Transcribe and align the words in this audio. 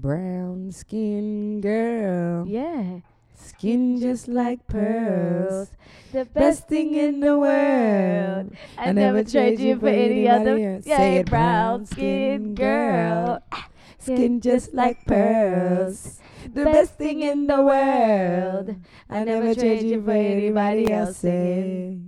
brown 0.00 0.70
skin 0.70 1.60
girl. 1.60 2.46
Yeah. 2.46 3.00
Skin 3.34 4.00
just 4.00 4.28
like 4.28 4.66
pearls. 4.66 5.70
The 6.12 6.24
best 6.24 6.68
thing 6.68 6.94
in 6.94 7.20
the 7.20 7.38
world. 7.38 8.52
I 8.76 8.92
never 8.92 9.22
trade 9.24 9.60
you 9.60 9.78
for 9.78 9.88
any 9.88 10.28
other. 10.28 10.58
else. 10.58 10.86
Yeah, 10.86 10.96
Say 10.96 11.16
it, 11.18 11.26
brown 11.26 11.86
skin 11.86 12.54
girl. 12.54 13.42
Ah, 13.52 13.68
skin 13.98 14.40
just 14.40 14.74
like 14.74 15.04
pearls. 15.06 16.20
The 16.54 16.64
best 16.64 16.94
thing 16.94 17.22
in 17.22 17.46
the 17.46 17.62
world. 17.62 18.76
I 19.10 19.24
never 19.24 19.54
trade 19.54 19.82
you 19.82 20.02
for 20.02 20.12
anybody 20.12 20.90
else. 20.90 21.18
Say. 21.18 21.98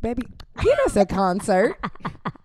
Baby, 0.00 0.22
get 0.62 0.78
us 0.80 0.96
a 0.96 1.04
concert. 1.04 1.76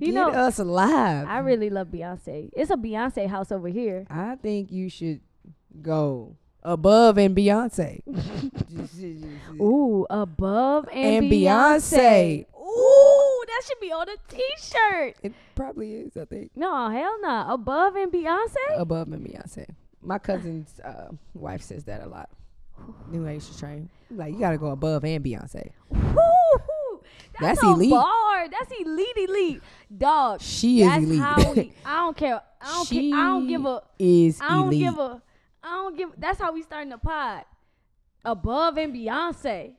You 0.00 0.12
Get 0.12 0.14
know, 0.14 0.28
us 0.30 0.58
live. 0.58 1.26
I 1.26 1.38
really 1.38 1.70
love 1.70 1.88
Beyonce. 1.88 2.50
It's 2.54 2.70
a 2.70 2.76
Beyonce 2.76 3.28
house 3.28 3.50
over 3.50 3.68
here. 3.68 4.06
I 4.10 4.36
think 4.36 4.70
you 4.70 4.88
should 4.90 5.20
go 5.80 6.36
above 6.62 7.16
and 7.18 7.36
Beyonce. 7.36 8.02
Ooh, 9.60 10.06
above 10.10 10.88
and, 10.92 11.24
and 11.24 11.32
Beyonce. 11.32 12.44
Ooh, 12.54 13.44
that 13.46 13.62
should 13.66 13.80
be 13.80 13.92
on 13.92 14.08
a 14.08 14.16
t-shirt. 14.28 15.16
It 15.22 15.32
probably 15.54 15.94
is, 15.94 16.16
I 16.16 16.26
think. 16.26 16.50
No, 16.54 16.90
hell 16.90 17.16
no. 17.22 17.46
Above 17.48 17.96
and 17.96 18.12
Beyonce? 18.12 18.78
Above 18.78 19.12
and 19.12 19.26
Beyonce. 19.26 19.66
My 20.02 20.18
cousin's 20.18 20.78
uh, 20.80 21.08
wife 21.34 21.62
says 21.62 21.84
that 21.84 22.02
a 22.02 22.06
lot. 22.06 22.28
New 23.10 23.26
Age 23.26 23.44
train. 23.58 23.88
Like, 24.10 24.34
you 24.34 24.40
got 24.40 24.50
to 24.50 24.58
go 24.58 24.68
above 24.68 25.04
and 25.04 25.24
Beyonce. 25.24 25.70
That's, 27.40 27.60
That's 27.60 27.62
elite. 27.62 27.90
Bar. 27.90 28.48
That's 28.48 28.70
elite, 28.80 29.16
elite. 29.16 29.62
Dog. 29.96 30.40
She 30.40 30.80
is 30.82 30.88
that's 30.88 31.04
elite. 31.04 31.20
How 31.20 31.52
we, 31.52 31.72
I 31.84 31.96
don't 31.96 32.16
care. 32.16 32.40
I 32.60 32.72
don't 32.72 32.88
care. 32.88 33.14
I 33.14 33.26
don't 33.26 33.46
give 33.48 33.66
a. 33.66 33.82
is 33.98 34.40
I 34.40 34.48
don't 34.48 34.68
elite. 34.68 34.80
give 34.80 34.98
a. 34.98 35.22
I 35.62 35.68
don't 35.68 35.96
give. 35.96 36.10
That's 36.16 36.38
how 36.40 36.52
we 36.52 36.62
starting 36.62 36.90
the 36.90 36.98
pod. 36.98 37.44
Above 38.24 38.78
and 38.78 38.94
Beyonce. 38.94 39.74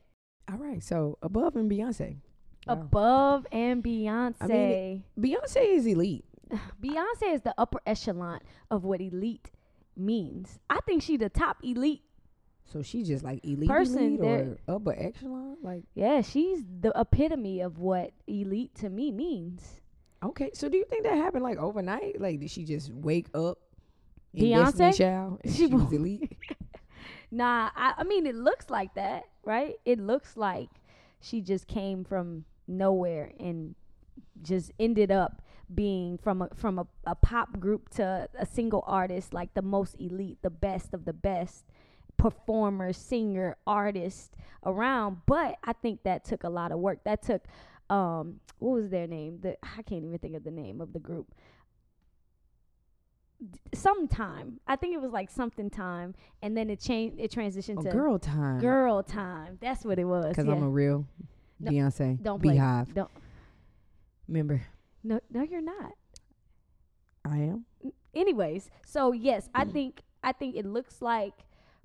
All 0.49 0.57
right, 0.57 0.81
so 0.81 1.17
above 1.21 1.55
and 1.57 1.69
Beyonce. 1.69 2.17
Wow. 2.65 2.73
Above 2.73 3.47
and 3.51 3.83
Beyonce. 3.83 4.35
I 4.41 4.47
mean, 4.47 5.03
Beyonce 5.19 5.75
is 5.75 5.85
elite. 5.85 6.25
Beyonce 6.81 7.33
is 7.33 7.41
the 7.41 7.53
upper 7.57 7.81
echelon 7.85 8.39
of 8.71 8.83
what 8.83 9.01
elite 9.01 9.51
means. 9.95 10.59
I 10.69 10.79
think 10.85 11.01
she 11.03 11.17
the 11.17 11.29
top 11.29 11.57
elite. 11.63 12.03
So 12.71 12.81
she 12.81 13.03
just 13.03 13.23
like 13.23 13.43
elite, 13.45 13.69
Person 13.69 14.19
elite 14.19 14.21
or 14.21 14.57
upper 14.67 14.93
echelon. 14.97 15.57
Like, 15.61 15.83
Yeah, 15.95 16.21
she's 16.21 16.63
the 16.81 16.91
epitome 16.95 17.61
of 17.61 17.77
what 17.79 18.11
elite 18.27 18.75
to 18.75 18.89
me 18.89 19.11
means. 19.11 19.81
okay, 20.23 20.51
so 20.53 20.67
do 20.67 20.77
you 20.77 20.85
think 20.85 21.03
that 21.03 21.15
happened 21.15 21.43
like 21.43 21.57
overnight? 21.57 22.19
Like, 22.19 22.39
did 22.39 22.51
she 22.51 22.65
just 22.65 22.91
wake 22.91 23.27
up? 23.33 23.59
in 24.33 24.45
Beyonce? 24.45 24.97
Child 24.97 25.39
and 25.43 25.53
She 25.53 25.67
she, 25.67 25.73
was 25.73 25.91
elite. 25.91 26.35
Nah, 27.31 27.69
I, 27.75 27.93
I 27.97 28.03
mean 28.03 28.25
it 28.25 28.35
looks 28.35 28.69
like 28.69 28.93
that, 28.95 29.23
right? 29.43 29.75
It 29.85 29.99
looks 29.99 30.37
like 30.37 30.69
she 31.19 31.41
just 31.41 31.67
came 31.67 32.05
from 32.05 32.45
nowhere 32.67 33.31
and 33.39 33.75
just 34.41 34.71
ended 34.79 35.11
up 35.11 35.41
being 35.73 36.17
from 36.17 36.41
a 36.41 36.49
from 36.55 36.79
a, 36.79 36.87
a 37.05 37.15
pop 37.15 37.59
group 37.59 37.89
to 37.95 38.29
a 38.37 38.45
single 38.45 38.83
artist, 38.87 39.33
like 39.33 39.53
the 39.55 39.61
most 39.61 39.95
elite, 39.99 40.37
the 40.41 40.49
best 40.49 40.93
of 40.93 41.03
the 41.03 41.11
best 41.13 41.65
performer, 42.17 42.91
singer, 42.93 43.55
artist 43.65 44.35
around. 44.65 45.17
But 45.25 45.57
I 45.63 45.73
think 45.73 46.03
that 46.03 46.25
took 46.25 46.43
a 46.43 46.49
lot 46.49 46.71
of 46.71 46.79
work. 46.79 47.03
That 47.05 47.21
took 47.21 47.43
um 47.89 48.39
what 48.59 48.71
was 48.71 48.89
their 48.89 49.07
name? 49.07 49.39
The 49.41 49.55
I 49.63 49.81
can't 49.83 50.03
even 50.03 50.17
think 50.19 50.35
of 50.35 50.43
the 50.43 50.51
name 50.51 50.81
of 50.81 50.93
the 50.93 50.99
group. 50.99 51.27
D- 53.39 53.59
Sometime. 53.75 54.59
I 54.67 54.75
think 54.75 54.95
it 54.95 55.01
was 55.01 55.11
like 55.11 55.29
something 55.29 55.69
time 55.69 56.15
and 56.41 56.57
then 56.57 56.69
it 56.69 56.79
changed 56.79 57.17
it 57.19 57.31
transitioned 57.31 57.77
Oh, 57.79 57.83
to 57.83 57.89
girl 57.91 58.17
time. 58.19 58.59
girl 58.59 59.03
time. 59.03 59.57
That's 59.61 59.85
what 59.85 59.99
it 59.99 60.05
was. 60.05 60.29
Because 60.29 60.45
yeah. 60.47 60.53
I'm 60.53 60.63
a 60.63 60.69
real 60.69 61.05
No, 61.59 61.71
Beyonce 61.71 62.21
don't 62.21 62.41
play. 62.41 62.53
beehive 62.53 62.93
Don't 62.93 63.11
Remember. 64.27 64.61
no 65.03 65.19
no 65.31 65.43
you're 65.43 65.61
not. 65.61 65.93
I 67.23 67.37
am. 67.39 67.65
anyways 68.13 68.69
so 68.85 69.11
yes 69.11 69.49
i 69.53 69.65
think 69.65 70.01
i 70.23 70.31
think 70.31 70.55
it 70.55 70.65
looks 70.65 71.01
like 71.01 71.33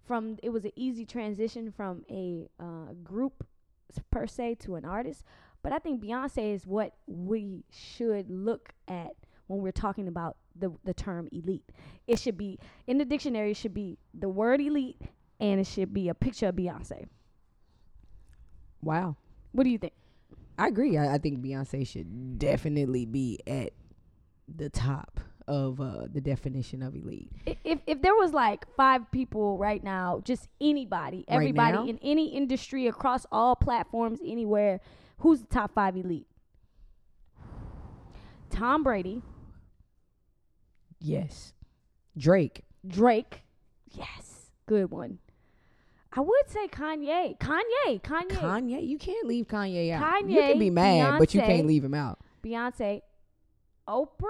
from 0.04 0.36
it 0.42 0.50
was 0.50 0.64
an 0.64 0.72
easy 0.76 1.04
transition 1.04 1.70
from 1.70 2.04
a 2.10 2.48
uh, 2.60 2.92
group 3.02 3.46
per 4.10 4.26
se 4.26 4.56
to 4.56 4.74
an 4.76 4.84
artist. 4.84 5.24
But 5.62 5.72
i 5.72 5.78
think 5.78 6.02
beyonce 6.02 6.54
is 6.54 6.66
what 6.66 6.94
we 7.06 7.64
should 7.70 8.28
look 8.28 8.70
at 8.88 9.14
when 9.46 9.60
we're 9.60 9.70
talking 9.70 10.08
about 10.08 10.36
the 10.56 10.72
the 10.84 10.94
term 10.94 11.28
elite. 11.32 11.70
It 12.06 12.18
should 12.18 12.36
be 12.36 12.58
in 12.86 12.98
the 12.98 13.04
dictionary 13.04 13.52
it 13.52 13.56
should 13.56 13.74
be 13.74 13.98
the 14.12 14.28
word 14.28 14.60
elite 14.60 15.00
and 15.40 15.60
it 15.60 15.66
should 15.66 15.92
be 15.94 16.08
a 16.08 16.14
picture 16.14 16.48
of 16.48 16.56
beyonce. 16.56 17.06
Wow. 18.82 19.16
what 19.52 19.64
do 19.64 19.70
you 19.70 19.78
think? 19.78 19.92
I 20.58 20.68
agree. 20.68 20.98
I, 20.98 21.14
I 21.14 21.18
think 21.18 21.40
Beyonce 21.40 21.86
should 21.86 22.38
definitely 22.38 23.06
be 23.06 23.38
at 23.46 23.72
the 24.54 24.68
top 24.68 25.20
of 25.48 25.80
uh, 25.80 26.06
the 26.12 26.20
definition 26.20 26.82
of 26.82 26.94
elite. 26.94 27.30
If 27.64 27.80
if 27.86 28.02
there 28.02 28.14
was 28.14 28.32
like 28.32 28.66
five 28.76 29.10
people 29.10 29.58
right 29.58 29.82
now, 29.82 30.20
just 30.24 30.48
anybody, 30.60 31.24
everybody 31.28 31.76
now? 31.76 31.86
in 31.86 31.98
any 32.02 32.28
industry 32.28 32.86
across 32.86 33.26
all 33.32 33.56
platforms, 33.56 34.20
anywhere, 34.24 34.80
who's 35.18 35.40
the 35.40 35.46
top 35.46 35.74
five 35.74 35.96
elite? 35.96 36.26
Tom 38.50 38.82
Brady, 38.82 39.22
Yes. 41.00 41.52
Drake. 42.16 42.64
Drake, 42.86 43.42
yes, 43.90 44.50
good 44.66 44.90
one. 44.90 45.18
I 46.14 46.20
would 46.20 46.48
say 46.48 46.68
Kanye, 46.68 47.38
Kanye, 47.38 48.02
Kanye, 48.02 48.28
Kanye. 48.28 48.86
You 48.86 48.98
can't 48.98 49.26
leave 49.26 49.46
Kanye 49.48 49.92
out. 49.92 50.04
Kanye. 50.04 50.30
You 50.30 50.40
can 50.40 50.58
be 50.58 50.70
mad, 50.70 51.18
but 51.18 51.32
you 51.34 51.40
can't 51.40 51.66
leave 51.66 51.82
him 51.82 51.94
out. 51.94 52.18
Beyonce, 52.44 53.00
Oprah. 53.88 54.28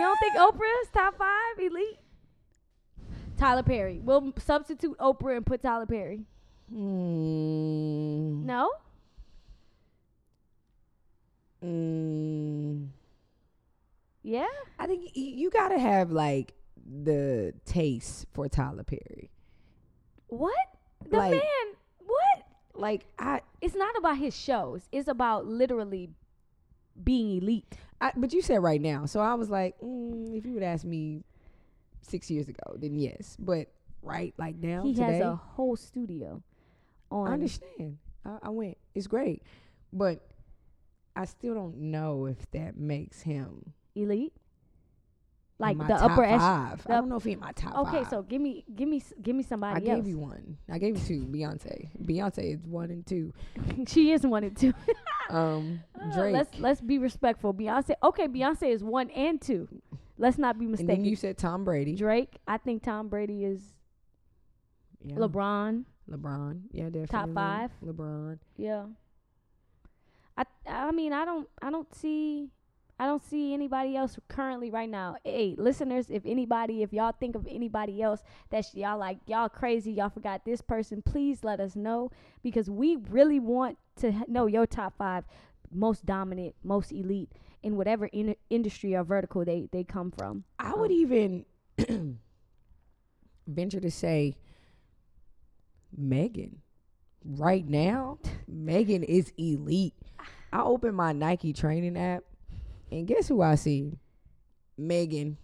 You 0.00 0.06
don't 0.06 0.18
think 0.18 0.34
Oprah 0.36 0.82
is 0.82 0.88
top 0.94 1.18
five 1.18 1.58
elite? 1.58 1.98
Tyler 3.36 3.62
Perry. 3.62 4.00
We'll 4.02 4.32
substitute 4.38 4.96
Oprah 4.98 5.36
and 5.36 5.44
put 5.46 5.60
Tyler 5.62 5.84
Perry. 5.86 6.22
Mm, 6.74 8.44
No? 8.44 8.70
mm, 11.62 12.88
Yeah? 14.22 14.46
I 14.78 14.86
think 14.86 15.04
y- 15.06 15.10
you 15.14 15.50
gotta 15.50 15.78
have 15.78 16.10
like 16.10 16.54
the 16.86 17.52
taste 17.64 18.26
for 18.32 18.48
Tyler 18.48 18.84
Perry. 18.84 19.30
What? 20.28 20.54
The 21.08 21.16
Like- 21.16 21.30
man, 21.32 21.74
what? 22.06 22.46
Like 22.74 23.06
I, 23.18 23.42
It's 23.60 23.74
not 23.74 23.96
about 23.98 24.16
his 24.16 24.34
shows. 24.36 24.88
It's 24.92 25.08
about 25.08 25.44
literally 25.46 26.10
being 27.02 27.36
elite. 27.42 27.66
I 28.00 28.12
but 28.16 28.32
you 28.32 28.42
said 28.42 28.62
right 28.62 28.80
now, 28.80 29.06
so 29.06 29.20
I 29.20 29.34
was 29.34 29.50
like, 29.50 29.78
mm, 29.80 30.36
if 30.36 30.44
you 30.46 30.54
would 30.54 30.62
ask 30.62 30.84
me 30.84 31.22
six 32.02 32.30
years 32.30 32.48
ago, 32.48 32.76
then 32.76 32.94
yes. 32.98 33.36
But 33.38 33.68
right, 34.02 34.34
like 34.38 34.56
now, 34.56 34.82
he 34.82 34.94
today, 34.94 35.18
has 35.18 35.20
a 35.22 35.36
whole 35.36 35.76
studio 35.76 36.42
on 37.10 37.28
I 37.28 37.32
understand. 37.34 37.98
I, 38.24 38.38
I 38.44 38.48
went. 38.50 38.78
It's 38.94 39.06
great, 39.06 39.42
but 39.92 40.20
I 41.16 41.24
still 41.26 41.54
don't 41.54 41.76
know 41.78 42.26
if 42.26 42.50
that 42.52 42.76
makes 42.76 43.20
him 43.22 43.72
elite. 43.94 44.32
Like 45.58 45.76
the 45.76 45.92
upper 45.94 46.24
five. 46.24 46.82
the 46.84 46.92
I 46.92 46.96
don't 46.96 47.10
know 47.10 47.16
if 47.16 47.24
he 47.24 47.32
in 47.32 47.40
my 47.40 47.52
top 47.52 47.86
Okay, 47.88 47.98
five. 48.04 48.08
so 48.08 48.22
give 48.22 48.40
me 48.40 48.64
give 48.74 48.88
me 48.88 49.02
give 49.20 49.36
me 49.36 49.42
somebody 49.42 49.76
I 49.76 49.80
gave 49.80 49.98
else. 49.98 50.06
you 50.06 50.16
one. 50.18 50.56
I 50.70 50.78
gave 50.78 50.96
you 50.96 51.04
two. 51.04 51.26
Beyonce. 51.30 51.90
Beyonce 52.02 52.54
is 52.54 52.60
one 52.66 52.90
and 52.90 53.06
two. 53.06 53.34
she 53.86 54.12
is 54.12 54.22
one 54.22 54.44
and 54.44 54.56
two. 54.56 54.72
Um, 55.30 55.80
Uh, 56.00 56.12
Drake. 56.14 56.32
Let's 56.32 56.58
let's 56.58 56.80
be 56.80 56.98
respectful. 56.98 57.54
Beyonce. 57.54 57.94
Okay, 58.02 58.26
Beyonce 58.28 58.70
is 58.72 58.82
one 58.82 59.10
and 59.10 59.40
two. 59.40 59.68
Let's 60.18 60.36
not 60.38 60.58
be 60.58 60.66
and 60.66 60.74
then 60.76 60.86
mistaken. 60.86 61.04
you 61.06 61.16
said 61.16 61.38
Tom 61.38 61.64
Brady. 61.64 61.94
Drake. 61.96 62.36
I 62.46 62.58
think 62.58 62.82
Tom 62.82 63.08
Brady 63.08 63.44
is 63.44 63.62
Yeah. 65.02 65.16
LeBron. 65.16 65.84
LeBron. 66.10 66.60
Yeah, 66.72 66.84
definitely. 66.86 67.06
Top 67.06 67.32
five? 67.32 67.70
LeBron. 67.84 68.38
Yeah. 68.56 68.84
I 70.36 70.44
I 70.66 70.90
mean 70.90 71.12
I 71.12 71.24
don't 71.24 71.48
I 71.62 71.70
don't 71.70 71.92
see 71.94 72.50
I 73.00 73.06
don't 73.06 73.24
see 73.24 73.54
anybody 73.54 73.96
else 73.96 74.18
currently 74.28 74.70
right 74.70 74.88
now. 74.88 75.16
Hey, 75.24 75.54
listeners, 75.56 76.10
if 76.10 76.26
anybody, 76.26 76.82
if 76.82 76.92
y'all 76.92 77.14
think 77.18 77.34
of 77.34 77.46
anybody 77.48 78.02
else 78.02 78.22
that 78.50 78.66
y'all 78.74 78.98
like, 78.98 79.16
y'all 79.26 79.48
crazy, 79.48 79.90
y'all 79.90 80.10
forgot 80.10 80.44
this 80.44 80.60
person, 80.60 81.00
please 81.00 81.42
let 81.42 81.60
us 81.60 81.74
know 81.74 82.10
because 82.42 82.68
we 82.68 82.96
really 82.96 83.40
want 83.40 83.78
to 84.00 84.12
know 84.28 84.46
your 84.46 84.66
top 84.66 84.98
five 84.98 85.24
most 85.72 86.04
dominant, 86.04 86.54
most 86.62 86.92
elite 86.92 87.30
in 87.62 87.76
whatever 87.76 88.04
in- 88.04 88.36
industry 88.50 88.94
or 88.94 89.02
vertical 89.02 89.46
they 89.46 89.66
they 89.72 89.82
come 89.82 90.10
from. 90.10 90.44
I 90.58 90.74
would 90.74 90.90
Um, 90.90 90.96
even 90.98 91.46
venture 93.46 93.80
to 93.80 93.90
say 93.90 94.36
Megan. 95.96 96.60
Right 97.24 97.66
now, 97.66 98.18
Megan 98.46 99.02
is 99.04 99.32
elite. 99.38 99.94
I 100.52 100.60
opened 100.60 100.96
my 100.96 101.12
Nike 101.12 101.54
training 101.54 101.96
app, 101.96 102.24
and 102.90 103.06
guess 103.06 103.28
who 103.28 103.40
I 103.42 103.54
see? 103.54 103.98
Megan. 104.76 105.36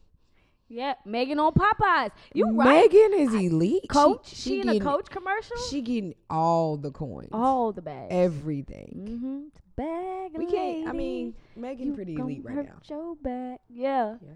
Yeah, 0.68 0.94
Megan 1.04 1.38
on 1.38 1.52
Popeyes. 1.52 2.10
You 2.34 2.50
right. 2.56 2.90
Megan 2.92 3.20
is 3.20 3.32
elite. 3.34 3.82
She- 3.82 3.88
Coach. 3.88 4.26
She, 4.28 4.34
she 4.36 4.60
in 4.62 4.68
a 4.68 4.80
coach 4.80 5.08
commercial. 5.10 5.56
She 5.70 5.80
getting 5.80 6.14
all 6.28 6.76
the 6.76 6.90
coins. 6.90 7.28
All 7.32 7.72
the 7.72 7.82
bags. 7.82 8.08
everything. 8.10 9.06
Mm-hmm. 9.08 9.40
Bag. 9.76 10.30
We 10.36 10.46
can't. 10.46 10.88
I 10.88 10.92
mean, 10.92 11.34
Megan 11.54 11.88
you 11.88 11.94
pretty 11.94 12.14
elite 12.14 12.42
right 12.44 12.56
now. 12.66 12.78
Your 12.88 13.14
back. 13.16 13.60
Yeah. 13.68 14.16
Yeah. 14.20 14.30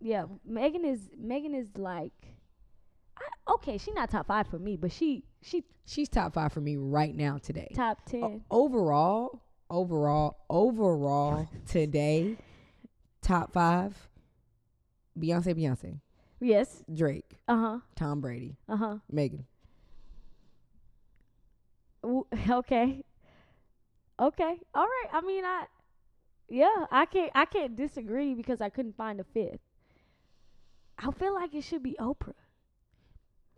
Yeah. 0.00 0.24
Megan 0.44 0.84
is 0.84 1.00
Megan 1.18 1.54
is 1.54 1.68
like. 1.76 2.12
I, 3.18 3.52
okay, 3.54 3.78
she 3.78 3.90
not 3.92 4.10
top 4.10 4.26
five 4.26 4.46
for 4.46 4.58
me, 4.58 4.76
but 4.76 4.92
she 4.92 5.24
she 5.42 5.64
She's 5.86 6.08
top 6.08 6.34
five 6.34 6.52
for 6.52 6.60
me 6.60 6.76
right 6.76 7.14
now 7.14 7.38
today. 7.38 7.72
top 7.74 8.02
O- 8.06 8.10
ten. 8.10 8.44
overall, 8.50 9.40
overall, 9.70 10.38
overall 10.50 11.48
today, 11.66 12.36
top 13.22 13.52
five. 13.52 13.96
Beyonce, 15.18 15.54
Beyonce, 15.54 16.00
Yes. 16.40 16.84
Drake, 16.92 17.38
Uh 17.48 17.56
huh. 17.56 17.78
Tom 17.94 18.20
Brady, 18.20 18.56
Uh 18.68 18.76
huh. 18.76 18.96
Megan. 19.10 19.46
Okay. 22.50 23.02
Okay. 24.20 24.54
All 24.74 24.84
right. 24.86 25.06
I 25.12 25.20
mean, 25.22 25.44
I. 25.44 25.64
Yeah, 26.48 26.86
I 26.92 27.06
can't. 27.06 27.32
I 27.34 27.44
can't 27.46 27.74
disagree 27.74 28.34
because 28.34 28.60
I 28.60 28.68
couldn't 28.68 28.96
find 28.96 29.18
a 29.20 29.24
fifth. 29.24 29.58
I 30.98 31.10
feel 31.10 31.34
like 31.34 31.54
it 31.54 31.62
should 31.64 31.82
be 31.82 31.96
Oprah. 31.98 32.34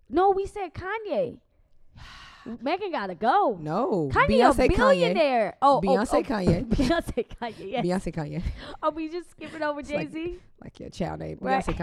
No, 0.09 0.31
we 0.31 0.47
said 0.47 0.73
Kanye. 0.75 1.39
Megan 2.63 2.91
gotta 2.93 3.15
go. 3.15 3.59
No, 3.61 4.11
Kanye 4.13 4.29
Beyonce, 4.29 4.65
a 4.65 4.69
billionaire. 4.69 5.57
Oh, 5.61 5.77
oh, 5.79 5.81
Beyonce, 5.81 6.15
oh, 6.15 6.23
Kanye. 6.23 6.65
Beyonce, 6.69 7.27
Kanye. 7.29 7.55
Kanye. 7.57 7.73
Yes. 7.73 7.85
Beyonce, 7.87 8.15
Kanye. 8.15 8.43
Are 8.83 8.91
we 8.91 9.09
just 9.09 9.31
skipping 9.31 9.63
over 9.63 9.83
Jay 9.83 9.97
like- 9.97 10.11
Z? 10.13 10.39
Like 10.63 10.81
your 10.81 10.91
child 10.91 11.21
name, 11.21 11.39
Right. 11.41 11.65
Beyonce, 11.65 11.77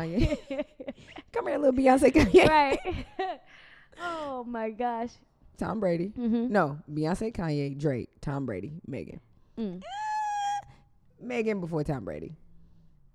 Kanye. 0.50 0.66
Come 1.34 1.48
here, 1.48 1.58
little 1.58 1.74
Beyonce, 1.80 2.12
Kanye. 2.12 2.48
right. 2.48 2.80
oh 4.02 4.44
my 4.44 4.70
gosh. 4.72 5.12
Tom 5.58 5.80
Brady. 5.80 6.12
Mm-hmm. 6.18 6.52
No, 6.52 6.80
Beyonce, 6.92 7.34
Kanye, 7.34 7.78
Drake, 7.78 8.10
Tom 8.22 8.46
Brady, 8.46 8.74
Megan. 8.88 9.20
Mm. 9.58 9.82
Megan 11.22 11.62
before 11.62 11.84
Tom 11.84 12.04
Brady. 12.04 12.34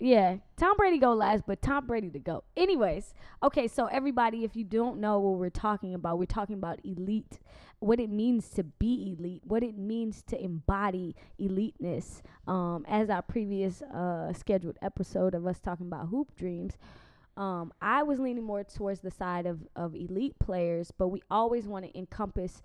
Yeah, 0.03 0.37
Tom 0.57 0.79
Brady 0.79 0.97
go 0.97 1.13
last, 1.13 1.45
but 1.47 1.61
Tom 1.61 1.87
Brady 1.87 2.09
to 2.09 2.19
go. 2.19 2.43
Anyways, 2.57 3.13
okay, 3.43 3.69
so 3.69 3.85
everybody, 3.85 4.45
if 4.45 4.57
you 4.57 4.65
don't 4.65 4.99
know 4.99 5.19
what 5.19 5.39
we're 5.39 5.51
talking 5.51 5.93
about, 5.93 6.19
we're 6.19 6.25
talking 6.25 6.55
about 6.55 6.81
elite, 6.85 7.39
what 7.81 8.01
it 8.01 8.09
means 8.09 8.49
to 8.51 8.65
be 8.65 9.15
elite, 9.15 9.43
what 9.45 9.63
it 9.63 9.77
means 9.77 10.23
to 10.29 10.43
embody 10.43 11.15
eliteness. 11.39 12.23
Um, 12.49 12.87
as 12.89 13.11
our 13.11 13.21
previous 13.21 13.83
uh 13.83 14.33
scheduled 14.33 14.79
episode 14.81 15.35
of 15.35 15.47
us 15.47 15.61
talking 15.61 15.87
about 15.87 16.09
hoop 16.09 16.35
dreams, 16.35 16.79
um, 17.37 17.71
I 17.83 18.03
was 18.03 18.19
leaning 18.19 18.45
more 18.45 18.65
towards 18.65 19.01
the 19.01 19.11
side 19.11 19.45
of 19.45 19.61
of 19.77 19.95
elite 19.95 20.39
players, 20.39 20.91
but 20.97 21.09
we 21.09 21.23
always 21.31 21.69
want 21.69 21.85
to 21.85 21.99
encompass 21.99 22.63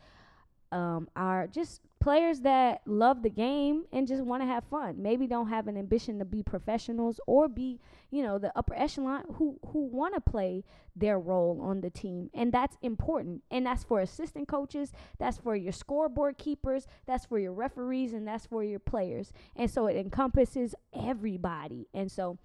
um, 0.72 1.08
are 1.16 1.48
just 1.48 1.82
players 2.00 2.42
that 2.42 2.82
love 2.86 3.24
the 3.24 3.30
game 3.30 3.84
and 3.92 4.08
just 4.08 4.22
want 4.24 4.42
to 4.42 4.46
have 4.46 4.64
fun. 4.66 5.02
Maybe 5.02 5.26
don't 5.26 5.50
have 5.50 5.68
an 5.68 5.76
ambition 5.76 6.20
to 6.20 6.26
be 6.26 6.44
professionals 6.44 7.20
or 7.26 7.48
be, 7.48 7.80
you 8.12 8.22
know, 8.22 8.38
the 8.38 8.56
upper 8.56 8.76
echelon 8.76 9.24
who 9.34 9.60
who 9.68 9.86
want 9.86 10.14
to 10.14 10.22
play 10.22 10.64
their 10.96 11.20
role 11.20 11.60
on 11.62 11.82
the 11.82 11.90
team, 11.90 12.30
and 12.34 12.52
that's 12.52 12.78
important. 12.82 13.44
And 13.50 13.66
that's 13.66 13.84
for 13.84 14.02
assistant 14.02 14.48
coaches, 14.48 14.92
that's 15.18 15.38
for 15.38 15.56
your 15.56 15.74
scoreboard 15.74 16.38
keepers, 16.38 16.88
that's 17.06 17.26
for 17.26 17.40
your 17.40 17.54
referees, 17.54 18.14
and 18.14 18.28
that's 18.28 18.46
for 18.46 18.64
your 18.64 18.80
players. 18.80 19.34
And 19.56 19.70
so 19.70 19.88
it 19.88 19.98
encompasses 19.98 20.76
everybody. 20.94 21.88
And 21.94 22.12
so 22.12 22.38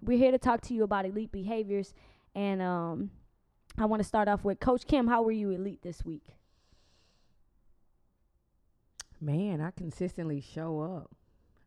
we're 0.00 0.18
here 0.18 0.30
to 0.30 0.38
talk 0.38 0.60
to 0.62 0.74
you 0.74 0.84
about 0.84 1.06
elite 1.06 1.32
behaviors. 1.32 1.92
And 2.34 2.62
um, 2.62 3.10
I 3.76 3.86
want 3.86 4.00
to 4.00 4.08
start 4.08 4.28
off 4.28 4.44
with 4.44 4.60
Coach 4.60 4.86
Kim. 4.86 5.08
How 5.08 5.22
were 5.22 5.32
you 5.32 5.50
elite 5.50 5.82
this 5.82 6.04
week? 6.04 6.37
Man, 9.20 9.60
I 9.60 9.70
consistently 9.72 10.40
show 10.40 10.80
up. 10.80 11.10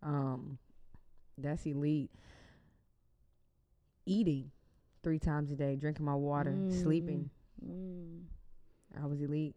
Um, 0.03 0.57
that's 1.37 1.65
elite. 1.65 2.11
Eating 4.05 4.51
three 5.03 5.19
times 5.19 5.51
a 5.51 5.55
day, 5.55 5.75
drinking 5.75 6.05
my 6.05 6.15
water, 6.15 6.55
sleeping. 6.69 7.29
Mm. 7.65 8.21
I 9.01 9.05
was 9.05 9.21
elite. 9.21 9.55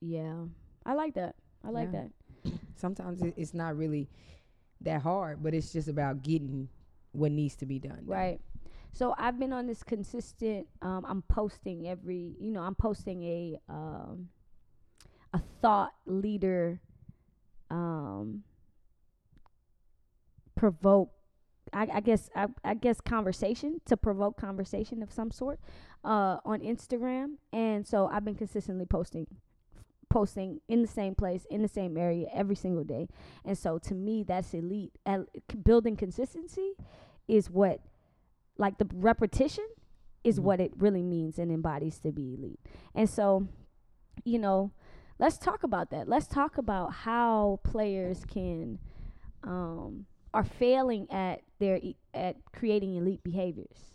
Yeah, 0.00 0.44
I 0.84 0.94
like 0.94 1.14
that. 1.14 1.36
I 1.64 1.70
like 1.70 1.90
Yeah. 1.92 2.06
that. 2.44 2.52
Sometimes 2.76 3.22
it, 3.22 3.34
it's 3.36 3.54
not 3.54 3.76
really 3.76 4.08
that 4.80 5.02
hard, 5.02 5.42
but 5.42 5.54
it's 5.54 5.72
just 5.72 5.88
about 5.88 6.22
getting 6.22 6.68
what 7.12 7.30
needs 7.30 7.54
to 7.56 7.66
be 7.66 7.78
done. 7.78 7.96
done. 7.96 8.06
Right. 8.06 8.40
So 8.92 9.14
I've 9.18 9.38
been 9.38 9.52
on 9.52 9.66
this 9.66 9.82
consistent. 9.82 10.66
Um, 10.82 11.04
I'm 11.06 11.22
posting 11.22 11.88
every. 11.88 12.34
You 12.40 12.50
know, 12.52 12.62
I'm 12.62 12.74
posting 12.74 13.22
a 13.22 13.58
um, 13.68 14.28
a 15.32 15.40
thought 15.60 15.92
leader. 16.06 16.80
Um, 17.72 18.44
provoke. 20.54 21.10
I, 21.72 21.88
I 21.94 22.00
guess 22.00 22.28
I, 22.36 22.48
I 22.64 22.74
guess 22.74 23.00
conversation 23.00 23.80
to 23.86 23.96
provoke 23.96 24.36
conversation 24.38 25.02
of 25.02 25.10
some 25.10 25.30
sort 25.30 25.58
uh, 26.04 26.36
on 26.44 26.60
Instagram, 26.60 27.36
and 27.52 27.86
so 27.86 28.08
I've 28.12 28.24
been 28.24 28.34
consistently 28.34 28.84
posting 28.84 29.26
posting 30.10 30.60
in 30.68 30.82
the 30.82 30.88
same 30.88 31.14
place 31.14 31.46
in 31.50 31.62
the 31.62 31.68
same 31.68 31.96
area 31.96 32.26
every 32.34 32.54
single 32.54 32.84
day 32.84 33.08
and 33.46 33.56
so 33.56 33.78
to 33.78 33.94
me 33.94 34.22
that's 34.22 34.52
elite 34.52 34.92
El- 35.06 35.24
building 35.64 35.96
consistency 35.96 36.72
is 37.26 37.48
what 37.48 37.80
like 38.58 38.76
the 38.76 38.86
repetition 38.92 39.64
is 40.22 40.38
Mhm. 40.38 40.42
what 40.42 40.60
it 40.60 40.70
really 40.76 41.02
means 41.02 41.38
and 41.38 41.50
embodies 41.50 41.98
to 42.00 42.12
be 42.12 42.34
elite 42.34 42.60
and 42.94 43.08
so 43.08 43.48
you 44.22 44.38
know 44.38 44.70
let's 45.18 45.38
talk 45.38 45.62
about 45.62 45.90
that 45.90 46.08
let's 46.08 46.26
talk 46.26 46.58
about 46.58 46.92
how 46.92 47.60
players 47.62 48.24
can 48.24 48.78
um 49.44 50.06
are 50.34 50.44
failing 50.44 51.06
at 51.10 51.42
their 51.58 51.76
e- 51.76 51.96
at 52.14 52.36
creating 52.52 52.94
elite 52.96 53.22
behaviors 53.22 53.92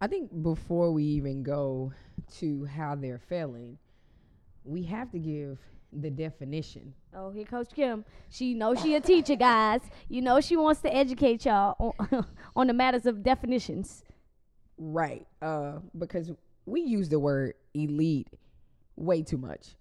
I 0.00 0.06
think 0.06 0.42
before 0.42 0.92
we 0.92 1.04
even 1.04 1.42
go 1.42 1.92
to 2.38 2.64
how 2.64 2.94
they're 2.94 3.18
failing, 3.18 3.76
we 4.64 4.82
have 4.84 5.10
to 5.12 5.18
give 5.18 5.58
the 5.92 6.08
definition. 6.08 6.94
Oh, 7.14 7.30
here 7.30 7.44
Coach 7.44 7.74
Kim. 7.74 8.04
She 8.30 8.54
knows 8.54 8.80
she 8.80 8.94
a 8.94 9.00
teacher, 9.12 9.36
guys. 9.36 9.82
You 10.08 10.22
know 10.22 10.40
she 10.40 10.56
wants 10.56 10.80
to 10.82 10.94
educate 10.94 11.44
y'all 11.44 11.94
on, 11.98 12.26
on 12.56 12.66
the 12.68 12.72
matters 12.72 13.04
of 13.04 13.22
definitions. 13.22 14.04
Right. 14.78 15.26
Uh, 15.42 15.80
because 15.98 16.30
we 16.64 16.80
use 16.80 17.10
the 17.10 17.18
word 17.18 17.54
elite 17.74 18.28
way 18.96 19.22
too 19.22 19.36
much. 19.36 19.74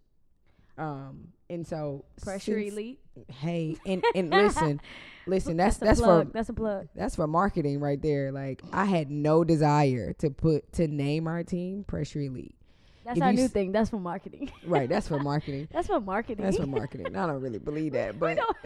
Um, 0.80 1.28
and 1.50 1.68
so 1.68 2.06
Pressure 2.22 2.58
elite. 2.58 3.00
Hey, 3.28 3.76
and 3.86 4.04
and 4.16 4.30
listen, 4.32 4.80
listen. 5.28 5.58
That's 5.58 5.78
a 5.78 5.80
that's, 5.82 6.00
for 6.00 6.26
that's 6.32 6.50
a 6.50 6.54
plug. 6.54 6.88
that's 6.96 7.16
for 7.18 7.28
marketing 7.28 7.80
right 7.80 8.02
there. 8.02 8.32
Like 8.32 8.62
I 8.72 8.86
had 8.86 9.12
no 9.12 9.44
desire 9.44 10.14
to 10.20 10.30
put 10.30 10.72
to 10.74 10.88
name 10.88 11.28
our 11.28 11.44
team 11.44 11.84
Pressure 11.84 12.22
Elite. 12.22 12.56
That's 13.04 13.18
If 13.18 13.24
our 13.24 13.34
new 13.34 13.46
s- 13.46 13.52
thing. 13.52 13.72
That's 13.72 13.90
for 13.90 14.00
marketing. 14.00 14.52
Right. 14.66 14.88
That's 14.88 15.08
for 15.08 15.20
marketing. 15.20 15.68
That's 15.72 15.88
for 15.88 16.00
marketing. 16.00 16.46
That's 16.46 16.58
for 16.58 16.68
marketing. 16.68 17.16
I 17.16 17.26
don't 17.26 17.42
really 17.42 17.58
believe 17.60 17.94
that, 17.94 18.20
but 18.20 18.38
don't- 18.38 18.58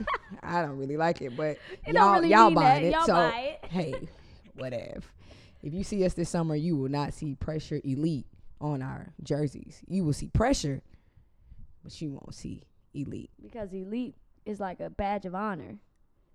I 0.44 0.62
don't 0.62 0.78
really 0.78 0.98
like 0.98 1.22
it. 1.22 1.36
But 1.38 1.58
it 1.86 1.96
y'all 1.96 2.14
really 2.16 2.30
y'all 2.30 2.52
buying 2.52 2.86
it. 2.88 2.92
Y'all 2.92 3.06
so 3.06 3.14
buy 3.14 3.58
it. 3.64 3.70
hey, 3.72 3.96
whatever. 4.56 5.02
If 5.64 5.74
you 5.74 5.84
see 5.86 6.04
us 6.06 6.14
this 6.14 6.30
summer, 6.30 6.56
you 6.56 6.76
will 6.76 6.90
not 6.90 7.14
see 7.14 7.36
Pressure 7.36 7.80
Elite 7.86 8.28
on 8.60 8.82
our 8.82 9.14
jerseys. 9.24 9.82
You 9.88 10.04
will 10.04 10.12
see 10.14 10.28
Pressure, 10.28 10.82
but 11.84 12.00
you 12.02 12.12
won't 12.12 12.34
see 12.34 12.64
Elite. 12.94 13.32
Because 13.42 13.74
elite 13.74 14.16
is 14.46 14.60
like 14.60 14.80
a 14.80 14.90
badge 14.90 15.26
of 15.26 15.34
honor. 15.36 15.78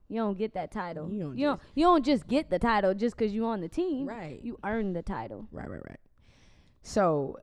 You 0.08 0.16
don't 0.16 0.38
get 0.38 0.54
that 0.54 0.72
title. 0.72 1.08
You 1.10 1.20
don't 1.24 1.38
You 1.38 1.46
don't, 1.46 1.60
you 1.74 1.84
don't 1.84 2.04
just 2.04 2.26
get 2.26 2.48
the 2.50 2.58
title 2.58 2.94
just 2.94 3.16
because 3.16 3.32
you're 3.34 3.48
on 3.50 3.60
the 3.60 3.68
team. 3.68 4.06
Right. 4.06 4.40
You 4.42 4.58
earn 4.64 4.92
the 4.94 5.02
title. 5.02 5.46
Right, 5.52 5.68
right, 5.68 5.82
right. 5.88 6.00
So 6.82 7.38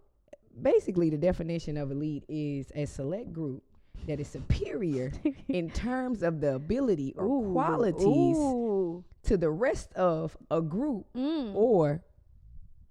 basically, 0.62 1.10
the 1.10 1.18
definition 1.18 1.78
of 1.78 1.92
elite 1.92 2.24
is 2.28 2.72
a 2.76 2.86
select 2.86 3.32
group 3.32 3.64
that 4.08 4.20
is 4.20 4.28
superior 4.28 5.12
in 5.48 5.70
terms 5.70 6.24
of 6.24 6.42
the 6.42 6.56
ability 6.56 7.14
or 7.18 7.26
Ooh, 7.26 7.52
qualities 7.54 8.36
Ooh. 8.38 9.04
to 9.24 9.38
the 9.38 9.50
rest 9.50 9.94
of 9.94 10.36
a 10.52 10.62
group 10.62 11.06
Mm. 11.16 11.54
or 11.56 12.02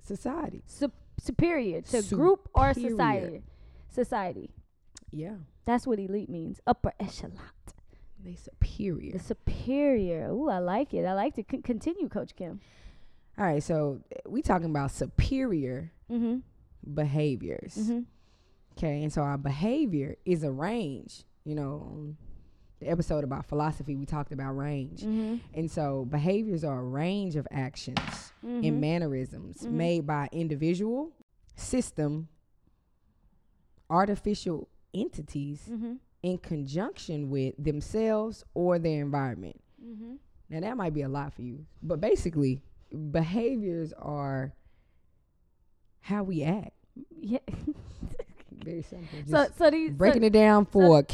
society. 0.02 0.62
Sup- 0.66 0.92
superior 1.18 1.80
to 1.82 2.02
group 2.02 2.48
or 2.54 2.72
society. 2.74 3.42
Society. 3.88 4.50
Yeah, 5.16 5.36
That's 5.64 5.86
what 5.86 5.98
elite 6.00 6.28
means. 6.28 6.60
Upper 6.66 6.92
echelon. 6.98 7.38
they 8.22 8.34
superior. 8.34 9.12
The 9.12 9.18
superior. 9.20 10.30
Ooh, 10.32 10.48
I 10.48 10.58
like 10.58 10.92
it. 10.94 11.04
I 11.04 11.12
like 11.14 11.34
to 11.34 11.42
con- 11.42 11.62
continue, 11.62 12.08
Coach 12.08 12.34
Kim. 12.34 12.60
All 13.38 13.44
right, 13.44 13.62
so 13.62 14.00
uh, 14.14 14.28
we 14.28 14.42
talking 14.42 14.70
about 14.70 14.90
superior 14.90 15.92
Mm-hmm. 16.10 16.38
behaviors. 16.94 17.76
Mm-hmm. 17.76 18.00
Okay, 18.76 19.02
and 19.02 19.12
so 19.12 19.22
our 19.22 19.38
behavior 19.38 20.16
is 20.24 20.42
a 20.42 20.50
range, 20.50 21.22
you 21.44 21.54
know, 21.54 21.88
um, 21.90 22.16
the 22.80 22.88
episode 22.88 23.22
about 23.24 23.46
philosophy, 23.46 23.94
we 23.96 24.04
talked 24.04 24.32
about 24.32 24.52
range. 24.56 25.00
Mm-hmm. 25.02 25.36
And 25.54 25.70
so 25.70 26.04
behaviors 26.10 26.64
are 26.64 26.80
a 26.80 26.82
range 26.84 27.36
of 27.36 27.46
actions 27.50 28.32
Mm-hmm. 28.44 28.64
and 28.64 28.80
mannerisms 28.80 29.58
Mhm. 29.62 29.70
made 29.70 30.06
by 30.06 30.28
individual, 30.32 31.12
system, 31.56 32.28
artificial 33.88 34.68
entities 34.94 35.68
Mm-hmm. 35.70 35.94
in 36.22 36.38
conjunction 36.38 37.28
with 37.30 37.54
themselves 37.58 38.44
or 38.54 38.78
their 38.78 39.00
environment. 39.02 39.60
Mm-hmm. 39.84 40.14
Now 40.50 40.60
that 40.60 40.76
might 40.76 40.94
be 40.94 41.02
a 41.02 41.08
lot 41.08 41.34
for 41.34 41.42
you, 41.42 41.66
but 41.82 42.00
basically, 42.00 42.62
behaviors 43.10 43.92
are 43.98 44.54
how 46.00 46.22
we 46.22 46.42
act. 46.44 46.70
Yeah. 47.18 47.38
Very 48.64 48.82
simple. 48.82 49.08
Just 49.28 49.30
so 49.58 49.64
so 49.64 49.70
these 49.70 49.90
breaking 49.90 50.22
so, 50.22 50.26
it 50.26 50.32
down 50.32 50.64
for 50.64 50.98
a 51.00 51.04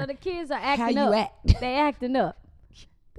so 0.00 0.06
the 0.06 0.14
kids 0.14 0.50
are 0.50 0.58
how 0.58 0.84
acting 0.84 0.96
you 0.98 1.04
up. 1.04 1.14
act. 1.46 1.60
They 1.60 1.74
acting 1.76 2.16
up. 2.16 2.36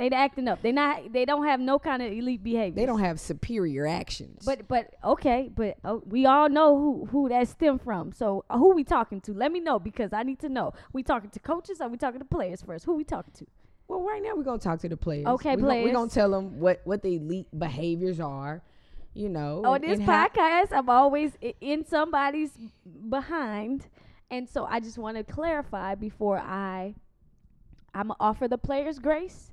They 0.01 0.10
acting 0.10 0.48
up. 0.48 0.63
They 0.63 0.72
not. 0.72 1.13
They 1.13 1.25
don't 1.25 1.46
have 1.46 1.60
no 1.60 1.77
kind 1.77 2.01
of 2.01 2.12
elite 2.12 2.43
behavior. 2.43 2.75
They 2.75 2.88
don't 2.88 3.01
have 3.01 3.20
superior 3.20 3.86
actions. 3.86 4.43
But 4.43 4.67
but 4.67 4.96
okay, 5.03 5.51
but 5.53 5.77
uh, 5.84 6.00
we 6.08 6.25
all 6.25 6.50
know 6.50 6.75
who 6.75 7.05
who 7.05 7.29
that 7.29 7.48
stem 7.48 7.77
from. 7.77 8.12
So 8.12 8.43
uh, 8.50 8.58
who 8.58 8.74
we 8.74 8.84
talking 8.84 9.22
to? 9.22 9.34
Let 9.34 9.51
me 9.51 9.60
know 9.60 9.77
because 9.77 10.12
I 10.12 10.24
need 10.24 10.39
to 10.39 10.50
know. 10.50 10.74
We 10.91 11.03
talking 11.03 11.29
to 11.29 11.39
coaches 11.39 11.81
or 11.81 11.88
we 11.88 11.98
talking 11.98 12.20
to 12.20 12.25
players 12.25 12.63
first? 12.63 12.86
Who 12.86 12.96
we 12.96 13.03
talking 13.03 13.34
to? 13.38 13.46
well, 13.88 14.01
right 14.01 14.24
now 14.24 14.36
we're 14.36 14.43
gonna 14.43 14.58
talk 14.58 14.79
to 14.79 14.89
the 14.89 14.98
players. 14.98 15.27
Okay, 15.27 15.55
we're 15.55 15.67
Gonna, 15.67 15.84
we're 15.84 15.93
gonna 15.93 16.10
tell 16.10 16.31
them 16.31 16.60
what 16.60 16.81
what 16.84 17.03
the 17.03 17.17
elite 17.17 17.48
behaviors 17.55 18.20
are. 18.20 18.63
You 19.13 19.29
know. 19.29 19.62
On 19.65 19.75
and- 19.75 19.84
this 19.84 20.00
and 20.00 20.08
podcast, 20.08 20.70
I'm 20.72 20.89
always 20.89 21.34
in 21.60 21.86
somebody's 21.86 22.58
behind, 23.08 23.86
and 24.31 24.50
so 24.50 24.65
I 24.65 24.79
just 24.79 24.98
want 24.98 25.17
to 25.17 25.24
clarify 25.24 25.93
before 25.93 26.39
I 26.39 26.96
I'm 27.93 28.12
offer 28.20 28.48
the 28.48 28.58
players 28.58 28.98
grace. 28.98 29.50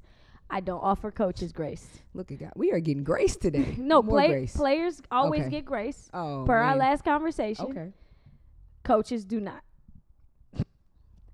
I 0.51 0.61
don't 0.61 0.81
offer 0.81 1.11
coaches 1.11 1.53
grace. 1.53 1.87
Look 2.15 2.33
at 2.33 2.39
God. 2.41 2.53
We 2.57 2.73
are 2.73 2.81
getting 2.81 3.05
grace 3.05 3.37
today. 3.37 3.75
No, 3.79 4.03
More 4.03 4.17
play, 4.19 4.29
grace. 4.29 4.57
players 4.57 5.03
always 5.11 5.43
Okay. 5.43 5.51
get 5.51 5.65
grace. 5.67 6.09
Oh, 6.15 6.45
per 6.47 6.57
our 6.57 6.77
last 6.77 7.05
conversation, 7.05 7.67
Okay. 7.67 7.93
coaches 8.83 9.25
do 9.25 9.41
not. 9.41 9.63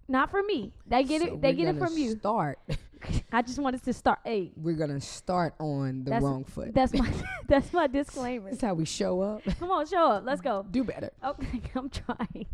Not 0.06 0.30
for 0.30 0.42
me. 0.42 0.72
They 0.86 1.02
get 1.04 1.22
So 1.22 1.28
it. 1.34 1.40
They 1.40 1.52
get 1.54 1.74
it 1.74 1.78
from 1.78 1.96
you. 1.96 2.16
Start. 2.18 2.58
I 3.32 3.42
just 3.42 3.58
wanted 3.58 3.82
to 3.84 3.92
start. 3.92 4.18
Hey, 4.24 4.52
we're 4.56 4.76
gonna 4.76 5.00
start 5.00 5.54
on 5.58 6.00
the 6.04 6.10
That's- 6.10 6.22
wrong 6.22 6.44
foot. 6.44 6.74
that's 6.74 6.92
my 6.92 7.10
that's 7.48 7.72
my 7.72 7.86
disclaimer. 7.86 8.50
That's 8.50 8.62
how 8.62 8.74
we 8.74 8.84
show 8.84 9.20
up. 9.22 9.42
Come 9.58 9.70
on, 9.70 9.86
show 9.86 10.06
up. 10.10 10.24
Let's 10.26 10.40
go. 10.40 10.66
Do 10.70 10.84
better. 10.84 11.10
Okay, 11.24 11.62
I'm 11.74 11.88
trying. 11.88 12.46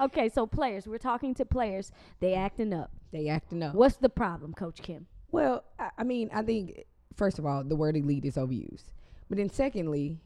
Okay, 0.00 0.28
so 0.28 0.46
players. 0.46 0.86
We're 0.86 0.98
talking 0.98 1.34
to 1.34 1.44
players. 1.46 1.90
They 2.20 2.34
acting 2.34 2.72
up. 2.74 2.90
They 3.12 3.28
acting 3.28 3.62
up. 3.62 3.74
What's 3.74 3.96
the 3.96 4.08
problem, 4.08 4.52
Coach 4.54 4.82
Kim? 4.82 5.06
Well, 5.34 5.64
I, 5.78 5.90
I 5.98 6.04
mean, 6.04 6.30
I 6.32 6.42
think 6.42 6.84
first 7.16 7.38
of 7.38 7.46
all, 7.46 7.64
the 7.64 7.76
word 7.76 7.96
elite 7.96 8.24
is 8.24 8.36
overused, 8.36 8.84
but 9.28 9.38
then 9.38 9.50
secondly, 9.50 10.20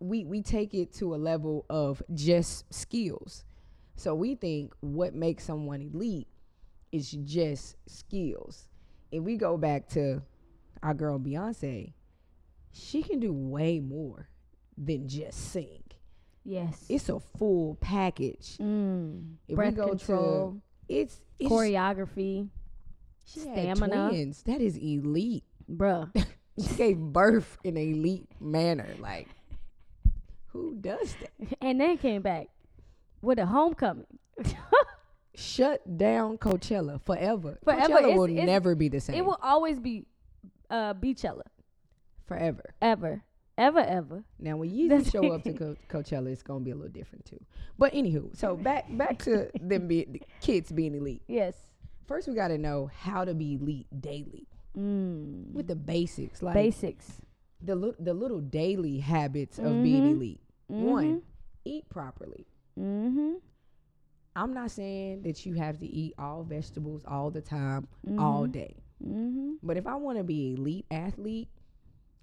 we 0.00 0.24
we 0.24 0.42
take 0.42 0.74
it 0.74 0.92
to 0.94 1.14
a 1.14 1.16
level 1.16 1.64
of 1.70 2.02
just 2.12 2.72
skills. 2.74 3.44
So 3.94 4.14
we 4.14 4.34
think 4.34 4.74
what 4.80 5.14
makes 5.14 5.44
someone 5.44 5.80
elite 5.80 6.26
is 6.90 7.12
just 7.12 7.76
skills. 7.86 8.68
If 9.12 9.22
we 9.22 9.36
go 9.36 9.56
back 9.56 9.88
to 9.90 10.22
our 10.82 10.94
girl 10.94 11.18
Beyonce, 11.18 11.92
she 12.72 13.02
can 13.02 13.20
do 13.20 13.32
way 13.32 13.78
more 13.78 14.28
than 14.76 15.06
just 15.06 15.52
sing. 15.52 15.82
Yes. 16.44 16.86
It's 16.88 17.08
a 17.08 17.20
full 17.20 17.76
package. 17.76 18.56
mm. 18.58 19.36
Breath 19.48 19.76
control, 19.76 20.60
to 20.88 20.94
it's, 20.94 21.20
it's 21.38 21.48
choreography, 21.48 22.48
she 23.24 23.40
stamina. 23.40 24.08
twins. 24.10 24.42
That 24.44 24.60
is 24.60 24.76
elite. 24.76 25.44
bruh. 25.70 26.10
she 26.60 26.74
gave 26.74 26.98
birth 26.98 27.58
in 27.64 27.76
an 27.76 27.82
elite 27.94 28.28
manner. 28.40 28.88
Like, 28.98 29.28
who 30.46 30.76
does 30.80 31.14
that? 31.20 31.56
and 31.60 31.80
then 31.80 31.96
came 31.98 32.22
back 32.22 32.48
with 33.22 33.38
a 33.38 33.46
homecoming. 33.46 34.06
Shut 35.34 35.96
down 35.96 36.36
Coachella 36.36 37.00
forever. 37.00 37.58
Forever. 37.64 37.82
Coachella 37.94 37.98
It's- 38.02 38.16
will 38.18 38.24
it's- 38.24 38.46
never 38.46 38.74
be 38.74 38.88
the 38.88 39.00
same. 39.00 39.16
It 39.16 39.24
will 39.24 39.38
always 39.42 39.80
be 39.80 40.04
uh 40.68 40.92
Beychella. 40.94 41.42
forever. 42.26 42.74
Ever. 42.82 43.22
Ever, 43.58 43.80
ever. 43.80 44.24
Now, 44.38 44.56
when 44.56 44.70
Yeezy 44.70 44.88
That's- 44.88 45.10
show 45.10 45.30
up 45.32 45.42
to 45.44 45.52
Co- 45.52 45.76
Coachella, 45.88 46.28
it's 46.32 46.42
gonna 46.42 46.60
be 46.64 46.70
a 46.70 46.74
little 46.74 46.90
different 46.92 47.24
too. 47.26 47.38
But 47.78 47.92
anywho, 47.94 48.36
so 48.36 48.56
back 48.56 48.86
back 48.96 49.18
to 49.20 49.50
them 49.60 49.88
being 49.88 50.12
the 50.12 50.22
kids 50.40 50.70
being 50.72 50.94
elite. 50.94 51.22
Yes. 51.28 51.54
First, 52.12 52.28
we 52.28 52.34
got 52.34 52.48
to 52.48 52.58
know 52.58 52.90
how 52.94 53.24
to 53.24 53.32
be 53.32 53.54
elite 53.54 53.86
daily 54.02 54.46
Mm. 54.76 55.50
with 55.54 55.66
the 55.66 55.74
basics, 55.74 56.42
like 56.42 56.52
Basics. 56.52 57.22
the 57.62 57.74
li- 57.74 57.94
the 57.98 58.12
little 58.12 58.40
daily 58.42 58.98
habits 58.98 59.58
of 59.58 59.82
being 59.82 60.02
Mhm. 60.02 60.10
elite. 60.12 60.40
One, 60.66 61.22
eat 61.64 61.88
properly. 61.88 62.46
Mm-hmm. 62.78 63.36
I'm 64.36 64.52
not 64.52 64.70
saying 64.72 65.22
that 65.22 65.46
you 65.46 65.54
have 65.54 65.78
to 65.78 65.86
eat 65.86 66.12
all 66.18 66.42
vegetables 66.44 67.02
all 67.06 67.30
the 67.30 67.40
time, 67.40 67.88
all 68.18 68.46
day. 68.46 68.76
Mm-hmm. 69.02 69.54
But 69.62 69.78
if 69.78 69.86
I 69.86 69.94
want 69.94 70.18
to 70.18 70.24
be 70.24 70.52
elite 70.52 70.84
athlete, 70.90 71.48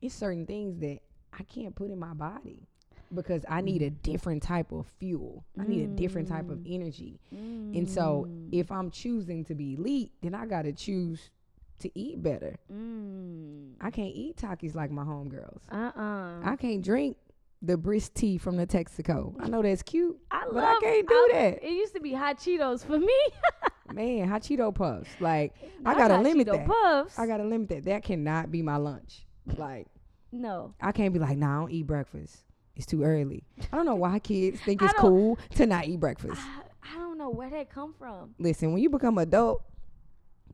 it's 0.03 0.13
certain 0.13 0.45
things 0.45 0.77
that 0.81 0.99
I 1.33 1.41
can't 1.43 1.73
put 1.73 1.89
in 1.89 1.97
my 1.97 2.13
body 2.13 2.67
because 3.13 3.43
I 3.49 3.61
need 3.61 3.81
a 3.81 3.89
different 3.89 4.43
type 4.43 4.71
of 4.71 4.85
fuel. 4.99 5.43
I 5.59 5.63
need 5.65 5.83
a 5.83 5.87
different 5.87 6.27
type 6.27 6.49
of 6.49 6.59
energy. 6.67 7.19
And 7.31 7.89
so 7.89 8.27
Mm. 8.29 8.49
if 8.51 8.71
I'm 8.71 8.91
choosing 8.91 9.43
to 9.45 9.55
be 9.55 9.73
elite, 9.73 10.11
then 10.21 10.35
I 10.35 10.45
got 10.45 10.63
to 10.63 10.73
choose 10.73 11.31
to 11.79 11.89
eat 11.97 12.21
better. 12.21 12.57
Mm. 12.71 13.73
I 13.81 13.89
can't 13.91 14.13
eat 14.13 14.35
Takis 14.37 14.75
like 14.75 14.91
my 14.91 15.03
homegirls. 15.03 15.61
Uh-uh. 15.71 16.41
I 16.43 16.55
can't 16.57 16.83
drink 16.83 17.17
the 17.61 17.77
brisk 17.77 18.13
tea 18.13 18.37
from 18.37 18.57
the 18.57 18.67
Texaco. 18.67 19.33
I 19.39 19.47
know 19.49 19.61
that's 19.61 19.81
cute, 19.83 20.17
I 20.31 20.45
but 20.51 20.63
I 20.63 20.77
can't 20.81 21.07
do 21.07 21.15
I- 21.15 21.29
that. 21.33 21.63
It 21.63 21.71
used 21.71 21.93
to 21.95 21.99
be 22.01 22.13
hot 22.13 22.37
Cheetos 22.37 22.85
for 22.85 22.99
me. 22.99 23.19
Man, 23.93 24.27
hot 24.29 24.43
Cheeto 24.43 24.73
puffs. 24.73 25.09
Like 25.19 25.55
I 25.85 25.95
gotta 25.95 26.19
limit 26.19 26.47
Cheeto 26.47 26.51
that. 26.57 26.67
Puffs. 26.67 27.17
I 27.17 27.25
gotta 27.25 27.43
limit 27.43 27.69
that. 27.69 27.85
That 27.85 28.03
cannot 28.03 28.51
be 28.51 28.61
my 28.61 28.75
lunch. 28.77 29.25
Like 29.57 29.87
no. 30.31 30.75
I 30.79 30.91
can't 30.91 31.11
be 31.11 31.19
like, 31.19 31.37
nah, 31.37 31.57
I 31.57 31.61
don't 31.61 31.71
eat 31.71 31.87
breakfast. 31.87 32.37
It's 32.79 32.85
too 32.85 33.03
early. 33.03 33.43
I 33.73 33.75
don't 33.75 33.85
know 33.85 33.95
why 33.95 34.19
kids 34.19 34.61
think 34.61 34.81
it's 34.81 34.93
cool 34.93 35.37
to 35.55 35.65
not 35.65 35.85
eat 35.85 35.99
breakfast. 35.99 36.39
I, 36.41 36.61
I 36.95 36.97
don't 36.97 37.17
know 37.17 37.29
where 37.29 37.49
that 37.49 37.69
come 37.69 37.93
from. 37.93 38.33
Listen, 38.39 38.71
when 38.71 38.81
you 38.81 38.89
become 38.89 39.17
adult, 39.17 39.61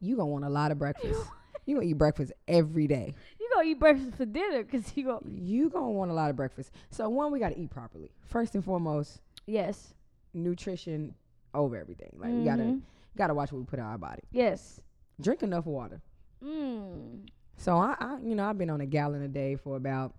you 0.02 0.16
gonna 0.16 0.30
want 0.32 0.44
a 0.44 0.50
lot 0.50 0.72
of 0.72 0.80
breakfast. 0.80 1.22
You 1.68 1.74
gonna 1.78 1.88
eat 1.88 1.98
breakfast 1.98 2.32
every 2.48 2.86
day. 2.86 3.16
You 3.40 3.50
gonna 3.56 3.68
eat 3.68 3.80
breakfast 3.80 4.18
for 4.18 4.26
dinner 4.28 4.62
because 4.64 4.96
you 4.96 5.04
go. 5.06 5.24
You 5.28 5.68
gonna 5.72 5.90
want 5.90 6.12
a 6.12 6.14
lot 6.14 6.30
of 6.30 6.36
breakfast. 6.36 6.70
So 6.92 7.10
one, 7.10 7.32
we 7.32 7.40
gotta 7.40 7.60
eat 7.60 7.72
properly. 7.72 8.12
First 8.28 8.54
and 8.54 8.64
foremost, 8.64 9.20
Yes. 9.48 9.96
nutrition 10.36 11.16
over 11.56 11.76
everything. 11.76 12.12
Like 12.20 12.34
we 12.34 12.44
gotta 12.44 12.62
Mhm. 12.62 12.82
gotta 13.18 13.34
watch 13.34 13.52
what 13.52 13.58
we 13.58 13.66
put 13.66 13.80
in 13.80 13.86
our 13.86 13.98
body. 13.98 14.22
Yes. 14.32 14.80
Drink 15.20 15.42
enough 15.42 15.66
water. 15.66 16.02
Mm. 16.44 17.28
So 17.58 17.78
I, 17.78 17.96
I 18.00 18.20
you 18.24 18.36
know, 18.36 18.46
I've 18.48 18.60
been 18.60 18.70
on 18.70 18.82
a 18.82 18.86
gallon 18.86 19.24
a 19.24 19.28
day 19.28 19.56
for 19.56 19.76
about 19.76 20.14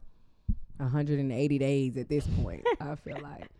180 0.78 1.58
days 1.58 1.96
at 1.96 2.08
this 2.08 2.26
point. 2.42 2.64
I 2.80 2.94
feel 2.96 3.18
like. 3.22 3.48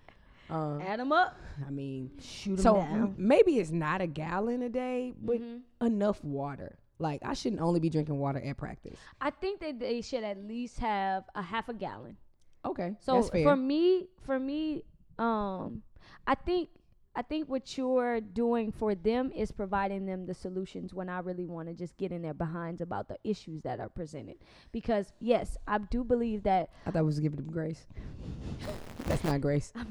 Um, 0.49 0.80
Add 0.80 1.00
them 1.00 1.11
up. 1.11 1.37
I 1.66 1.70
mean, 1.70 2.12
Shoot 2.20 2.52
'em 2.52 2.58
so 2.58 2.75
down. 2.76 3.14
maybe 3.18 3.58
it's 3.58 3.73
not 3.73 4.00
a 4.00 4.06
gallon 4.06 4.62
a 4.62 4.68
day, 4.68 5.12
but 5.20 5.40
Mhm. 5.40 5.62
enough 5.80 6.23
water. 6.23 6.78
Like 7.00 7.20
I 7.25 7.35
shouldn't 7.35 7.61
only 7.61 7.80
be 7.80 7.90
drinking 7.90 8.16
water 8.20 8.38
at 8.38 8.56
practice. 8.56 8.96
I 9.20 9.30
think 9.30 9.58
that 9.58 9.80
they 9.80 10.02
should 10.02 10.23
at 10.23 10.38
least 10.38 10.78
have 10.78 11.25
a 11.35 11.42
half 11.42 11.68
a 11.68 11.75
gallon. 11.75 12.16
Okay, 12.64 12.94
So 13.00 13.14
that's 13.14 13.30
fair. 13.30 13.42
for 13.42 13.56
me, 13.56 14.06
for 14.23 14.38
me, 14.38 14.85
um, 15.18 15.82
I 16.28 16.37
think 16.37 16.68
I 17.16 17.23
think 17.23 17.49
what 17.49 17.78
you're 17.78 18.20
doing 18.20 18.70
for 18.70 18.94
them 18.94 19.32
is 19.35 19.50
providing 19.50 20.04
them 20.04 20.26
the 20.26 20.35
solutions 20.35 20.92
when 20.92 21.08
I 21.08 21.20
really 21.20 21.46
want 21.46 21.66
to 21.68 21.75
just 21.75 21.96
get 21.96 22.12
in 22.12 22.20
their 22.20 22.35
behinds 22.35 22.82
about 22.82 23.08
the 23.08 23.16
issues 23.25 23.62
that 23.62 23.80
are 23.80 23.88
presented. 23.88 24.37
Because 24.70 25.14
yes, 25.18 25.56
I 25.66 25.78
do 25.78 26.04
believe 26.04 26.42
that 26.42 26.68
I 26.85 26.90
thought 26.90 27.02
we 27.02 27.06
was 27.06 27.18
giving 27.18 27.37
them 27.37 27.50
grace. 27.50 27.87
that's 29.06 29.25
not 29.25 29.40
grace. 29.40 29.73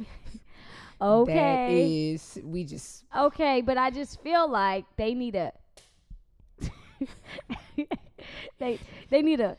That 0.97 1.07
okay, 1.07 2.13
is 2.13 2.39
we 2.41 2.63
just 2.63 3.03
okay, 3.13 3.59
but 3.59 3.77
I 3.77 3.89
just 3.89 4.21
feel 4.21 4.49
like 4.49 4.85
they 4.95 5.13
need 5.13 5.35
a 5.35 5.51
they 8.59 8.79
they 9.09 9.21
need 9.21 9.41
a 9.41 9.57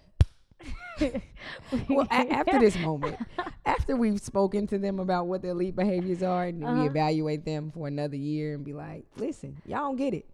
well 1.89 2.07
a- 2.11 2.15
after 2.33 2.59
this 2.59 2.77
moment, 2.79 3.17
after 3.65 3.97
we've 3.97 4.21
spoken 4.21 4.67
to 4.69 4.79
them 4.79 4.99
about 4.99 5.27
what 5.27 5.43
their 5.43 5.53
elite 5.53 5.77
behaviors 5.77 6.23
are, 6.23 6.45
and 6.45 6.65
Uh-huh. 6.65 6.83
we 6.83 6.87
evaluate 6.89 7.45
them 7.45 7.71
for 7.71 7.87
another 7.89 8.17
year 8.17 8.55
and 8.55 8.65
be 8.65 8.73
like, 8.73 9.05
listen, 9.17 9.57
y'all 9.67 9.81
don't 9.81 9.97
get 9.97 10.15
it. 10.15 10.27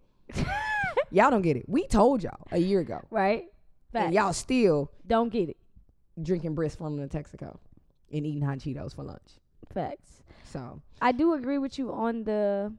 y'all 1.11 1.29
don't 1.29 1.41
get 1.41 1.57
it. 1.57 1.67
We 1.67 1.85
told 1.87 2.23
y'all 2.23 2.47
a 2.51 2.57
year 2.57 2.79
ago, 2.79 2.99
right. 3.09 3.45
and 3.93 4.13
y'all 4.13 4.33
still 4.33 4.91
don't 5.07 5.29
get 5.29 5.49
it. 5.49 5.57
drinking 6.21 6.55
brisk 6.55 6.77
from 6.77 6.97
the 6.97 7.07
Texaco 7.07 7.57
and 8.11 8.25
eating 8.25 8.41
hot 8.41 8.59
Cheetos 8.59 8.95
for 8.95 9.03
lunch. 9.03 9.31
Facts. 9.73 10.21
So 10.45 10.81
I 11.01 11.11
do 11.11 11.33
agree 11.33 11.57
with 11.57 11.79
you 11.79 11.91
on 11.91 12.23
the 12.23 12.71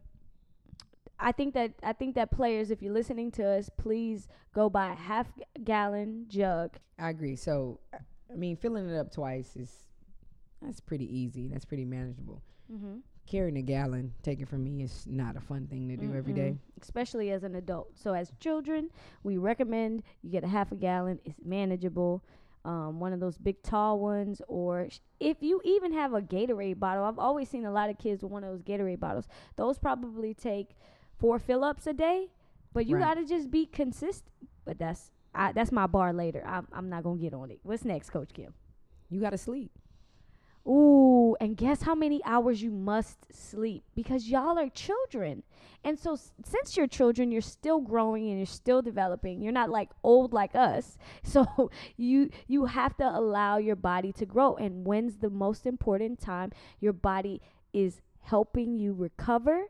I 1.18 1.33
think 1.33 1.54
that 1.54 1.73
I 1.83 1.92
think 1.92 2.14
that 2.16 2.30
players, 2.30 2.71
if 2.71 2.83
you're 2.83 2.92
listening 2.92 3.30
to 3.33 3.44
us, 3.47 3.71
please 3.76 4.28
go 4.54 4.68
buy 4.68 4.92
a 4.92 4.97
half 4.97 5.28
gallon 5.62 6.26
jug. 6.28 6.76
I 6.99 7.11
agree. 7.11 7.37
So, 7.37 7.80
I- 7.92 7.99
mean, 8.37 8.56
filling 8.56 8.88
it 8.90 8.97
up 8.99 9.12
twice 9.12 9.54
is 9.56 9.71
that's 10.61 10.80
pretty 10.80 11.04
easy. 11.16 11.47
That's 11.49 11.64
pretty 11.64 11.85
manageable. 11.85 12.42
Mm-hmm. 12.73 12.97
Carrying 13.26 13.56
a 13.59 13.62
gallon, 13.62 14.12
take 14.23 14.40
it 14.40 14.49
from 14.49 14.64
me, 14.64 14.83
is 14.83 15.06
not 15.06 15.37
a 15.37 15.40
fun 15.40 15.66
thing 15.68 15.88
to 15.88 15.97
do 15.97 16.14
every 16.14 16.33
day. 16.33 16.56
especially 16.83 17.30
as 17.30 17.42
an 17.44 17.54
adult. 17.54 17.97
So 17.97 18.12
as 18.12 18.33
children, 18.40 18.90
we 19.23 19.38
recommend 19.38 20.02
you 20.23 20.30
get 20.30 20.42
a 20.44 20.49
half 20.49 20.73
a 20.73 20.76
gallon. 20.76 21.21
It's 21.25 21.38
manageable. 21.44 22.23
Um, 22.66 22.99
one 22.99 23.12
of 23.12 23.21
those 23.21 23.37
big 23.38 23.62
tall 23.62 23.99
ones, 24.00 24.40
or 24.49 24.88
sh- 24.90 24.99
if 25.21 25.42
you 25.42 25.61
even 25.64 25.92
have 25.92 26.12
a 26.14 26.21
Gatorade 26.23 26.78
bottle. 26.80 27.04
I've 27.04 27.18
always 27.18 27.49
seen 27.50 27.66
a 27.66 27.71
lot 27.71 27.88
of 27.90 27.99
kids 27.99 28.23
with 28.23 28.33
one 28.33 28.42
of 28.42 28.50
those 28.50 28.62
Gatorade 28.62 29.00
bottles. 29.00 29.28
Those 29.56 29.78
probably 29.78 30.33
take 30.35 30.75
four 31.18 31.38
fill 31.38 31.64
ups 31.64 31.87
a 31.87 31.92
day, 31.92 32.28
but 32.73 32.87
you 32.87 32.97
Right. 32.97 33.04
gotta 33.04 33.25
just 33.25 33.50
be 33.50 33.66
consistent. 33.66 34.30
But 34.64 34.78
that's 34.78 35.11
I, 35.35 35.52
that's 35.52 35.73
my 35.73 35.87
bar 35.87 36.12
later. 36.12 36.42
I'm 36.47 36.66
I'm 36.73 36.88
not 36.88 37.02
gonna 37.04 37.21
get 37.21 37.35
on 37.35 37.50
it. 37.50 37.61
What's 37.62 37.85
next, 37.85 38.11
Coach 38.11 38.33
Kim? 38.33 38.54
You 39.11 39.21
got 39.21 39.30
to 39.30 39.38
sleep. 39.38 39.71
Ooh, 40.66 41.37
and 41.40 41.56
guess 41.59 41.83
how 41.83 41.94
many 41.94 42.25
hours 42.25 42.62
you 42.62 42.71
must 42.71 43.26
sleep 43.35 43.85
because 43.94 44.28
y'all 44.28 44.59
are 44.59 44.71
children. 44.71 45.42
And 45.85 45.99
so 45.99 46.14
s- 46.14 46.33
since 46.42 46.75
you're 46.75 46.87
children, 46.87 47.30
you're 47.30 47.42
still 47.42 47.80
growing 47.80 48.26
and 48.28 48.38
you're 48.38 48.47
still 48.47 48.80
developing. 48.80 49.42
You're 49.42 49.52
not 49.52 49.68
like 49.68 49.90
old 50.02 50.33
like 50.33 50.54
us. 50.54 50.97
So 51.23 51.71
you 51.99 52.30
you 52.47 52.64
have 52.64 52.97
to 52.97 53.04
allow 53.06 53.59
your 53.59 53.76
body 53.76 54.11
to 54.12 54.25
grow. 54.25 54.56
And 54.56 54.87
when's 54.87 55.18
the 55.18 55.28
most 55.28 55.66
important 55.66 56.18
time 56.18 56.52
your 56.80 56.94
body 56.94 57.42
is 57.75 58.00
helping 58.21 58.78
you 58.78 58.94
recover 58.94 59.64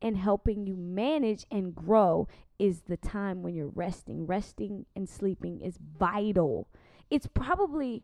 and 0.00 0.16
helping 0.16 0.66
you 0.66 0.76
manage 0.76 1.44
and 1.50 1.74
grow 1.74 2.28
is 2.58 2.82
the 2.82 2.96
time 2.96 3.42
when 3.42 3.54
you're 3.54 3.68
resting. 3.68 4.26
Resting 4.26 4.86
and 4.96 5.08
sleeping 5.08 5.60
is 5.60 5.78
vital. 5.98 6.68
It's 7.10 7.26
probably 7.26 8.02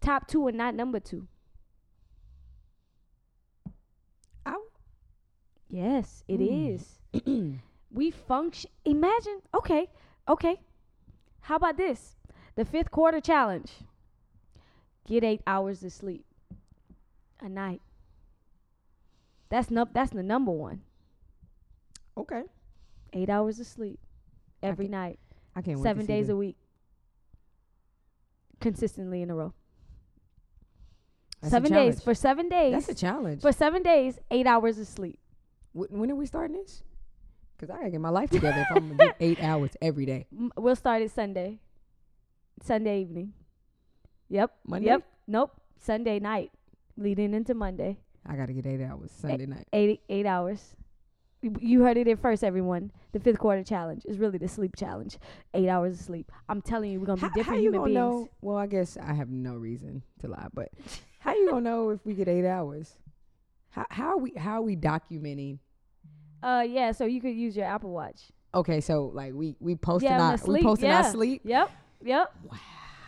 top 0.00 0.28
2 0.28 0.46
and 0.48 0.56
not 0.56 0.74
number 0.74 1.00
2. 1.00 1.26
Ow. 4.46 4.62
Yes, 5.68 6.24
it 6.28 6.40
Mm. 6.40 6.74
is. 6.74 7.00
we 7.90 8.10
function. 8.10 8.70
Imagine, 8.84 9.40
okay, 9.54 9.88
okay. 10.28 10.60
How 11.40 11.56
about 11.56 11.76
this? 11.76 12.16
The 12.54 12.64
fifth 12.64 12.90
quarter 12.90 13.20
challenge. 13.20 13.72
Get 15.06 15.22
eight 15.24 15.42
hours 15.46 15.82
of 15.84 15.92
sleep 15.92 16.24
a 17.40 17.48
night. 17.48 17.80
That's 19.48 19.70
no, 19.70 19.86
That's 19.92 20.10
the 20.10 20.22
number 20.22 20.50
one. 20.50 20.82
Okay. 22.16 22.42
Eight 23.12 23.28
hours 23.30 23.60
of 23.60 23.66
sleep 23.66 23.98
every 24.62 24.86
can- 24.86 24.92
night, 24.92 25.18
I 25.54 25.62
can't 25.62 25.80
seven 25.82 26.06
days 26.06 26.28
a 26.28 26.36
week, 26.36 26.56
consistently 28.60 29.22
in 29.22 29.30
a 29.30 29.34
row. 29.34 29.52
that's 31.40 31.50
seven 31.52 31.72
days 31.72 32.00
for 32.02 32.14
seven 32.14 32.48
days. 32.48 32.72
That's 32.72 32.88
a 32.88 32.94
challenge. 32.94 33.42
for 33.42 33.52
seven 33.52 33.82
days, 33.82 34.18
eight 34.30 34.46
hours 34.46 34.78
of 34.78 34.86
sleep. 34.86 35.18
Wh- 35.72 35.90
when 35.92 36.10
are 36.10 36.14
we 36.16 36.26
starting 36.26 36.56
this? 36.56 36.82
Because 37.56 37.70
I 37.70 37.78
gotta 37.78 37.90
get 37.90 38.00
my 38.00 38.10
life 38.10 38.30
together 38.30 38.66
if 38.68 38.76
I'm 38.76 38.88
gonna 38.88 39.06
get 39.06 39.16
eight 39.20 39.42
hours 39.42 39.70
every 39.80 40.04
day. 40.06 40.26
M- 40.36 40.52
We'll 40.56 40.76
start 40.76 41.02
it 41.02 41.10
Sunday. 41.10 41.58
Sunday 42.62 43.02
evening. 43.02 43.32
Yep. 44.28 44.50
Monday? 44.66 44.86
Yep. 44.88 45.02
Nope. 45.28 45.60
Sunday 45.78 46.18
night, 46.18 46.50
leading 46.96 47.32
into 47.34 47.54
Monday. 47.54 47.98
I 48.26 48.34
gotta 48.36 48.52
get 48.52 48.66
eight 48.66 48.82
hours 48.82 49.10
Sunday 49.12 49.46
night. 49.46 49.68
Eight 49.72 50.00
eight 50.08 50.26
hours. 50.26 50.74
You- 51.60 51.82
heard 51.82 51.96
it 51.96 52.06
here 52.06 52.16
first, 52.16 52.42
everyone. 52.44 52.90
The 53.12 53.20
fifth 53.20 53.38
quarter 53.38 53.62
challenge 53.62 54.02
is 54.06 54.18
really 54.18 54.38
the 54.38 54.48
sleep 54.48 54.76
challenge. 54.76 55.18
Eight 55.54 55.68
hours 55.68 55.94
of 55.98 56.04
sleep. 56.04 56.30
I'm 56.48 56.60
telling 56.62 56.90
you, 56.90 57.00
we're 57.00 57.06
gonna 57.06 57.20
How, 57.20 57.28
be 57.28 57.34
different 57.40 57.46
how 57.46 57.54
you 57.62 57.70
human 57.72 57.80
gonna 57.80 57.86
beings. 57.88 58.24
know? 58.26 58.28
Well, 58.42 58.56
I 58.56 58.66
guess 58.66 58.96
I 58.96 59.14
have 59.14 59.30
no 59.30 59.54
reason 59.54 60.02
to 60.20 60.28
lie, 60.28 60.48
but 60.52 60.68
how 61.20 61.34
you 61.34 61.48
gonna 61.50 61.62
know 61.62 61.90
if 61.90 62.04
we 62.04 62.14
get 62.14 62.28
eight 62.28 62.46
hours? 62.46 62.96
How 63.70 63.86
how 63.90 64.06
are 64.08 64.18
we 64.18 64.32
how 64.36 64.52
are 64.58 64.62
we 64.62 64.76
documenting? 64.76 65.58
Uh, 66.42 66.64
yeah. 66.68 66.92
So 66.92 67.04
you 67.06 67.20
could 67.20 67.34
use 67.34 67.56
your 67.56 67.66
Apple 67.66 67.90
Watch. 67.90 68.22
Okay, 68.54 68.80
so 68.80 69.10
like 69.14 69.32
we 69.34 69.56
we 69.60 69.74
posting 69.76 70.10
Yeah, 70.10 70.20
our 70.22 70.36
the 70.36 70.42
we 70.42 70.46
sleep, 70.46 70.64
posting 70.64 70.88
yeah. 70.88 71.02
our 71.04 71.10
sleep. 71.10 71.42
Yep. 71.44 71.70
Yep. 72.04 72.34
Wow. 72.50 72.58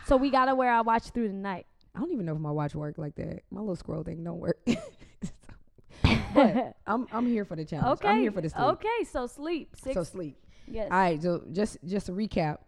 So 0.07 0.17
we 0.17 0.31
gotta 0.31 0.55
wear 0.55 0.71
our 0.73 0.83
watch 0.83 1.11
through 1.11 1.29
the 1.29 1.35
night. 1.35 1.67
I 1.95 2.01
don't 2.01 2.13
even 2.13 2.27
know 2.27 2.35
if 2.35 2.39
my 2.41 2.51
watch 2.51 2.75
work 2.75 2.97
like 2.99 3.15
that. 3.17 3.41
My 3.51 3.61
little 3.61 3.77
scroll 3.77 4.03
thing 4.03 4.23
don't 4.25 4.39
work. 4.39 4.59
but 6.55 6.77
I'm 6.87 7.07
I'm 7.13 7.27
here 7.27 7.45
for 7.45 7.57
the 7.57 7.65
challenge. 7.65 7.99
okay. 8.01 8.09
I'm 8.09 8.21
here 8.21 8.33
for 8.33 8.41
the 8.41 8.49
sleep. 8.51 8.65
Okay. 8.65 9.05
So 9.11 9.27
sleep. 9.27 9.75
Six. 9.83 9.95
So 9.95 10.03
sleep. 10.05 10.37
yes. 10.67 10.89
All 10.91 10.99
right. 10.99 11.23
So 11.23 11.43
just 11.53 11.79
just 11.85 12.07
to 12.07 12.13
recap. 12.13 12.59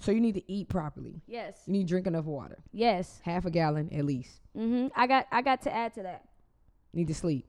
So 0.00 0.12
you 0.12 0.20
need 0.20 0.34
to 0.34 0.50
eat 0.50 0.68
properly. 0.68 1.20
yes. 1.26 1.62
You 1.66 1.72
need 1.74 1.82
to 1.82 1.88
drink 1.88 2.06
enough 2.06 2.24
water, 2.24 2.58
Yes. 2.72 3.20
half 3.22 3.44
a 3.44 3.50
gallon 3.50 3.92
at 3.92 4.04
least. 4.06 4.40
Mm-hmm. 4.56 4.88
I 4.98 5.06
got. 5.06 5.26
I 5.30 5.42
got 5.42 5.60
to 5.62 5.74
add 5.74 5.92
to 5.94 6.02
that. 6.04 6.24
need 6.94 7.08
to 7.08 7.14
sleep 7.14 7.44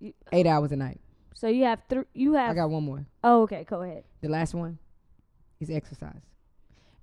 You- 0.00 0.14
eight 0.32 0.46
hours 0.48 0.72
a 0.72 0.76
night. 0.76 1.00
So 1.34 1.46
you 1.48 1.64
have 1.64 1.80
three. 1.88 2.04
You 2.12 2.34
have. 2.34 2.50
I 2.50 2.54
got 2.54 2.70
one 2.70 2.82
more. 2.84 3.06
oh, 3.22 3.42
okay. 3.42 3.64
Go 3.68 3.82
ahead. 3.82 4.02
The 4.20 4.28
last 4.28 4.52
one 4.54 4.78
is 5.60 5.70
exercise. 5.70 6.22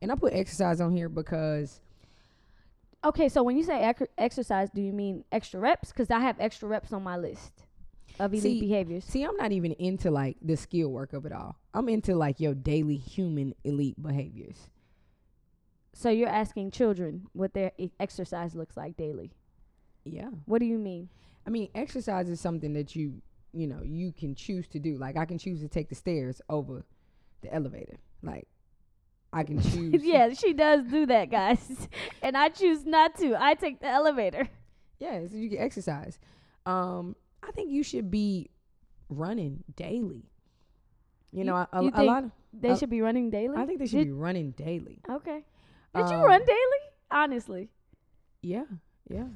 And 0.02 0.12
I 0.12 0.15
put 0.15 0.34
exercise 0.34 0.82
on 0.82 0.91
here 0.96 1.08
because 1.10 1.80
Okay. 3.04 3.30
So 3.30 3.44
when 3.44 3.58
you 3.58 3.64
say 3.64 3.88
ec- 3.90 4.12
exercise, 4.18 4.70
do 4.70 4.82
you 4.82 4.94
mean 4.94 5.24
extra 5.32 5.60
reps? 5.60 5.90
Because 5.90 6.10
I 6.12 6.20
have 6.20 6.36
extra 6.40 6.68
reps 6.68 6.94
on 6.94 7.04
my 7.04 7.18
list 7.18 7.64
of 8.20 8.32
elite 8.34 8.44
See, 8.44 8.60
behaviors. 8.60 9.06
see, 9.06 9.24
I'm 9.24 9.36
not 9.38 9.52
even 9.52 9.72
into 9.74 10.12
like 10.12 10.38
the 10.42 10.56
skill 10.58 10.90
work 10.90 11.14
of 11.14 11.26
it 11.26 11.32
all. 11.32 11.58
I'm 11.74 11.90
into 11.90 12.16
like 12.16 12.40
your 12.40 12.54
daily 12.54 12.98
human 12.98 13.56
elite 13.64 14.02
behaviors. 14.02 14.68
So 15.94 16.10
you're 16.10 16.30
asking 16.30 16.72
children 16.72 17.28
what 17.34 17.54
their 17.54 17.72
e- 17.78 17.92
exercise 18.00 18.56
looks 18.56 18.78
like 18.78 18.98
daily. 18.98 19.32
Yeah. 20.04 20.30
What 20.46 20.60
do 20.60 20.66
you 20.66 20.78
mean? 20.78 21.10
I 21.46 21.50
mean, 21.50 21.70
exercise 21.76 22.30
is 22.30 22.40
something 22.40 22.74
that 22.74 22.96
you, 22.96 23.22
you 23.54 23.68
know, 23.68 23.82
you 23.84 24.12
can 24.12 24.36
choose 24.36 24.68
to 24.70 24.80
do. 24.80 24.98
Like 24.98 25.18
I 25.18 25.26
can 25.26 25.38
choose 25.38 25.60
to 25.62 25.68
take 25.68 25.90
the 25.90 25.96
stairs 25.96 26.42
over 26.50 26.86
the 27.42 27.54
elevator. 27.54 27.98
Like 28.22 28.48
I 29.34 29.44
can 29.44 29.62
choose. 29.72 30.04
yeah, 30.04 30.34
she 30.34 30.54
does 30.54 30.84
do 30.86 31.06
that, 31.06 31.30
guys. 31.32 31.88
and 32.22 32.36
I 32.38 32.50
choose 32.50 32.86
not 32.86 33.15
to. 33.20 33.36
I 33.41 33.54
take 33.54 33.80
the 33.80 33.88
elevator. 33.88 34.48
Yeah, 35.00 35.26
so 35.28 35.36
you 35.36 35.50
can 35.50 35.60
exercise. 35.60 36.20
Um, 36.65 37.15
I 37.41 37.52
think 37.52 37.72
you 37.72 37.82
should 37.84 38.12
be 38.12 38.50
running 39.10 39.63
daily. 39.76 40.30
You, 41.32 41.39
You- 41.39 41.44
know, 41.46 41.56
a, 41.56 41.67
a, 41.74 41.84
you 41.84 41.91
a 41.94 42.04
lot. 42.04 42.24
Of, 42.26 42.32
They 42.54 42.70
Uh, 42.72 42.76
should 42.78 42.89
be 42.89 43.02
running 43.02 43.30
daily. 43.30 43.56
I 43.58 43.65
think 43.65 43.80
they 43.80 43.88
should 43.88 44.00
Did- 44.00 44.08
be 44.08 44.12
running 44.12 44.52
daily. 44.52 45.00
Okay. 45.10 45.44
Did 45.96 46.10
you 46.10 46.15
Um, 46.17 46.24
run 46.24 46.46
daily? 46.46 46.82
Honestly. 47.10 47.70
Yeah, 48.41 48.65
yeah. 49.10 49.28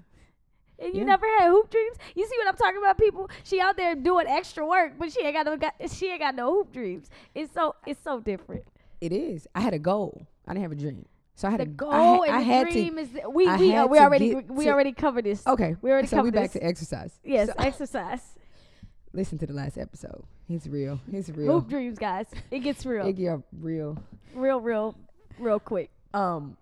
And 0.77 0.93
you 0.93 0.99
Yeah. 0.99 1.05
never 1.05 1.25
had 1.39 1.49
hoop 1.49 1.69
dreams? 1.69 1.97
You 2.15 2.25
see 2.27 2.37
what 2.37 2.47
I'm 2.49 2.57
talking 2.57 2.77
about, 2.77 2.97
people? 2.97 3.29
She 3.43 3.59
out 3.61 3.77
there 3.77 3.95
doing 3.95 4.27
extra 4.27 4.65
work, 4.67 4.93
but 4.99 5.11
she 5.11 5.21
ain't 5.21 5.33
got 5.35 5.45
no 5.45 5.55
got, 5.57 5.73
she 5.89 6.09
ain't 6.09 6.19
got 6.19 6.35
no 6.35 6.51
hoop 6.53 6.73
dreams. 6.73 7.09
It's 7.33 7.53
so 7.53 7.75
it's 7.87 8.01
so 8.03 8.19
different. 8.19 8.63
It 9.01 9.11
is. 9.11 9.47
I 9.55 9.61
had 9.61 9.73
a 9.73 9.79
goal. 9.79 10.27
I 10.47 10.53
didn't 10.53 10.63
have 10.63 10.71
a 10.71 10.75
dream. 10.75 11.05
So 11.35 11.47
I 11.47 11.51
had 11.51 11.59
The 11.59 11.63
a 11.63 11.67
goal 11.67 11.91
I 11.91 11.97
had, 11.99 12.21
and 12.27 12.35
I 12.35 12.39
had 12.41 12.69
dream 12.69 12.97
is 12.97 13.09
we 13.29 13.45
I 13.47 13.57
we 13.57 13.75
uh, 13.75 13.87
we 13.87 13.97
to 13.97 14.03
already 14.03 14.35
we 14.35 14.65
to- 14.65 14.71
already 14.71 14.93
covered 14.93 15.25
this. 15.25 15.45
Okay. 15.45 15.75
We 15.81 15.91
already 15.91 16.07
so 16.07 16.17
we 16.17 16.19
covered 16.29 16.33
back 16.33 16.43
this. 16.53 16.61
to 16.61 16.63
exercise. 16.63 17.19
Yes, 17.23 17.47
So- 17.49 17.53
exercise. 17.59 18.21
listen 19.13 19.37
to 19.39 19.45
the 19.47 19.53
last 19.53 19.77
episode. 19.77 20.23
It's 20.49 20.67
real. 20.67 20.99
It's 21.11 21.29
real. 21.29 21.59
Hoop 21.59 21.69
dreams, 21.69 21.97
guys. 21.97 22.27
It 22.51 22.59
gets 22.59 22.85
real, 22.91 23.05
It 23.07 23.13
get 23.13 23.39
real. 23.59 23.97
real, 24.33 24.59
real, 24.61 24.95
real 25.39 25.59
quick. 25.59 25.89
Um, 26.13 26.55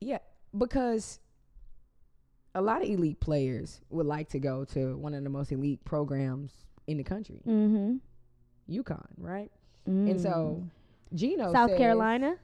yeah, 0.00 0.18
because 0.56 1.18
a 2.54 2.60
lot 2.62 2.82
of 2.82 2.88
elite 2.88 3.20
players 3.20 3.80
would 3.90 4.06
like 4.06 4.28
to 4.30 4.38
go 4.40 4.64
to 4.66 4.96
one 4.96 5.14
of 5.14 5.22
the 5.24 5.30
most 5.30 5.52
elite 5.52 5.84
programs 5.84 6.52
in 6.86 6.96
the 6.98 7.04
country, 7.04 7.40
Mm-hmm. 7.46 7.96
UConn, 8.72 9.06
right? 9.16 9.50
And 9.86 10.20
so 10.20 10.62
Gino 11.14 11.52
South 11.52 11.70
says- 11.70 11.78
Carolina. 11.78 12.36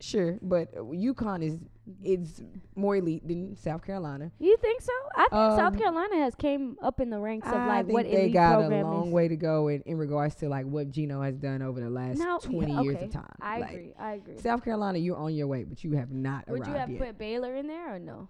sure, 0.00 0.38
but 0.42 0.74
UConn 0.74 1.42
is 1.42 1.58
is 2.02 2.42
more 2.74 2.96
elite 2.96 3.26
than 3.28 3.54
South 3.54 3.80
Carolina. 3.84 4.32
You 4.40 4.56
think 4.56 4.80
so? 4.82 4.92
I 5.14 5.20
think 5.28 5.30
South 5.56 5.72
Um, 5.74 5.78
Carolina 5.78 6.16
has 6.16 6.34
came 6.34 6.76
up 6.82 6.98
in 6.98 7.10
the 7.10 7.20
ranks 7.20 7.46
of 7.46 7.54
I 7.54 7.66
like 7.68 7.86
think 7.86 7.94
what 7.94 8.10
they 8.10 8.28
got 8.30 8.60
a 8.64 8.82
long 8.82 9.06
is. 9.06 9.12
way 9.12 9.28
to 9.28 9.36
go 9.36 9.68
in, 9.68 9.82
in 9.82 9.96
regards 9.96 10.34
to 10.36 10.48
like 10.48 10.66
what 10.66 10.90
Gino 10.90 11.22
has 11.22 11.36
done 11.38 11.62
over 11.62 11.78
the 11.80 11.88
last 11.88 12.18
No, 12.18 12.38
twenty 12.42 12.72
yeah, 12.72 12.80
years 12.82 13.02
of 13.02 13.12
time. 13.12 13.36
I 13.40 13.60
Like, 13.60 13.70
agree. 13.70 13.94
I 14.00 14.12
agree. 14.14 14.38
South 14.38 14.64
Carolina, 14.64 14.98
you're 14.98 15.16
on 15.16 15.32
your 15.32 15.46
way, 15.46 15.62
but 15.62 15.84
you 15.84 15.92
have 15.92 16.10
not 16.10 16.44
arrived. 16.48 16.58
Would 16.58 16.66
you 16.66 16.74
have 16.74 16.90
yet. 16.90 16.98
put 17.00 17.18
Baylor 17.18 17.54
in 17.54 17.68
there 17.68 17.94
or 17.94 17.98
no? 18.00 18.28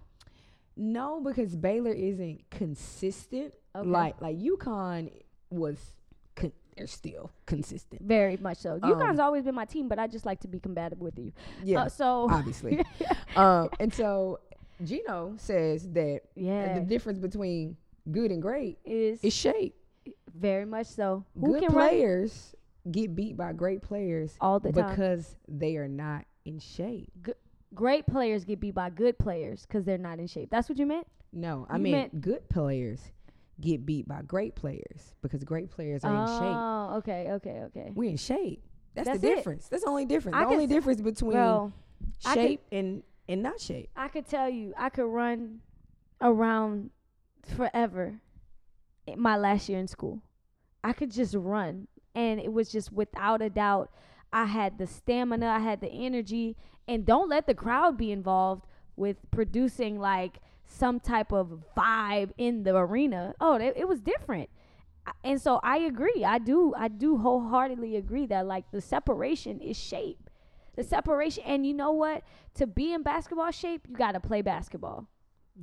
No, 0.75 1.19
because 1.19 1.55
Baylor 1.55 1.91
isn't 1.93 2.47
consistent. 2.51 3.55
Okay. 3.75 3.89
Like 3.89 4.21
like 4.21 4.37
UConn 4.37 5.11
was, 5.49 5.79
they're 6.77 6.87
still 6.87 7.31
consistent. 7.45 8.01
Very 8.01 8.37
much 8.37 8.57
so. 8.57 8.79
Um, 8.81 8.99
guys 8.99 9.19
always 9.19 9.43
been 9.43 9.55
my 9.55 9.65
team, 9.65 9.87
but 9.87 9.99
I 9.99 10.07
just 10.07 10.25
like 10.25 10.39
to 10.41 10.47
be 10.47 10.59
combative 10.59 10.99
with 10.99 11.17
you. 11.17 11.31
Yeah, 11.63 11.83
Uh, 11.83 11.89
so 11.89 12.27
obviously. 12.29 12.85
um, 13.35 13.69
and 13.79 13.93
so 13.93 14.39
Gino 14.83 15.33
says 15.37 15.89
that 15.93 16.21
yeah, 16.35 16.79
the 16.79 16.85
difference 16.85 17.19
between 17.19 17.77
good 18.11 18.31
and 18.31 18.41
great 18.41 18.77
is 18.85 19.19
is 19.23 19.33
shape. 19.33 19.75
Very 20.33 20.65
much 20.65 20.87
so. 20.87 21.25
Who 21.39 21.53
Good 21.53 21.67
can 21.67 21.75
run 21.75 21.89
players 21.89 22.55
get 22.89 23.15
beat 23.15 23.35
by 23.35 23.53
great 23.53 23.81
players 23.81 24.35
all 24.39 24.59
the 24.59 24.71
time? 24.71 24.89
because 24.91 25.35
they 25.47 25.77
are 25.77 25.87
not 25.87 26.25
in 26.45 26.59
shape. 26.59 27.11
Great 27.73 28.07
players 28.07 28.45
get 28.45 28.59
beat 28.59 28.75
by 28.75 28.89
good 28.89 29.17
players 29.19 29.65
because 29.65 29.83
they're 29.83 29.97
not 29.97 30.19
in 30.19 30.27
shape. 30.27 30.49
That's 30.49 30.69
what 30.69 30.77
you 30.77 30.85
meant. 30.85 31.07
No, 31.33 31.67
I 31.69 31.75
You 31.75 31.83
mean 31.83 32.09
good 32.21 32.47
players 32.49 33.01
get 33.59 33.85
beat 33.85 34.07
by 34.07 34.21
great 34.21 34.55
players 34.55 35.13
because 35.21 35.43
great 35.43 35.69
players 35.71 36.03
are 36.03 36.13
in 36.13 36.27
shape. 36.27 36.55
Oh, 36.55 36.95
okay, 36.97 37.27
okay, 37.33 37.61
okay. 37.65 37.91
We're 37.93 38.09
in 38.11 38.17
shape. 38.17 38.63
That's, 38.93 39.07
That's 39.09 39.19
the 39.21 39.31
it. 39.31 39.35
difference. 39.35 39.67
That's 39.67 39.83
the 39.83 39.89
only 39.89 40.05
difference. 40.05 40.35
I 40.35 40.45
the 40.45 40.51
only 40.51 40.63
s- 40.65 40.69
difference 40.69 41.01
between 41.01 41.31
Bro, 41.33 41.73
I 42.25 42.33
could- 42.33 42.41
shape 42.41 42.61
and 42.71 43.03
and 43.29 43.43
not 43.43 43.59
shape. 43.59 43.89
I 43.95 44.07
could 44.07 44.25
tell 44.27 44.49
you, 44.49 44.73
I 44.77 44.89
could 44.89 45.05
run 45.05 45.59
around 46.21 46.89
forever. 47.55 48.19
in 49.05 49.19
My 49.21 49.37
last 49.37 49.69
year 49.69 49.79
in 49.79 49.87
school, 49.87 50.21
I 50.83 50.93
could 50.93 51.11
just 51.11 51.33
run, 51.35 51.87
and 52.15 52.39
it 52.39 52.51
was 52.53 52.71
just 52.71 52.91
without 52.91 53.41
a 53.41 53.49
doubt. 53.49 53.91
I 54.33 54.45
had 54.45 54.77
the 54.77 54.87
stamina, 54.87 55.47
I 55.47 55.59
had 55.59 55.79
the 55.81 55.89
energy, 55.89 56.57
and 56.87 57.05
don't 57.05 57.29
let 57.29 57.47
the 57.47 57.53
crowd 57.55 57.97
be 57.97 58.11
involved 58.11 58.65
with 58.95 59.17
producing 59.31 59.99
like 59.99 60.39
some 60.67 60.99
type 60.99 61.31
of 61.31 61.63
vibe 61.75 62.31
in 62.37 62.63
the 62.63 62.75
arena. 62.75 63.33
Oh, 63.39 63.55
it, 63.55 63.73
it 63.77 63.87
was 63.87 64.01
different. 64.01 64.49
And 65.23 65.41
so 65.41 65.59
I 65.63 65.77
agree. 65.77 66.25
I 66.25 66.37
do. 66.37 66.73
I 66.75 66.89
do 66.89 67.17
wholeheartedly 67.17 67.95
agree 67.95 68.25
that 68.27 68.45
like 68.45 68.69
the 68.71 68.81
separation 68.81 69.61
is 69.61 69.77
shape. 69.77 70.29
The 70.75 70.83
separation, 70.83 71.43
and 71.45 71.65
you 71.65 71.73
know 71.73 71.91
what? 71.91 72.23
To 72.55 72.67
be 72.67 72.93
in 72.93 73.03
basketball 73.03 73.51
shape, 73.51 73.87
you 73.89 73.95
got 73.95 74.11
to 74.11 74.19
play 74.19 74.41
basketball. 74.41 75.07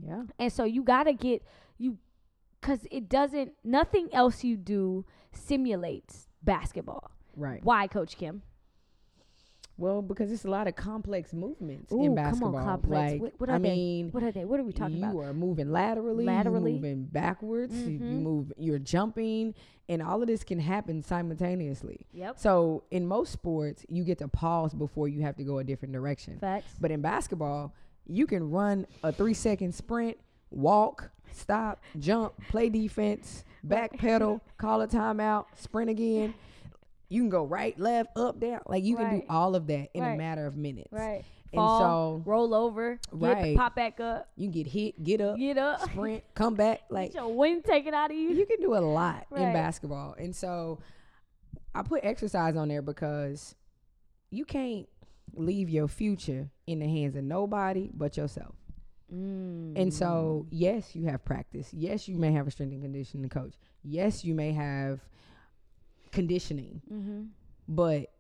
Yeah. 0.05 0.23
And 0.39 0.53
so 0.53 0.65
you 0.65 0.83
got 0.83 1.05
to 1.05 1.13
get 1.13 1.43
you 1.79 1.99
cuz 2.63 2.87
it 2.91 3.09
doesn't 3.09 3.53
nothing 3.63 4.09
else 4.13 4.43
you 4.43 4.57
do 4.57 5.05
simulates 5.33 6.29
basketball. 6.43 7.11
Right. 7.37 7.63
Why, 7.63 7.87
coach 7.87 8.17
Kim? 8.17 8.43
Well, 9.77 10.03
because 10.03 10.31
it's 10.31 10.45
a 10.45 10.51
lot 10.51 10.69
of 10.69 10.77
complex 10.77 11.33
movements 11.33 11.93
Ooh, 11.93 12.05
in 12.05 12.17
come 12.17 12.45
on, 12.45 12.65
complex. 12.65 13.13
Like, 13.13 13.21
What- 13.21 13.41
what 13.41 13.51
are 13.51 13.57
I 13.57 13.59
they? 13.59 13.75
mean, 13.75 14.11
What 14.11 14.23
are 14.23 14.31
they? 14.31 14.45
What 14.45 14.61
are 14.61 14.63
we 14.63 14.73
talking 14.73 14.99
you 14.99 15.03
about? 15.03 15.15
You 15.15 15.21
are 15.23 15.35
moving 15.35 15.73
laterally, 15.73 16.25
Laterally. 16.25 16.73
you're 16.73 16.81
moving 16.81 17.05
backwards, 17.07 17.75
you, 17.75 17.91
you 17.93 17.99
mm-hmm. 17.99 18.23
move, 18.23 18.53
you're 18.57 18.79
jumping, 18.79 19.55
and 19.89 20.01
all 20.01 20.21
of 20.23 20.29
this 20.29 20.45
can 20.45 20.61
happen 20.61 21.03
simultaneously. 21.03 22.07
Yep. 22.13 22.39
So 22.39 22.85
in 22.91 23.07
most 23.07 23.33
sports, 23.33 23.85
you 23.89 24.05
get 24.05 24.19
to 24.19 24.29
pause 24.29 24.75
before 24.75 25.09
you 25.09 25.23
have 25.23 25.37
to 25.37 25.45
go 25.45 25.59
a 25.59 25.65
different 25.65 25.93
direction. 25.93 26.39
Facts. 26.39 26.73
But 26.81 26.91
in 26.93 27.03
basketball, 27.03 27.75
you 28.07 28.27
can 28.27 28.51
run 28.51 28.87
a 29.03 29.13
three 29.13 29.35
second 29.35 29.75
sprint, 29.75 30.19
walk, 30.51 31.11
stop, 31.33 31.83
jump, 31.99 32.35
play 32.49 32.69
defense, 32.69 33.45
backpedal, 33.67 34.41
call 34.57 34.83
a 34.83 34.89
timeout, 34.89 35.47
sprint 35.57 35.91
again. 35.91 36.35
You 37.09 37.23
can 37.23 37.31
go 37.31 37.45
right, 37.45 37.79
left, 37.79 38.17
up, 38.17 38.41
down. 38.41 38.61
Like 38.67 38.83
you 38.85 38.97
can 38.97 39.21
do 39.21 39.23
all 39.29 39.55
of 39.55 39.67
that 39.69 39.91
in 39.95 40.03
Right. 40.03 40.15
a 40.15 40.17
matter 40.17 40.47
of 40.47 40.57
minutes. 40.57 40.93
Right. 40.93 41.25
And 41.53 41.61
Fall, 41.61 41.81
so 41.81 42.23
roll 42.25 42.53
over, 42.55 42.99
get, 43.13 43.21
Right. 43.37 43.57
pop 43.57 43.77
back 43.77 44.01
up, 44.01 44.29
you 44.35 44.47
can 44.47 44.53
get 44.63 44.67
hit, 44.67 45.05
get 45.05 45.21
up, 45.21 45.39
get 45.39 45.57
up, 45.57 45.81
sprint, 45.83 46.25
come 46.35 46.55
back. 46.55 46.81
Like 46.91 47.13
get 47.13 47.21
your 47.23 47.33
wind 47.33 47.65
taken 47.65 47.95
out 47.95 48.11
of 48.11 48.17
you. 48.17 48.31
you 48.31 48.45
can 48.47 48.61
do 48.61 48.75
a 48.75 48.81
lot 48.81 49.27
in 49.31 49.53
basketball. 49.53 50.15
And 50.19 50.35
so 50.35 50.81
I 51.75 51.83
put 51.83 52.05
exercise 52.05 52.57
on 52.57 52.69
there 52.69 52.83
because 52.83 53.55
you 54.31 54.45
can't 54.45 54.89
leave 55.35 55.69
your 55.69 55.87
future 55.87 56.51
in 56.67 56.81
the 56.81 56.87
hands 56.89 57.15
of 57.15 57.23
nobody 57.23 57.91
but 57.95 58.17
yourself. 58.17 58.55
Mm. 59.15 59.81
And 59.81 59.95
so, 59.95 60.47
yes, 60.51 60.97
you 60.97 61.05
have 61.07 61.25
practice. 61.25 61.69
Yes, 61.73 62.09
you 62.09 62.17
may 62.17 62.33
have 62.33 62.49
a 62.49 62.51
strength 62.51 62.73
and 62.73 62.83
conditioning 62.83 63.29
coach. 63.29 63.55
Yes, 63.85 64.25
you 64.25 64.35
may 64.35 64.53
have 64.53 65.01
conditioning. 66.15 66.81
Mm-hmm. 66.93 67.23
But 67.69 68.11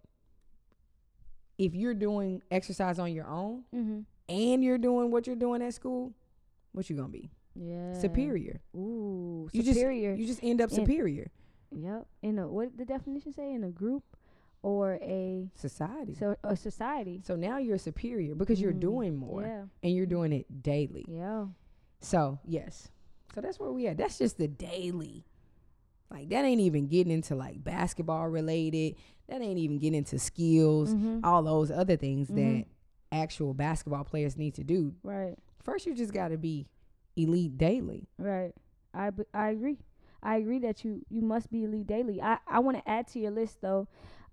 if 1.58 1.74
you're 1.74 1.94
doing 1.94 2.42
exercise 2.50 2.98
on 2.98 3.12
your 3.12 3.26
own 3.26 3.64
Mm-hmm. 3.74 4.00
and 4.28 4.64
you're 4.64 4.78
doing 4.78 5.10
what 5.10 5.26
you're 5.26 5.36
doing 5.36 5.62
at 5.62 5.74
school, 5.74 6.12
what 6.72 6.88
you 6.90 6.96
gonna 6.96 7.08
be? 7.08 7.30
Yeah. 7.54 7.92
Superior. 8.00 8.60
Ooh, 8.76 9.48
You 9.52 9.62
just- 9.62 9.78
superior. 9.78 10.14
You 10.14 10.26
just 10.26 10.42
end 10.42 10.60
up 10.60 10.70
In- 10.70 10.76
superior. 10.76 11.30
yep. 11.70 12.06
In 12.22 12.38
a 12.38 12.48
what 12.48 12.70
did 12.76 12.78
the 12.78 12.84
definition 12.92 13.32
say? 13.32 13.52
In 13.52 13.62
a 13.64 13.70
group 13.70 14.02
or 14.62 14.94
a 15.02 15.48
Society. 15.54 16.14
so 16.14 16.34
a 16.42 16.56
society. 16.56 17.20
So 17.24 17.36
now 17.36 17.58
you're 17.58 17.78
superior 17.78 18.34
because 18.34 18.60
you're 18.60 18.72
Mm, 18.72 18.80
doing 18.80 19.16
more 19.16 19.42
Yeah. 19.42 19.64
and 19.82 19.94
you're 19.94 20.06
doing 20.06 20.32
it 20.32 20.62
daily. 20.62 21.04
Yeah. 21.08 21.46
So, 22.00 22.38
yes. 22.46 22.88
So 23.34 23.40
that's 23.40 23.58
where 23.60 23.70
we 23.72 23.86
at. 23.86 23.96
That's 23.98 24.18
just 24.18 24.36
the 24.38 24.48
daily. 24.48 25.24
Like 26.14 26.28
that 26.28 26.44
ain't 26.44 26.60
even 26.60 26.86
getting 26.86 27.12
into 27.12 27.34
like 27.34 27.62
basketball 27.64 28.28
related. 28.28 28.94
That 29.28 29.42
ain't 29.42 29.58
even 29.58 29.78
getting 29.78 29.98
into 29.98 30.18
skills, 30.18 30.94
Mhm. 30.94 31.20
all 31.24 31.42
those 31.42 31.70
other 31.72 31.96
things 31.96 32.30
Mhm. 32.30 32.36
that 32.60 32.66
actual 33.10 33.52
basketball 33.52 34.04
players 34.04 34.36
need 34.36 34.54
to 34.54 34.62
do. 34.64 34.94
Right. 35.02 35.36
First 35.62 35.86
you 35.86 35.94
just 35.94 36.12
got 36.12 36.28
to 36.28 36.38
be 36.38 36.66
elite 37.16 37.58
daily. 37.58 38.06
Right. 38.18 38.52
I 38.92 39.10
I 39.32 39.48
agree. 39.50 39.78
I 40.22 40.36
agree 40.36 40.60
that 40.60 40.84
you 40.84 41.04
you 41.10 41.20
must 41.20 41.50
be 41.50 41.64
elite 41.64 41.86
daily. 41.88 42.22
I 42.22 42.38
I 42.46 42.60
want 42.60 42.76
to 42.76 42.88
add 42.88 43.08
to 43.08 43.18
your 43.18 43.32
list 43.32 43.60
though. 43.60 43.88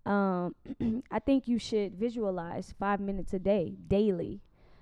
Um, 0.06 0.56
I 1.12 1.20
think 1.20 1.48
you 1.48 1.58
should 1.58 1.96
visualize 1.96 2.74
five 2.78 3.00
minutes 3.00 3.34
a 3.34 3.40
day 3.40 3.76
daily. 3.88 4.42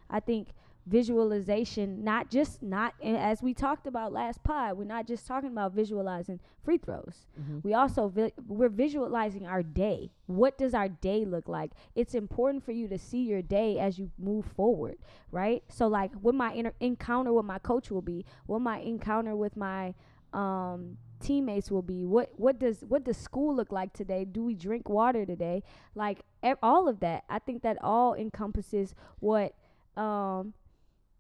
I 0.10 0.20
think 0.20 0.50
visualization, 0.90 2.04
not 2.04 2.30
just 2.30 2.62
not 2.64 2.94
and 3.02 3.16
as 3.18 3.42
we 3.42 3.54
talked 3.54 3.88
about 3.88 4.12
last 4.12 4.44
pod, 4.44 4.78
we're 4.78 4.84
not 4.86 5.08
just 5.08 5.26
talking 5.28 5.50
about 5.52 5.74
visualizing 5.74 6.40
free 6.64 6.78
throws. 6.78 7.28
We 7.64 7.74
also 7.74 8.08
vi- 8.10 8.34
we're 8.48 8.70
visualizing 8.70 9.46
our 9.46 9.64
day. 9.64 10.12
What 10.28 10.58
does 10.58 10.74
our 10.74 10.90
day 10.90 11.26
look 11.26 11.48
like? 11.48 11.72
It's 11.96 12.16
important 12.16 12.64
for 12.64 12.72
you 12.72 12.88
to 12.88 12.98
see 12.98 13.24
your 13.24 13.42
day 13.42 13.80
as 13.80 14.00
you 14.00 14.12
move 14.18 14.46
forward, 14.46 14.98
right? 15.32 15.64
So 15.70 15.88
like 15.88 16.12
what 16.16 16.36
my 16.36 16.54
inter- 16.54 16.74
encounter 16.80 17.34
with 17.34 17.46
my 17.46 17.60
coach 17.60 17.92
will 17.92 18.02
be, 18.02 18.26
what 18.46 18.60
my 18.60 18.80
encounter 18.80 19.36
with 19.36 19.56
my 19.56 19.94
um 20.34 20.98
teammates 21.20 21.70
will 21.72 21.82
be. 21.82 22.06
What 22.06 22.32
what 22.38 22.60
does 22.60 22.84
what 22.88 23.04
does 23.04 23.18
school 23.18 23.56
look 23.56 23.72
like 23.72 23.94
today? 23.94 24.26
Do 24.26 24.44
we 24.44 24.56
drink 24.56 24.88
water 24.90 25.26
today? 25.26 25.64
Like 25.96 26.20
e- 26.46 26.54
all 26.62 26.88
of 26.88 27.00
that. 27.02 27.24
I 27.30 27.40
think 27.40 27.62
that 27.64 27.78
all 27.84 28.14
encompasses 28.14 28.96
what 29.20 29.54
um 29.98 30.54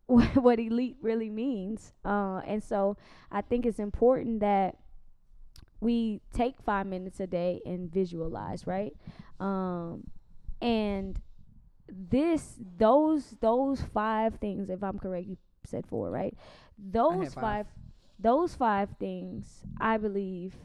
what, 0.09 0.59
elite 0.59 0.97
really 1.01 1.29
means. 1.29 1.93
Uh, 2.03 2.41
and 2.45 2.63
so 2.63 2.97
I 3.31 3.41
think 3.41 3.65
it's 3.65 3.79
important 3.79 4.39
that 4.39 4.77
we 5.79 6.21
take 6.33 6.55
five 6.65 6.87
minutes 6.87 7.19
a 7.19 7.27
day 7.27 7.61
and 7.65 7.91
visualize, 7.91 8.67
right? 8.67 8.93
Um, 9.39 10.03
and 10.61 11.19
this, 11.87 12.55
those, 12.77 13.35
those 13.39 13.81
five 13.93 14.35
things, 14.35 14.69
if 14.69 14.83
I'm 14.83 14.99
correct, 14.99 15.27
you 15.27 15.37
said 15.65 15.85
four, 15.87 16.09
right? 16.09 16.35
Those 16.77 17.33
five. 17.33 17.43
five, 17.43 17.65
those 18.19 18.55
five 18.55 18.89
things, 18.99 19.63
I 19.79 19.97
believe, 19.97 20.55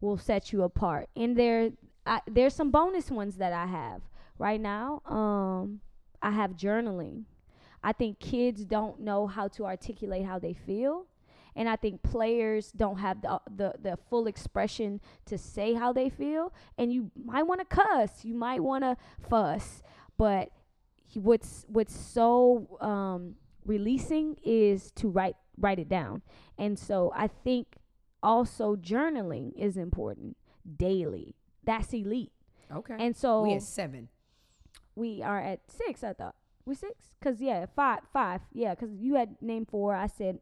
will 0.00 0.16
set 0.16 0.52
you 0.52 0.62
apart. 0.62 1.08
And 1.14 1.36
there, 1.36 1.70
I, 2.06 2.20
there's 2.26 2.54
some 2.54 2.70
bonus 2.70 3.10
ones 3.10 3.36
that 3.36 3.52
I 3.52 3.66
have 3.66 4.02
right 4.38 4.60
now. 4.60 5.02
Um, 5.04 5.80
I 6.22 6.30
have 6.30 6.52
journaling. 6.52 7.24
I 7.82 7.92
think 7.92 8.20
kids 8.20 8.64
don't 8.64 9.00
know 9.00 9.26
how 9.26 9.48
to 9.48 9.66
articulate 9.66 10.24
how 10.24 10.38
they 10.38 10.52
feel. 10.54 11.06
And 11.54 11.68
I 11.68 11.76
think 11.76 12.02
players 12.02 12.72
don't 12.72 12.98
have 12.98 13.20
the, 13.20 13.40
the, 13.54 13.74
the 13.82 13.98
full 14.08 14.26
expression 14.26 15.00
to 15.26 15.36
say 15.36 15.74
how 15.74 15.92
they 15.92 16.08
feel. 16.08 16.52
And 16.78 16.92
you 16.92 17.10
might 17.22 17.42
want 17.42 17.60
to 17.60 17.66
cuss, 17.66 18.24
you 18.24 18.34
might 18.34 18.62
want 18.62 18.84
to 18.84 18.96
fuss, 19.28 19.82
but 20.16 20.50
what's 21.14 21.66
what's 21.68 21.94
so 21.94 22.78
um, 22.80 23.34
releasing 23.66 24.36
is 24.44 24.90
to 24.92 25.08
write 25.08 25.36
write 25.58 25.78
it 25.78 25.88
down. 25.88 26.22
And 26.58 26.78
so 26.78 27.12
I 27.14 27.26
think 27.26 27.76
also 28.22 28.76
journaling 28.76 29.52
is 29.54 29.76
important 29.76 30.36
daily. 30.76 31.34
That's 31.64 31.92
elite. 31.92 32.32
Okay. 32.74 32.96
And 32.98 33.16
so 33.16 33.42
we 33.42 33.54
at 33.54 33.62
7. 33.62 34.08
we 34.94 35.22
are 35.22 35.40
at 35.40 35.60
six. 35.70 36.02
I 36.02 36.14
thought 36.14 36.34
we 36.64 36.74
six 36.74 36.94
because 37.18 37.40
yeah, 37.40 37.66
five, 37.74 38.00
five. 38.12 38.40
Yeah, 38.52 38.74
because 38.74 38.94
you 38.94 39.14
had 39.14 39.36
named 39.40 39.68
four. 39.68 39.94
I 39.94 40.06
said 40.06 40.38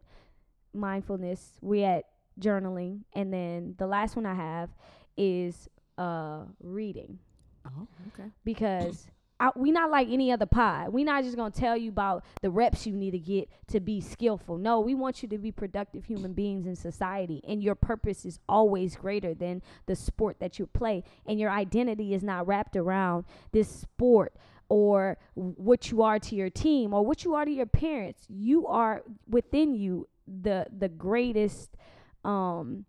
mindfulness. 0.72 1.58
We 1.60 1.84
at 1.84 2.04
journaling, 2.40 3.00
and 3.12 3.32
then 3.32 3.74
the 3.78 3.86
last 3.86 4.16
one 4.16 4.26
I 4.26 4.34
have 4.34 4.70
is 5.16 5.68
uh 5.98 6.44
reading 6.62 7.18
Oh, 7.66 7.86
okay. 8.14 8.30
because. 8.44 9.06
I, 9.42 9.48
we 9.56 9.70
not 9.70 9.90
like 9.90 10.08
any 10.10 10.30
other 10.30 10.44
pod. 10.44 10.92
We 10.92 11.02
not 11.02 11.24
just 11.24 11.34
gonna 11.34 11.50
tell 11.50 11.74
you 11.74 11.88
about 11.88 12.26
the 12.42 12.50
reps 12.50 12.86
you 12.86 12.94
need 12.94 13.12
to 13.12 13.18
get 13.18 13.48
to 13.68 13.80
be 13.80 13.98
skillful. 14.02 14.58
No, 14.58 14.80
we 14.80 14.94
want 14.94 15.22
you 15.22 15.30
to 15.30 15.38
be 15.38 15.50
productive 15.50 16.04
human 16.04 16.34
beings 16.34 16.66
in 16.66 16.76
society, 16.76 17.40
and 17.48 17.62
your 17.62 17.74
purpose 17.74 18.26
is 18.26 18.38
always 18.50 18.96
greater 18.96 19.32
than 19.32 19.62
the 19.86 19.96
sport 19.96 20.40
that 20.40 20.58
you 20.58 20.66
play, 20.66 21.04
and 21.24 21.40
your 21.40 21.48
identity 21.48 22.12
is 22.12 22.22
not 22.22 22.46
wrapped 22.46 22.76
around 22.76 23.24
this 23.52 23.70
sport 23.70 24.34
or 24.70 25.18
what 25.34 25.90
you 25.90 26.00
are 26.02 26.18
to 26.18 26.34
your 26.34 26.48
team 26.48 26.94
or 26.94 27.04
what 27.04 27.24
you 27.24 27.34
are 27.34 27.44
to 27.44 27.50
your 27.50 27.66
parents. 27.66 28.22
You 28.30 28.66
are 28.68 29.02
within 29.28 29.74
you 29.74 30.08
the 30.26 30.66
the 30.76 30.88
greatest 30.88 31.76
um 32.24 32.86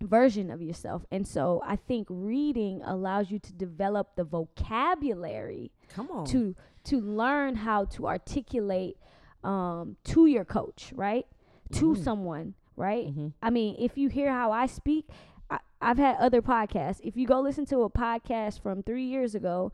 version 0.00 0.50
of 0.50 0.62
yourself. 0.62 1.04
And 1.12 1.28
so 1.28 1.62
I 1.64 1.76
think 1.76 2.06
reading 2.10 2.80
allows 2.84 3.30
you 3.30 3.38
to 3.38 3.52
develop 3.52 4.16
the 4.16 4.24
vocabulary 4.24 5.70
Come 5.94 6.10
on. 6.10 6.24
to 6.26 6.56
to 6.84 6.98
learn 7.00 7.56
how 7.56 7.84
to 7.84 8.06
articulate 8.08 8.96
um, 9.44 9.96
to 10.04 10.26
your 10.26 10.44
coach, 10.44 10.92
right? 10.96 11.26
To 11.72 11.92
Mhm. 11.92 12.04
someone, 12.04 12.54
right? 12.76 13.06
Mhm. 13.14 13.32
I 13.42 13.50
mean, 13.50 13.76
if 13.78 13.96
you 13.98 14.08
hear 14.08 14.30
how 14.32 14.50
I 14.52 14.66
speak, 14.66 15.08
I've 15.82 15.96
had 15.98 16.16
other 16.18 16.42
podcasts. 16.42 17.00
If 17.02 17.16
you 17.16 17.26
go 17.26 17.40
listen 17.40 17.64
to 17.66 17.82
a 17.82 17.90
podcast 17.90 18.60
from 18.60 18.82
three 18.82 19.04
years 19.06 19.34
ago 19.34 19.72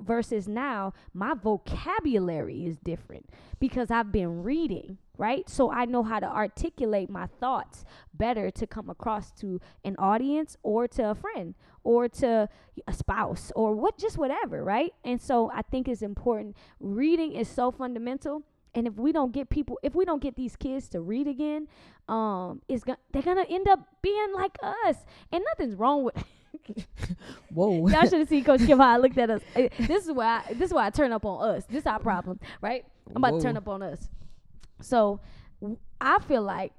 versus 0.00 0.48
now, 0.48 0.92
my 1.12 1.34
vocabulary 1.34 2.66
is 2.66 2.78
different 2.78 3.28
because 3.58 3.90
I've 3.90 4.12
been 4.12 4.42
reading, 4.42 4.98
right? 5.16 5.48
So 5.48 5.70
I 5.70 5.84
know 5.84 6.02
how 6.02 6.20
to 6.20 6.26
articulate 6.26 7.10
my 7.10 7.26
thoughts 7.40 7.84
better 8.14 8.50
to 8.50 8.66
come 8.66 8.90
across 8.90 9.30
to 9.40 9.60
an 9.84 9.96
audience 9.98 10.56
or 10.62 10.88
to 10.88 11.10
a 11.10 11.14
friend 11.14 11.54
or 11.84 12.08
to 12.08 12.48
a 12.86 12.92
spouse 12.92 13.52
or 13.54 13.74
what, 13.74 13.98
just 13.98 14.18
whatever, 14.18 14.62
right? 14.62 14.92
And 15.04 15.20
so 15.20 15.50
I 15.52 15.62
think 15.62 15.88
it's 15.88 16.02
important. 16.02 16.56
Reading 16.80 17.32
is 17.32 17.48
so 17.48 17.70
fundamental 17.70 18.42
and 18.74 18.86
if 18.86 18.94
we 18.94 19.12
don't 19.12 19.32
get 19.32 19.48
people 19.48 19.78
if 19.82 19.94
we 19.94 20.04
don't 20.04 20.22
get 20.22 20.36
these 20.36 20.54
kids 20.54 20.88
to 20.88 21.00
read 21.00 21.26
again 21.26 21.66
um 22.08 22.60
it's 22.68 22.84
gonna 22.84 22.98
they're 23.12 23.22
gonna 23.22 23.46
end 23.48 23.66
up 23.68 23.80
being 24.02 24.32
like 24.34 24.56
us 24.62 24.96
and 25.32 25.42
nothing's 25.50 25.74
wrong 25.74 26.04
with 26.04 26.14
Whoa. 27.52 27.88
y'all 27.88 28.02
should 28.02 28.20
have 28.20 28.28
seen 28.28 28.44
coach 28.44 28.64
kim 28.66 28.78
how 28.78 28.94
i 28.94 28.96
looked 28.96 29.18
at 29.18 29.30
us. 29.30 29.42
This 29.54 30.06
is 30.06 30.12
why 30.12 30.42
I, 30.48 30.52
this 30.54 30.68
is 30.70 30.74
why 30.74 30.86
i 30.86 30.90
turn 30.90 31.12
up 31.12 31.24
on 31.24 31.56
us. 31.56 31.64
This 31.64 31.82
is 31.82 31.86
our 31.86 31.98
problem 31.98 32.40
right? 32.60 32.84
I'm 33.14 33.24
about 33.24 33.38
to 33.38 33.42
turn 33.42 33.56
up 33.56 33.68
on 33.68 33.82
us. 33.82 34.08
So 34.80 35.20
I 36.00 36.18
feel 36.20 36.42
like 36.42 36.72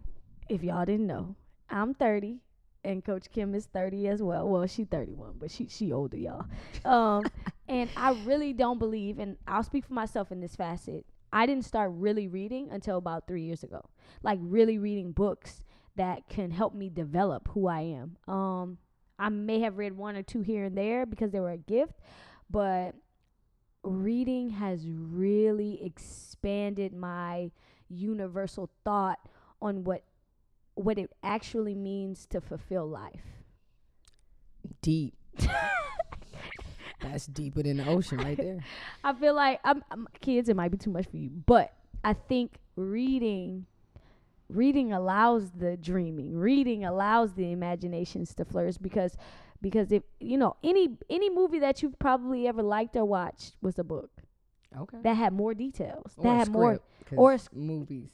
if 0.47 0.63
y'all 0.63 0.86
didn't 0.86 1.08
know 1.08 1.36
i'm 1.69 1.93
30 1.93 2.39
and 2.84 3.03
coach 3.03 3.29
kim 3.32 3.53
is 3.53 3.65
30 3.67 4.08
as 4.08 4.21
well. 4.21 4.47
Well 4.47 4.65
she 4.67 4.86
31 4.86 5.36
but 5.39 5.51
she 5.51 5.67
she 5.67 5.91
older 5.91 6.17
y'all. 6.17 6.45
Um 6.86 7.23
and 7.67 7.89
i 7.95 8.12
really 8.25 8.53
don't 8.53 8.79
believe 8.79 9.19
and 9.19 9.38
i'll 9.47 9.63
speak 9.63 9.86
for 9.86 9.93
myself 9.93 10.32
in 10.32 10.39
this 10.39 10.55
facet 10.55 11.05
I 11.32 11.45
didn't 11.45 11.65
start 11.65 11.91
really 11.93 12.27
reading 12.27 12.69
until 12.71 12.97
about 12.97 13.27
three 13.27 13.43
years 13.43 13.63
ago. 13.63 13.82
Like 14.23 14.39
really 14.41 14.79
reading 14.79 15.12
books 15.12 15.63
that 15.95 16.27
can 16.29 16.51
help 16.51 16.73
me 16.73 16.89
develop 16.89 17.49
who 17.49 17.67
I 17.67 17.82
am. 17.82 18.17
Um, 18.27 18.77
I 19.19 19.29
may 19.29 19.60
have 19.60 19.77
read 19.77 19.97
one 19.97 20.15
or 20.15 20.23
two 20.23 20.41
here 20.41 20.65
and 20.65 20.77
there 20.77 21.05
because 21.05 21.32
they 21.32 21.39
were 21.39 21.51
a 21.51 21.58
gift, 21.58 21.93
but 22.49 22.95
reading 23.84 24.49
has 24.51 24.86
really 24.88 25.84
expanded 25.84 26.93
my 26.93 27.51
universal 27.89 28.69
thought 28.84 29.19
on 29.62 29.84
what 29.84 30.03
what 30.75 30.97
it 30.97 31.12
actually 31.23 31.75
means 31.75 32.25
to 32.27 32.39
fulfill 32.39 32.88
life. 32.88 33.43
Deep. 34.82 35.13
That's 37.01 37.25
deeper 37.27 37.63
than 37.63 37.77
the 37.77 37.88
ocean 37.88 38.19
right 38.19 38.38
there. 38.38 38.60
I 39.03 39.13
feel 39.13 39.34
like 39.34 39.60
I'm, 39.65 39.84
I'm 39.91 40.08
kids. 40.21 40.47
It 40.47 40.55
might 40.55 40.71
be 40.71 40.77
too 40.77 40.89
much 40.89 41.08
for 41.08 41.17
you, 41.17 41.29
but 41.45 41.73
I 42.03 42.13
think 42.13 42.53
reading, 42.77 43.65
reading 44.49 44.91
allows 44.91 45.51
the 45.51 45.77
dreaming. 45.77 46.35
Reading 46.38 46.83
allows 46.85 47.33
the 47.33 47.51
imaginations 47.51 48.33
to 48.35 48.45
flourish 48.45 48.77
because, 48.77 49.15
because 49.62 49.91
if 49.91 50.03
you 50.19 50.38
know 50.38 50.55
any 50.63 50.97
any 51.09 51.29
movie 51.29 51.59
that 51.59 51.81
you've 51.81 51.97
probably 51.99 52.47
ever 52.47 52.62
liked 52.63 52.95
or 52.95 53.05
watched 53.05 53.55
was 53.62 53.77
a 53.79 53.83
book 53.83 54.09
Okay. 54.77 54.97
that 55.03 55.15
had 55.15 55.33
more 55.33 55.53
details. 55.53 56.13
Or 56.17 56.23
that 56.23 56.35
had 56.38 56.49
more, 56.51 56.79
or 57.15 57.31
a 57.31 57.35
s- 57.35 57.49
movies 57.53 58.12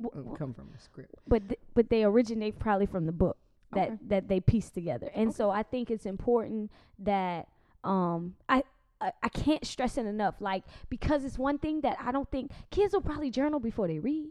W- 0.00 0.32
uh, 0.32 0.36
come 0.36 0.52
from 0.54 0.70
a 0.74 0.78
script. 0.80 1.14
but 1.28 1.48
th- 1.48 1.60
but 1.74 1.90
they 1.90 2.04
originate 2.04 2.58
probably 2.58 2.86
from 2.86 3.06
the 3.06 3.12
book 3.12 3.36
that 3.72 3.88
Okay. 3.88 3.98
that 4.08 4.28
they 4.28 4.40
piece 4.40 4.70
together. 4.70 5.10
And 5.14 5.34
so 5.34 5.50
I 5.50 5.62
think 5.62 5.90
it's 5.90 6.06
important 6.06 6.70
that 7.00 7.48
um 7.82 8.36
I 8.48 8.62
I 9.00 9.28
can't 9.28 9.66
stress 9.66 9.98
it 9.98 10.06
enough 10.06 10.40
like 10.40 10.62
because 10.88 11.24
it's 11.24 11.38
one 11.38 11.58
thing 11.58 11.82
that 11.82 11.98
I 12.00 12.10
don't 12.10 12.30
think 12.30 12.50
kids 12.70 12.94
will 12.94 13.02
probably 13.02 13.30
journal 13.30 13.60
before 13.60 13.86
they 13.86 13.98
read. 13.98 14.30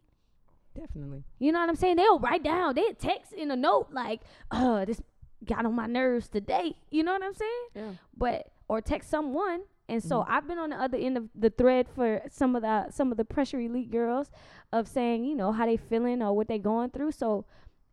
Definitely. 0.76 1.24
You 1.40 1.52
know 1.52 1.60
what 1.60 1.70
I'm 1.70 1.76
saying? 1.76 1.98
They'll 1.98 2.20
write 2.20 2.44
down, 2.44 2.76
they 2.76 2.92
text 2.94 3.34
in 3.34 3.52
a 3.52 3.56
note 3.56 3.88
like, 3.92 4.22
"Uh, 4.52 4.86
this 4.86 5.02
got 5.46 5.66
on 5.66 5.74
my 5.76 5.86
nerves 5.88 6.28
today." 6.30 6.76
You 6.90 7.04
know 7.04 7.14
what 7.14 7.24
I'm 7.24 7.34
saying? 7.34 7.68
Yeah. 7.76 7.92
But 8.16 8.52
or 8.68 8.82
text 8.82 9.10
someone. 9.10 9.64
And 9.90 10.02
so 10.02 10.22
Mhm. 10.22 10.26
I've 10.30 10.48
been 10.48 10.58
on 10.58 10.70
the 10.70 10.78
other 10.78 10.98
end 10.98 11.18
of 11.18 11.30
the 11.36 11.50
thread 11.50 11.88
for 11.90 12.22
some 12.30 12.56
of 12.56 12.62
the 12.62 12.90
some 12.90 13.12
of 13.12 13.18
the 13.18 13.26
pressure 13.26 13.60
elite 13.60 13.92
girls 13.92 14.32
of 14.72 14.88
saying, 14.88 15.26
you 15.26 15.36
know, 15.36 15.52
how 15.52 15.66
they 15.66 15.76
feeling 15.78 16.22
or 16.24 16.34
what 16.34 16.48
they 16.48 16.58
going 16.58 16.90
through. 16.90 17.12
So 17.12 17.46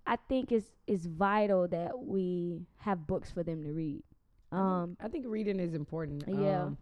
I 0.06 0.16
think 0.16 0.52
it's 0.52 0.70
it's 0.86 1.06
vital 1.06 1.66
that 1.68 1.98
we 1.98 2.66
have 2.78 3.06
books 3.06 3.30
for 3.30 3.42
them 3.42 3.62
to 3.64 3.72
read. 3.72 4.02
I 4.52 4.56
think- 4.56 4.64
Um 4.66 4.96
I 5.00 5.08
think 5.08 5.26
reading 5.28 5.58
is 5.60 5.74
important. 5.74 6.24
Yeah. 6.28 6.62
Um, 6.66 6.78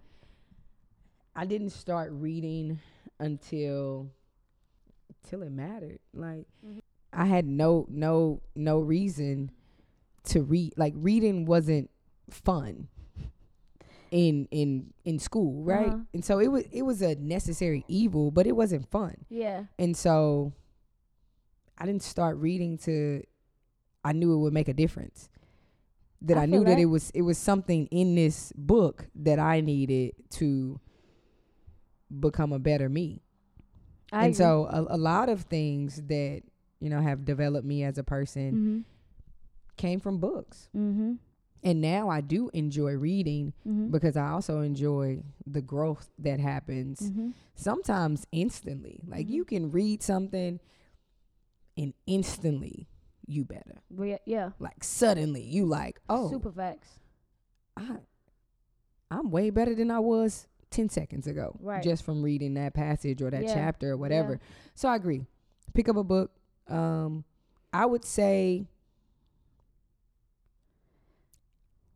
I 1.35 1.47
didn't 1.47 1.71
start 1.71 2.13
reading 2.13 2.79
until 3.19 4.11
till 5.25 5.43
it 5.43 5.51
mattered. 5.51 5.99
Like 6.15 6.47
Mhm. 6.65 6.81
I 7.13 7.25
had 7.27 7.47
no 7.47 7.87
no 7.89 8.41
no 8.55 8.81
reason 8.81 9.51
to 10.25 10.43
read. 10.43 10.75
Like 10.77 10.95
reading 10.97 11.47
wasn't 11.47 11.91
fun 12.31 12.89
in 14.11 14.47
in 14.51 14.93
in 15.05 15.19
school, 15.19 15.63
right? 15.63 15.89
Uh-huh. 15.89 15.99
And 16.15 16.25
so 16.25 16.39
it 16.39 16.49
was 16.49 16.65
it 16.73 16.83
was 16.83 17.03
a 17.03 17.15
necessary 17.17 17.85
evil, 17.89 18.31
but 18.31 18.47
it 18.47 18.53
wasn't 18.57 18.91
fun. 18.91 19.25
yeah. 19.29 19.65
And 19.79 19.97
so 19.97 20.53
I 21.79 21.87
didn't 21.87 22.03
start 22.03 22.37
reading 22.39 22.77
to 22.79 23.23
I 24.05 24.13
knew 24.13 24.33
it 24.35 24.39
would 24.39 24.53
make 24.53 24.69
a 24.69 24.75
difference. 24.75 25.29
That 26.23 26.37
I 26.37 26.43
I, 26.43 26.47
knew 26.47 26.61
that 26.65 26.77
that. 26.77 26.79
it 26.79 26.87
was 26.87 27.11
it 27.11 27.23
was 27.23 27.39
something 27.39 27.87
in 27.87 28.15
this 28.17 28.53
book 28.57 29.09
that 29.15 29.39
I 29.39 29.61
needed 29.61 30.15
to 30.31 30.81
become 32.21 32.53
a 32.53 32.59
better 32.59 32.89
me. 32.89 33.23
I 34.13 34.27
and 34.27 34.37
so 34.37 34.67
a, 34.71 34.95
a 34.95 34.99
lot 34.99 35.29
of 35.29 35.43
things 35.43 36.03
that, 36.07 36.43
you 36.81 36.89
know, 36.91 37.01
have 37.01 37.25
developed 37.25 37.67
me 37.67 37.85
as 37.85 37.99
a 37.99 38.03
person 38.05 38.53
mhm. 38.53 38.85
came 39.77 40.01
from 40.01 40.19
books. 40.19 40.69
Mhm. 40.75 41.19
And 41.63 41.81
now 41.81 42.09
I 42.09 42.21
do 42.21 42.51
enjoy 42.55 42.93
reading 42.97 43.53
Mhm. 43.67 43.91
because 43.91 44.17
I 44.17 44.31
also 44.31 44.61
enjoy 44.61 45.23
the 45.47 45.61
growth 45.61 46.09
that 46.19 46.41
happens 46.41 47.11
Mhm. 47.11 47.33
sometimes 47.55 48.27
instantly. 48.33 49.01
Like 49.07 49.29
you 49.29 49.45
can 49.45 49.71
read 49.71 50.03
something 50.03 50.61
and 51.77 51.95
instantly 52.07 52.89
you 53.27 53.45
better. 53.45 53.83
Yeah, 53.91 54.19
yeah. 54.25 54.51
Like 54.59 54.83
suddenly 54.83 55.43
you 55.43 55.67
like, 55.67 56.01
oh, 56.09 56.31
Super 56.31 56.51
facts. 56.51 56.99
I, 57.77 57.99
I'm 59.11 59.31
way 59.31 59.51
better 59.51 59.75
than 59.75 59.91
I 59.91 59.99
was 60.01 60.48
10 60.71 60.89
seconds 60.89 61.27
ago. 61.27 61.57
Right. 61.61 61.83
Just 61.83 62.05
from 62.05 62.23
reading 62.23 62.55
that 62.55 62.75
passage 62.75 63.23
or 63.23 63.31
that 63.31 63.45
Yeah. 63.45 63.55
chapter 63.55 63.93
or 63.93 63.97
whatever. 63.97 64.39
So 64.75 64.89
I 64.89 64.97
agree. 64.97 65.25
Pick 65.75 65.89
up 65.89 65.97
a 65.97 66.05
book. 66.05 66.31
Um, 66.69 67.25
I 67.73 67.87
would 67.87 68.05
say 68.05 68.67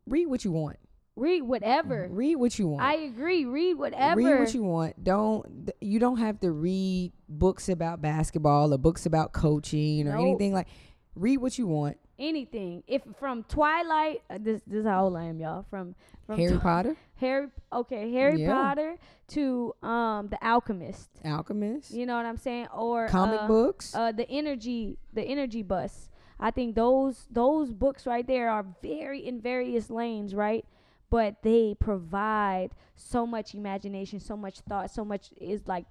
read 0.07 0.27
what 0.27 0.43
you 0.43 0.51
want. 0.51 0.77
Read 1.15 1.41
whatever. 1.43 2.07
Read 2.09 2.35
what 2.37 2.57
you 2.57 2.67
want. 2.67 2.81
I 2.83 2.95
agree. 2.95 3.45
Read 3.45 3.75
whatever. 3.75 4.19
Read 4.19 4.39
what 4.39 4.53
you 4.55 4.63
want. 4.63 5.03
Don't 5.03 5.71
you 5.79 5.99
don't 5.99 6.17
have 6.17 6.39
to 6.39 6.51
read 6.51 7.11
books 7.29 7.69
about 7.69 8.01
basketball 8.01 8.73
or 8.73 8.79
books 8.79 9.05
about 9.05 9.31
coaching 9.31 10.07
or 10.07 10.13
Nope. 10.13 10.21
anything 10.21 10.53
like. 10.53 10.67
Read 11.15 11.37
what 11.37 11.57
you 11.59 11.67
want. 11.67 11.97
anything. 12.19 12.83
If 12.87 13.01
from 13.19 13.43
Twilight, 13.43 14.21
uh, 14.29 14.37
this 14.39 14.61
this 14.65 14.79
is 14.81 14.85
how 14.85 15.05
old 15.05 15.15
I 15.17 15.25
am, 15.25 15.39
y'all. 15.39 15.65
From 15.69 15.93
from 16.25 16.37
Harry 16.39 16.57
Potter, 16.57 16.95
Harry, 17.23 17.47
okay, 17.71 18.11
Harry 18.11 18.41
Yeah. 18.41 18.53
Potter 18.53 18.97
to 19.29 19.73
um 19.81 20.27
the 20.27 20.37
Alchemist. 20.45 21.09
Alchemist, 21.23 21.91
You 21.91 22.05
know 22.05 22.17
what 22.17 22.25
I'm 22.25 22.37
saying? 22.37 22.67
Or 22.75 23.07
comic 23.07 23.41
uh, 23.41 23.47
books. 23.47 23.95
uh 23.95 24.11
the 24.11 24.29
energy 24.29 24.97
the 25.13 25.23
energy 25.23 25.63
bus. 25.63 26.09
I 26.39 26.51
think 26.51 26.75
those 26.75 27.27
those 27.31 27.71
books 27.71 28.05
right 28.05 28.27
there 28.27 28.49
are 28.49 28.65
very 28.81 29.25
in 29.25 29.39
various 29.39 29.89
lanes, 29.89 30.35
right? 30.35 30.65
But 31.09 31.43
they 31.43 31.75
provide 31.79 32.71
so 32.95 33.25
much 33.25 33.53
imagination, 33.55 34.19
so 34.19 34.35
much 34.35 34.59
thought, 34.61 34.91
so 34.91 35.05
much 35.05 35.31
is 35.39 35.67
like 35.67 35.85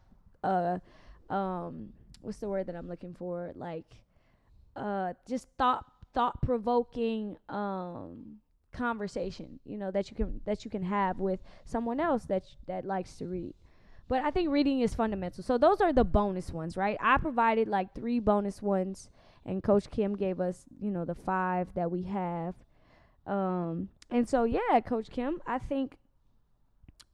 uh 0.44 0.78
um 1.30 1.92
what's 2.20 2.38
the 2.38 2.48
word 2.48 2.66
that 2.66 2.76
I'm 2.76 2.88
looking 2.88 3.14
for? 3.14 3.52
Like 3.54 3.86
uh 4.76 5.14
just 5.26 5.48
thought 5.58 5.84
thought 6.12 6.42
provoking 6.42 7.36
um 7.48 8.40
conversation, 8.72 9.60
you 9.64 9.76
know, 9.76 9.90
that 9.90 10.10
you 10.10 10.16
can 10.16 10.40
that 10.44 10.64
you 10.64 10.70
can 10.70 10.82
have 10.82 11.18
with 11.18 11.40
someone 11.64 12.00
else 12.00 12.24
that 12.24 12.44
that 12.66 12.84
likes 12.84 13.16
to 13.18 13.26
read. 13.26 13.54
But 14.08 14.22
I 14.22 14.30
think 14.30 14.50
reading 14.50 14.80
is 14.80 14.94
fundamental. 14.94 15.42
So 15.42 15.56
those 15.56 15.80
are 15.80 15.92
the 15.92 16.04
bonus 16.04 16.52
ones, 16.52 16.76
right? 16.76 16.98
I 17.00 17.16
provided 17.18 17.68
like 17.68 17.94
three 17.94 18.18
bonus 18.20 18.60
ones 18.60 19.08
and 19.46 19.62
coach 19.62 19.90
Kim 19.90 20.16
gave 20.16 20.40
us, 20.40 20.64
you 20.80 20.90
know, 20.90 21.04
the 21.04 21.14
five 21.14 21.74
that 21.74 21.90
we 21.90 22.02
have. 22.02 22.54
Um 23.26 23.88
and 24.10 24.28
so 24.28 24.44
yeah, 24.44 24.80
coach 24.84 25.10
Kim, 25.10 25.40
I 25.46 25.58
think 25.58 25.96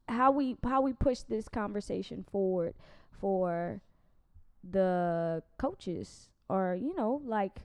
how 0.08 0.30
we 0.30 0.56
how 0.64 0.80
we 0.80 0.92
push 0.92 1.20
this 1.20 1.48
conversation 1.48 2.24
forward 2.30 2.74
for 3.20 3.82
the 4.68 5.42
coaches 5.58 6.28
or 6.48 6.76
you 6.80 6.94
know 6.96 7.20
like 7.24 7.60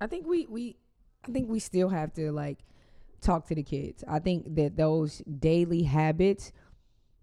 I 0.00 0.06
think 0.06 0.26
we 0.26 0.46
we 0.46 0.76
I 1.28 1.32
think 1.32 1.48
we 1.48 1.58
still 1.58 1.88
have 1.88 2.12
to 2.14 2.30
like 2.32 2.58
talk 3.24 3.46
to 3.48 3.54
the 3.54 3.62
kids. 3.62 4.04
I 4.06 4.18
think 4.18 4.54
that 4.56 4.76
those 4.76 5.22
daily 5.38 5.82
habits, 5.82 6.52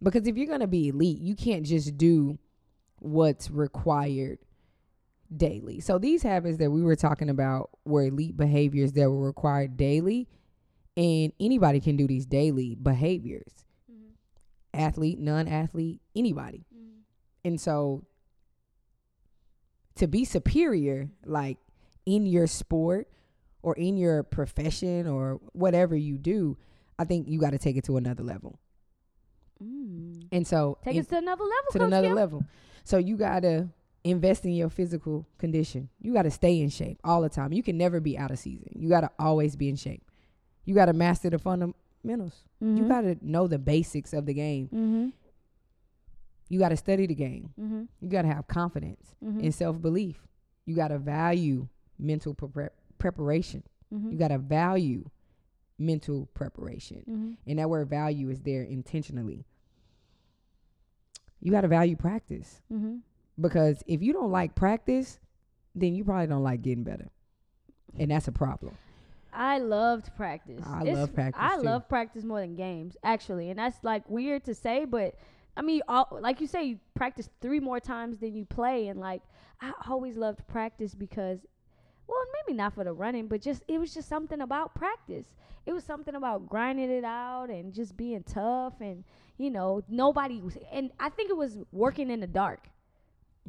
because 0.02 0.28
if 0.28 0.36
you're 0.36 0.48
gonna 0.48 0.68
be 0.68 0.90
elite, 0.90 1.20
you 1.20 1.36
can't 1.36 1.66
just 1.66 1.98
do 1.98 2.38
what's 3.00 3.50
required 3.50 4.40
daily. 5.36 5.80
So 5.80 5.98
these 5.98 6.24
habits 6.24 6.58
that 6.58 6.72
we 6.72 6.82
were 6.82 6.96
talking 6.96 7.30
about 7.30 7.70
were 7.86 8.04
elite 8.04 8.36
behaviors 8.36 8.92
that 8.94 9.10
were 9.10 9.26
required 9.26 9.78
daily, 9.78 10.28
and 10.98 11.32
anybody 11.40 11.80
can 11.80 11.96
do 11.96 12.06
these 12.06 12.26
daily 12.26 12.76
behaviors. 12.76 13.66
Mm-hmm. 13.92 14.80
Athlete, 14.80 15.20
non-athlete, 15.20 16.02
anybody. 16.16 16.66
Mm-hmm. 16.76 17.00
And 17.46 17.62
so 17.62 18.04
to 19.96 20.08
be 20.08 20.26
superior, 20.26 21.10
like 21.26 21.58
in 22.06 22.26
your 22.26 22.48
sport 22.48 23.08
or 23.64 23.76
in 23.76 23.98
your 23.98 24.24
profession 24.24 25.08
or 25.08 25.40
whatever 25.54 25.96
you 25.96 26.18
do, 26.18 26.58
I 27.00 27.06
think 27.06 27.28
you 27.28 27.40
got 27.40 27.52
to 27.52 27.58
take 27.58 27.78
it 27.78 27.84
to 27.86 27.98
another 27.98 28.24
level. 28.24 28.60
Mm. 29.64 30.28
And 30.32 30.48
so 30.48 30.78
Take 30.84 30.98
us 31.00 31.08
to 31.08 31.18
another 31.18 31.44
level, 31.44 31.72
to 31.74 31.84
another 31.84 32.08
Kim. 32.08 32.16
level. 32.16 32.46
So 32.84 32.98
you 32.98 33.16
got 33.18 33.42
to 33.42 33.70
invest 34.04 34.46
in 34.46 34.52
your 34.54 34.70
physical 34.70 35.28
condition. 35.38 35.90
You 36.02 36.14
got 36.14 36.24
to 36.24 36.32
stay 36.32 36.60
in 36.60 36.70
shape 36.70 36.98
all 37.04 37.22
the 37.22 37.30
time. 37.30 37.54
You 37.54 37.62
can 37.62 37.78
never 37.78 38.00
be 38.00 38.18
out 38.18 38.32
of 38.32 38.40
season. 38.40 38.70
You 38.76 38.90
got 38.90 39.02
to 39.02 39.12
always 39.20 39.56
be 39.56 39.70
in 39.70 39.76
shape. 39.76 40.04
You 40.66 40.74
got 40.74 40.86
to 40.88 40.94
master 40.94 41.30
the 41.30 41.38
fundamentals. 41.40 42.44
You 42.60 42.68
Mhm. 42.84 42.88
got 42.88 43.02
to 43.02 43.18
know 43.22 43.48
the 43.48 43.60
basics 43.60 44.14
of 44.14 44.26
the 44.26 44.34
game. 44.34 44.70
Mhm. 44.70 45.14
You 46.50 46.60
got 46.60 46.70
to 46.70 46.78
study 46.78 47.06
the 47.06 47.16
game. 47.16 47.54
Mhm. 47.60 47.88
You 48.00 48.10
got 48.10 48.24
to 48.24 48.28
have 48.28 48.48
confidence 48.48 49.16
Mhm. 49.24 49.44
and 49.44 49.54
self 49.54 49.80
belief. 49.82 50.28
You 50.66 50.76
got 50.76 50.90
to 50.90 50.98
value 51.00 51.68
mental 52.00 52.34
prepar- 52.34 52.72
preparation. 53.02 53.64
Mhm. 53.94 54.12
You 54.12 54.18
got 54.18 54.30
to 54.30 54.38
value 54.38 55.10
mental 55.78 56.28
preparation. 56.36 57.04
Mhm. 57.10 57.38
And 57.48 57.60
that 57.60 57.70
word 57.70 57.90
value 57.90 58.30
is 58.30 58.42
there 58.42 58.62
intentionally. 58.64 59.44
You 61.40 61.52
got 61.52 61.62
to 61.62 61.68
value 61.68 61.96
practice 61.96 62.62
Mhm. 62.72 63.02
because 63.40 63.84
if 63.88 64.02
you 64.04 64.14
don't 64.14 64.32
like 64.32 64.54
practice, 64.56 65.20
then 65.74 65.96
you 65.96 66.04
probably 66.04 66.28
don't 66.28 66.44
like 66.44 66.62
getting 66.62 66.84
better. 66.84 67.10
And 67.98 68.12
that's 68.12 68.28
a 68.28 68.32
problem. 68.32 68.76
I 69.34 69.58
loved 69.60 70.16
practice. 70.16 70.64
I 70.66 70.82
It's- 70.82 70.96
love 70.98 71.14
practice, 71.14 71.42
I 71.42 71.56
too. 71.58 71.64
love 71.64 71.88
practice 71.90 72.24
more 72.24 72.42
than 72.42 72.56
games, 72.56 72.96
actually, 73.04 73.50
and 73.50 73.58
that's 73.58 73.84
like 73.84 74.08
weird 74.10 74.44
to 74.46 74.54
say, 74.54 74.86
but 74.86 75.16
I 75.58 75.62
mean, 75.62 75.82
all, 75.88 76.08
like 76.22 76.40
you 76.42 76.48
say, 76.48 76.64
you 76.64 76.80
practice 76.94 77.30
three 77.42 77.60
more 77.60 77.80
times 77.80 78.20
than 78.20 78.36
you 78.36 78.46
play, 78.46 78.88
and 78.88 79.00
like 79.00 79.22
I 79.62 79.74
always 79.88 80.16
loved 80.18 80.46
practice 80.48 80.94
because, 80.96 81.46
well, 82.12 82.26
maybe 82.46 82.58
not 82.58 82.74
for 82.74 82.84
the 82.84 82.92
running, 82.92 83.28
but 83.28 83.42
just 83.42 83.64
it 83.70 83.80
was 83.80 83.94
just 83.94 84.10
something 84.10 84.42
about 84.42 84.76
practice. 84.76 85.28
It 85.66 85.74
was 85.74 85.84
something 85.84 86.16
about 86.16 86.50
grinding 86.50 86.92
it 86.92 87.06
out 87.06 87.50
and 87.50 87.74
just 87.74 87.96
being 87.96 88.24
tough, 88.24 88.74
and 88.82 89.06
you 89.38 89.50
know, 89.50 89.84
nobody 89.88 90.42
was, 90.42 90.58
and 90.72 90.92
I 91.00 91.10
think 91.10 91.30
it 91.30 91.38
was 91.38 91.58
working 91.72 92.12
in 92.12 92.20
the 92.20 92.28
dark. 92.28 92.68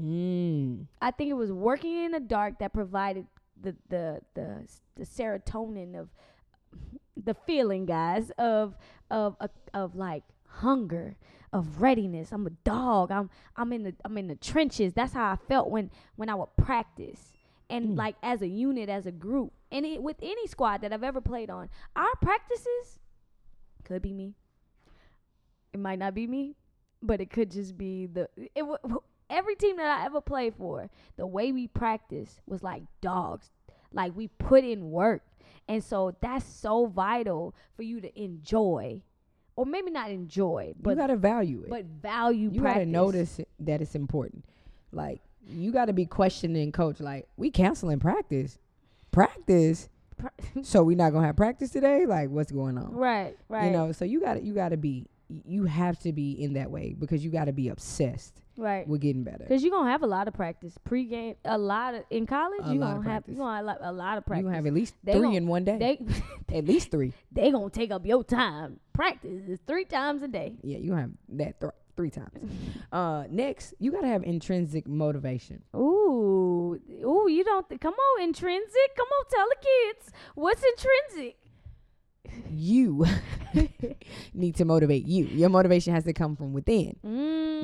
Mm. 0.00 0.86
I 1.00 1.10
think 1.10 1.30
it 1.30 1.34
was 1.34 1.52
working 1.52 2.04
in 2.04 2.12
the 2.12 2.20
dark 2.20 2.60
that 2.60 2.72
provided 2.72 3.26
the 3.60 3.74
the 3.88 4.20
the 4.34 4.66
the 4.96 5.04
serotonin 5.04 5.98
of 5.98 6.08
the 7.16 7.34
feeling, 7.34 7.84
guys, 7.84 8.30
of 8.38 8.76
of 9.10 9.36
of, 9.40 9.50
of 9.74 9.96
like 9.96 10.22
hunger, 10.46 11.16
of 11.52 11.82
readiness. 11.82 12.30
I'm 12.30 12.46
a 12.46 12.50
dog. 12.50 13.10
I'm 13.10 13.28
I'm 13.56 13.72
in 13.72 13.82
the 13.82 13.94
I'm 14.04 14.16
in 14.18 14.28
the 14.28 14.36
trenches. 14.36 14.92
That's 14.92 15.14
how 15.14 15.32
I 15.32 15.36
felt 15.48 15.68
when 15.68 15.90
when 16.14 16.28
I 16.28 16.34
would 16.36 16.56
practice. 16.56 17.32
And 17.72 17.90
Mm. 17.90 17.96
like 17.98 18.16
as 18.22 18.42
a 18.42 18.46
unit, 18.46 18.88
as 18.88 19.06
a 19.06 19.12
group, 19.12 19.52
and 19.70 19.84
it, 19.86 20.02
with 20.02 20.16
any 20.22 20.46
squad 20.46 20.82
that 20.82 20.92
I've 20.92 21.02
ever 21.02 21.20
played 21.20 21.48
on, 21.50 21.68
our 21.96 22.14
practices 22.20 23.00
could 23.84 24.02
be 24.02 24.12
me. 24.12 24.34
It 25.72 25.80
might 25.80 25.98
not 25.98 26.14
be 26.14 26.26
me, 26.26 26.54
but 27.02 27.20
it 27.20 27.30
could 27.30 27.50
just 27.50 27.76
be 27.78 28.06
the 28.06 28.28
it. 28.36 28.50
w- 28.60 29.00
Every 29.30 29.56
team 29.56 29.78
that 29.78 29.86
I 30.00 30.04
ever 30.04 30.20
played 30.20 30.54
for, 30.54 30.90
the 31.16 31.26
way 31.26 31.52
we 31.52 31.66
practice 31.66 32.42
was 32.46 32.62
like 32.62 32.82
dogs. 33.00 33.50
Like 33.90 34.14
we 34.14 34.28
put 34.28 34.62
in 34.62 34.90
work. 34.90 35.22
And 35.68 35.82
so 35.82 36.14
that's 36.20 36.44
so 36.44 36.84
vital 36.86 37.54
for 37.74 37.82
you 37.82 38.02
to 38.02 38.20
enjoy. 38.22 39.00
Or 39.56 39.64
maybe 39.64 39.90
not 39.90 40.10
enjoy, 40.10 40.74
but 40.78 40.90
you 40.90 40.96
got 40.96 41.06
to 41.06 41.16
value 41.16 41.62
it. 41.62 41.70
but 41.70 41.84
value 41.86 42.50
you 42.52 42.60
gotta 42.60 42.84
notice 42.84 43.40
that 43.60 43.80
it's 43.80 43.94
important. 43.94 44.44
Like 44.92 45.22
you 45.48 45.72
got 45.72 45.86
to 45.86 45.92
be 45.92 46.06
questioning 46.06 46.72
coach 46.72 47.00
like 47.00 47.28
we 47.36 47.50
canceling 47.50 47.98
practice. 48.00 48.58
Practice? 49.10 49.88
So 50.62 50.84
we 50.84 50.94
not 50.94 51.10
to 51.22 51.26
have 51.26 51.36
practice 51.36 51.70
today? 51.70 52.06
Like 52.06 52.30
what's 52.30 52.52
going 52.52 52.78
on? 52.78 52.94
right, 52.94 53.36
right. 53.48 53.64
You 53.66 53.70
know, 53.72 53.90
so 53.90 54.04
you 54.04 54.20
got 54.20 54.34
to 54.34 54.42
you 54.42 54.54
got 54.54 54.68
to 54.68 54.76
be 54.76 55.06
you 55.28 55.64
have 55.64 55.98
to 56.00 56.12
be 56.12 56.32
in 56.32 56.52
that 56.52 56.70
way 56.70 56.94
because 56.96 57.24
you 57.24 57.30
got 57.30 57.46
to 57.46 57.52
be 57.52 57.68
obsessed 57.68 58.42
right. 58.56 58.86
with 58.86 59.00
getting 59.00 59.24
better. 59.24 59.44
Because 59.48 59.62
you're 59.62 59.70
to 59.86 59.90
have 59.90 60.02
a 60.02 60.06
lot 60.06 60.28
of 60.28 60.34
practice. 60.34 60.74
Pre-game, 60.84 61.36
a 61.44 61.56
lot 61.58 61.94
of, 61.94 62.04
in 62.10 62.26
college, 62.26 62.60
you're 62.66 62.78
gonna 62.78 63.02
have, 63.02 63.24
you're 63.26 63.36
gonna 63.38 63.66
have 63.68 63.78
a 63.80 63.92
lot 63.92 64.18
of 64.18 64.24
You 64.24 64.26
practice. 64.28 64.44
gonna 64.44 64.56
have 64.56 64.66
at 64.66 64.74
least 64.74 64.94
They 65.02 65.12
three 65.12 65.22
gon- 65.22 65.34
in 65.34 65.46
one 65.46 65.64
day. 65.64 65.78
they, 65.78 66.56
at 66.56 66.66
least 66.66 66.90
three. 66.90 67.12
they 67.32 67.50
to 67.50 67.70
take 67.70 67.90
up 67.90 68.04
your 68.06 68.22
time. 68.24 68.78
Practice 68.92 69.48
is 69.48 69.58
three 69.66 69.84
times 69.86 70.22
a 70.22 70.28
day. 70.28 70.54
Yeah, 70.62 70.78
you 70.78 70.92
have 70.94 71.10
that 71.30 71.60
th- 71.60 71.72
three 71.96 72.10
times. 72.10 72.50
Uh, 72.90 73.24
next, 73.30 73.74
you 73.78 73.92
gotta 73.92 74.06
have 74.06 74.22
intrinsic 74.22 74.86
motivation. 74.88 75.62
Ooh, 75.76 76.78
ooh, 77.04 77.28
you 77.28 77.44
don't, 77.44 77.68
th- 77.68 77.80
come 77.80 77.94
on, 77.94 78.22
intrinsic. 78.22 78.96
Come 78.96 79.06
on, 79.08 79.24
tell 79.30 79.46
the 79.48 79.56
kids. 79.60 80.12
What's 80.34 80.62
intrinsic? 80.62 81.36
You 82.50 83.04
need 84.34 84.56
to 84.56 84.64
motivate 84.64 85.04
you. 85.06 85.26
Your 85.26 85.48
motivation 85.50 85.92
has 85.94 86.04
to 86.04 86.12
come 86.12 86.36
from 86.36 86.52
within, 86.52 86.96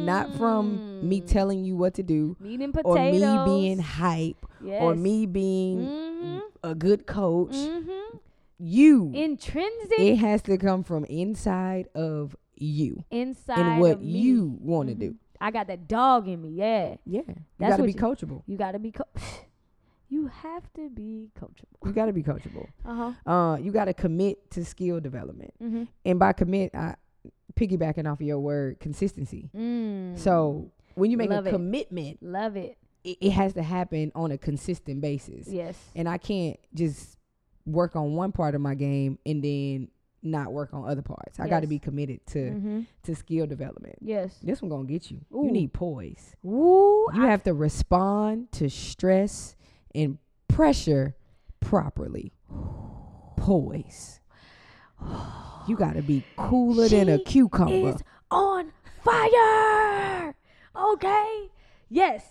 not 0.04 0.34
from 0.36 1.08
me 1.08 1.20
Mm. 1.22 1.26
telling 1.26 1.64
you 1.64 1.76
what 1.76 1.94
to 1.94 2.02
do 2.02 2.36
or 2.84 2.96
me 2.96 3.38
being 3.44 3.78
hype 3.78 4.44
or 4.64 4.94
me 4.94 5.26
being 5.26 5.78
Mhm. 5.86 6.40
a 6.62 6.74
good 6.74 7.06
coach. 7.06 7.52
Mhm. 7.54 8.18
You. 8.58 9.12
Intrinsic 9.14 9.98
it 9.98 10.16
has 10.16 10.42
to 10.42 10.58
come 10.58 10.82
from 10.82 11.04
inside 11.04 11.88
of 11.94 12.36
you 12.62 13.04
inside 13.10 13.58
and 13.58 13.80
what 13.80 14.00
you 14.02 14.56
want 14.60 14.88
to 14.88 14.94
Mhm. 14.94 14.98
do. 15.00 15.14
I 15.40 15.50
got 15.50 15.68
that 15.68 15.86
dog 15.88 16.26
in 16.28 16.42
me. 16.42 16.50
Yeah, 16.50 16.96
Yeah, 17.04 17.22
you 17.26 17.34
That's 17.58 17.72
gotta 17.72 17.82
be 17.84 17.92
you- 17.92 17.98
coachable. 17.98 18.42
you 18.46 18.56
got 18.56 18.72
to 18.72 18.78
be. 18.78 18.90
Co- 18.92 19.04
you 20.08 20.26
have 20.28 20.72
to 20.74 20.88
be 20.90 21.30
coachable. 21.38 21.86
You 21.86 21.92
gotta 21.92 22.12
be 22.12 22.22
coachable. 22.22 22.66
Uh 22.84 23.12
huh. 23.26 23.30
Uh, 23.30 23.56
you 23.58 23.70
gotta 23.72 23.94
commit 23.94 24.50
to 24.52 24.64
skill 24.64 25.00
development. 25.00 25.52
Mm-hmm. 25.62 25.84
and 26.04 26.18
by 26.18 26.32
commit, 26.32 26.74
I 26.74 26.94
piggybacking 27.54 28.10
off 28.10 28.20
of 28.20 28.26
your 28.26 28.38
word 28.40 28.78
consistency. 28.80 29.50
Mm. 29.56 30.18
So 30.18 30.70
when 30.94 31.10
you 31.10 31.16
make 31.16 31.30
Love 31.30 31.46
a 31.46 31.48
it. 31.48 31.52
commitment, 31.52 32.22
love 32.22 32.56
it. 32.56 32.78
it, 33.04 33.18
it 33.20 33.30
has 33.30 33.52
to 33.54 33.62
happen 33.62 34.10
on 34.14 34.30
a 34.32 34.38
consistent 34.38 35.00
basis. 35.00 35.46
Yes. 35.48 35.76
And 35.94 36.08
I 36.08 36.18
can't 36.18 36.58
just 36.74 37.16
work 37.66 37.96
on 37.96 38.14
one 38.14 38.32
part 38.32 38.54
of 38.54 38.60
my 38.60 38.74
game 38.74 39.18
and 39.26 39.42
then 39.42 39.88
not 40.22 40.52
work 40.52 40.70
on 40.72 40.88
other 40.88 41.02
parts. 41.02 41.38
I 41.38 41.48
got 41.48 41.60
to 41.60 41.66
be 41.66 41.78
committed 41.78 42.26
to 42.28 42.38
mm-hmm. 42.38 42.80
to 43.04 43.14
skill 43.14 43.46
development. 43.46 43.96
Yes. 44.00 44.38
This 44.42 44.60
one 44.62 44.70
gonna 44.70 44.84
get 44.84 45.10
you. 45.10 45.20
Ooh. 45.34 45.44
You 45.46 45.52
need 45.52 45.72
poise. 45.72 46.34
Ooh. 46.44 47.06
You 47.14 47.24
I- 47.24 47.30
have 47.30 47.42
to 47.44 47.54
respond 47.54 48.52
to 48.52 48.68
stress 48.68 49.56
and 49.94 50.18
pressure 50.48 51.14
properly. 51.60 52.32
Poise. 53.36 54.20
You 55.68 55.76
got 55.76 55.94
to 55.94 56.02
be 56.02 56.24
cooler 56.36 56.88
than 56.88 57.08
a 57.08 57.18
She 57.18 57.24
cucumber. 57.24 57.90
is 57.90 58.02
on 58.30 58.72
fire. 59.04 60.34
Okay. 60.74 61.50
Yes. 61.88 62.24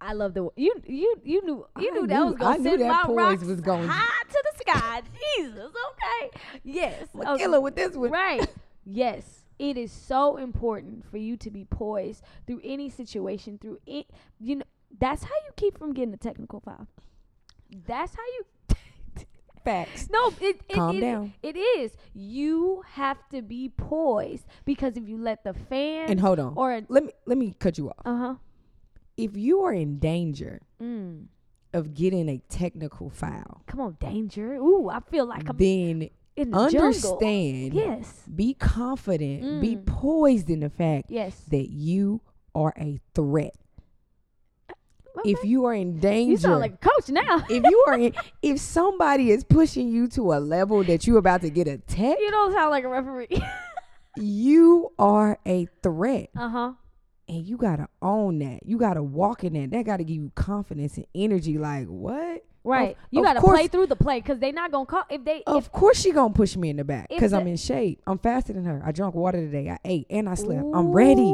I 0.00 0.12
love 0.12 0.34
the 0.34 0.48
you 0.56 0.74
you 0.86 1.16
you 1.24 1.42
knew 1.44 1.66
you 1.78 1.88
I 1.88 1.90
knew 1.90 2.06
that 2.06 2.24
was 2.24 2.34
gonna 2.36 2.54
I 2.54 2.56
knew 2.58 2.70
send 2.70 2.82
that 2.82 2.88
my 2.88 3.02
poise 3.06 3.16
rocks 3.16 3.44
was 3.44 3.60
gonna- 3.60 3.88
high 3.88 4.22
to 4.28 4.44
the 4.52 4.55
sky. 4.66 5.02
Jesus. 5.36 5.70
Okay. 5.70 6.40
Yes. 6.64 7.06
Okay. 7.14 7.36
killer 7.42 7.60
with 7.60 7.76
this 7.76 7.94
one. 7.94 8.10
Right. 8.10 8.46
yes. 8.84 9.42
It 9.58 9.78
is 9.78 9.90
so 9.90 10.36
important 10.36 11.04
for 11.10 11.16
you 11.16 11.36
to 11.38 11.50
be 11.50 11.64
poised 11.64 12.22
through 12.46 12.60
any 12.62 12.90
situation, 12.90 13.58
through 13.58 13.78
it. 13.86 14.06
You 14.38 14.56
know, 14.56 14.64
that's 14.98 15.22
how 15.24 15.34
you 15.46 15.52
keep 15.56 15.78
from 15.78 15.94
getting 15.94 16.12
a 16.12 16.18
technical 16.18 16.60
foul. 16.60 16.86
That's 17.86 18.14
how 18.14 18.22
you. 18.38 18.44
Facts. 19.64 20.08
No, 20.10 20.28
it, 20.40 20.60
it 20.68 20.74
Calm 20.74 20.96
it- 20.98 21.00
down. 21.00 21.32
It 21.42 21.56
is. 21.56 21.96
You 22.14 22.82
have 22.92 23.16
to 23.30 23.42
be 23.42 23.68
poised 23.70 24.44
because 24.64 24.96
if 24.96 25.08
you 25.08 25.18
let 25.18 25.42
the 25.42 25.54
fan 25.54 26.08
And 26.10 26.20
hold 26.20 26.38
on. 26.38 26.52
or 26.54 26.82
let 26.88 27.02
me 27.04 27.12
let 27.24 27.36
me 27.38 27.54
cut 27.58 27.76
you 27.78 27.88
off. 27.90 27.96
uh 28.04 28.16
huh. 28.16 28.34
If 29.16 29.36
you 29.36 29.62
are 29.62 29.72
in 29.72 29.98
danger 29.98 30.60
Mm. 30.80 31.26
Of 31.76 31.94
getting 31.94 32.28
a 32.28 32.38
technical 32.48 33.10
foul, 33.10 33.62
Come 33.66 33.80
on, 33.80 33.96
danger. 34.00 34.54
Ooh, 34.54 34.88
I 34.88 35.00
feel 35.00 35.26
like 35.26 35.48
I'm 35.48 35.56
then 35.56 36.10
in 36.36 36.50
the 36.50 36.68
jungle. 36.68 36.86
understand. 36.86 37.74
Yes. 37.74 38.22
Be 38.34 38.54
confident. 38.54 39.60
Be 39.60 39.76
Mm. 39.76 39.86
poised 39.86 40.50
in 40.50 40.60
the 40.60 40.70
fact 40.70 41.10
Yes. 41.10 41.36
that 41.50 41.68
you 41.70 42.20
are 42.54 42.72
a 42.78 43.00
threat. 43.14 43.54
if 45.24 45.42
you 45.44 45.64
are 45.64 45.72
in 45.74 45.98
danger, 45.98 46.30
you 46.32 46.36
sound 46.36 46.60
like 46.60 46.74
a 46.74 46.76
coach 46.76 47.08
now. 47.08 47.42
if 47.48 47.64
you 47.64 47.84
are 47.88 47.98
in, 47.98 48.12
if 48.42 48.60
somebody 48.60 49.30
is 49.30 49.44
pushing 49.44 49.88
you 49.88 50.06
to 50.08 50.32
a 50.34 50.38
level 50.40 50.84
that 50.84 51.06
you're 51.06 51.16
about 51.18 51.40
to 51.40 51.48
get 51.50 51.66
attacked, 51.66 52.20
you 52.20 52.30
don't 52.30 52.52
sound 52.52 52.70
like 52.70 52.84
a 52.84 52.88
referee. 52.88 53.28
you 54.16 54.92
are 54.98 55.38
a 55.46 55.66
threat. 55.82 56.28
uh 56.36 56.48
huh. 56.48 56.72
And 57.28 57.44
you 57.46 57.56
gotta 57.56 57.88
own 58.00 58.38
that. 58.38 58.60
You 58.64 58.78
gotta 58.78 59.02
walk 59.02 59.42
in 59.44 59.54
that. 59.54 59.70
That 59.72 59.84
gotta 59.84 60.04
give 60.04 60.16
you 60.16 60.30
confidence 60.34 60.96
and 60.96 61.06
energy. 61.14 61.58
Like 61.58 61.86
what? 61.88 62.44
Right. 62.62 62.96
you 63.12 63.20
of 63.20 63.24
got 63.26 63.34
to 63.34 63.40
play 63.42 63.68
through 63.68 63.86
the 63.86 63.94
play 63.94 64.18
because 64.20 64.40
they're 64.40 64.52
not 64.52 64.72
gonna 64.72 64.86
call 64.86 65.04
if 65.08 65.24
they 65.24 65.44
Of 65.46 65.70
course 65.70 66.00
she 66.00 66.10
gonna 66.10 66.34
push 66.34 66.56
me 66.56 66.68
in 66.70 66.76
the 66.76 66.84
back 66.84 67.08
because 67.08 67.32
I'm 67.32 67.46
in 67.46 67.56
shape. 67.56 68.02
I'm 68.08 68.18
faster 68.18 68.52
than 68.52 68.64
her. 68.64 68.82
I 68.84 68.90
drank 68.90 69.14
water 69.14 69.38
today. 69.38 69.70
I 69.70 69.78
ate 69.84 70.06
and 70.10 70.28
I 70.28 70.32
if 70.32 70.40
slept. 70.40 70.64
I'm 70.74 70.90
ready. 70.92 71.30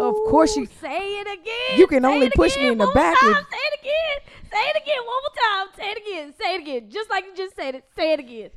Of 0.00 0.14
course 0.28 0.54
you- 0.56 0.66
say 0.80 0.98
it 1.20 1.26
again. 1.26 1.78
You 1.78 1.86
can 1.86 2.02
Say 2.02 2.08
only 2.14 2.28
push 2.30 2.56
me 2.56 2.68
in 2.68 2.76
the 2.78 2.86
back 2.88 3.16
More 3.22 3.30
if- 3.30 3.36
time. 3.36 3.46
Say 3.50 3.56
it 3.56 3.80
again. 3.80 4.34
Say 4.50 4.58
it 4.68 4.82
again 4.82 4.98
one 4.98 5.22
more 5.22 5.66
time. 5.66 5.68
Say 5.76 5.90
it 5.90 5.98
again. 6.06 6.34
Say 6.38 6.54
it 6.54 6.60
again. 6.60 6.90
Just 6.90 7.08
like 7.10 7.24
you 7.24 7.34
just 7.34 7.56
said 7.56 7.74
it. 7.76 7.84
Say 7.96 8.12
it 8.12 8.20
again. 8.20 8.50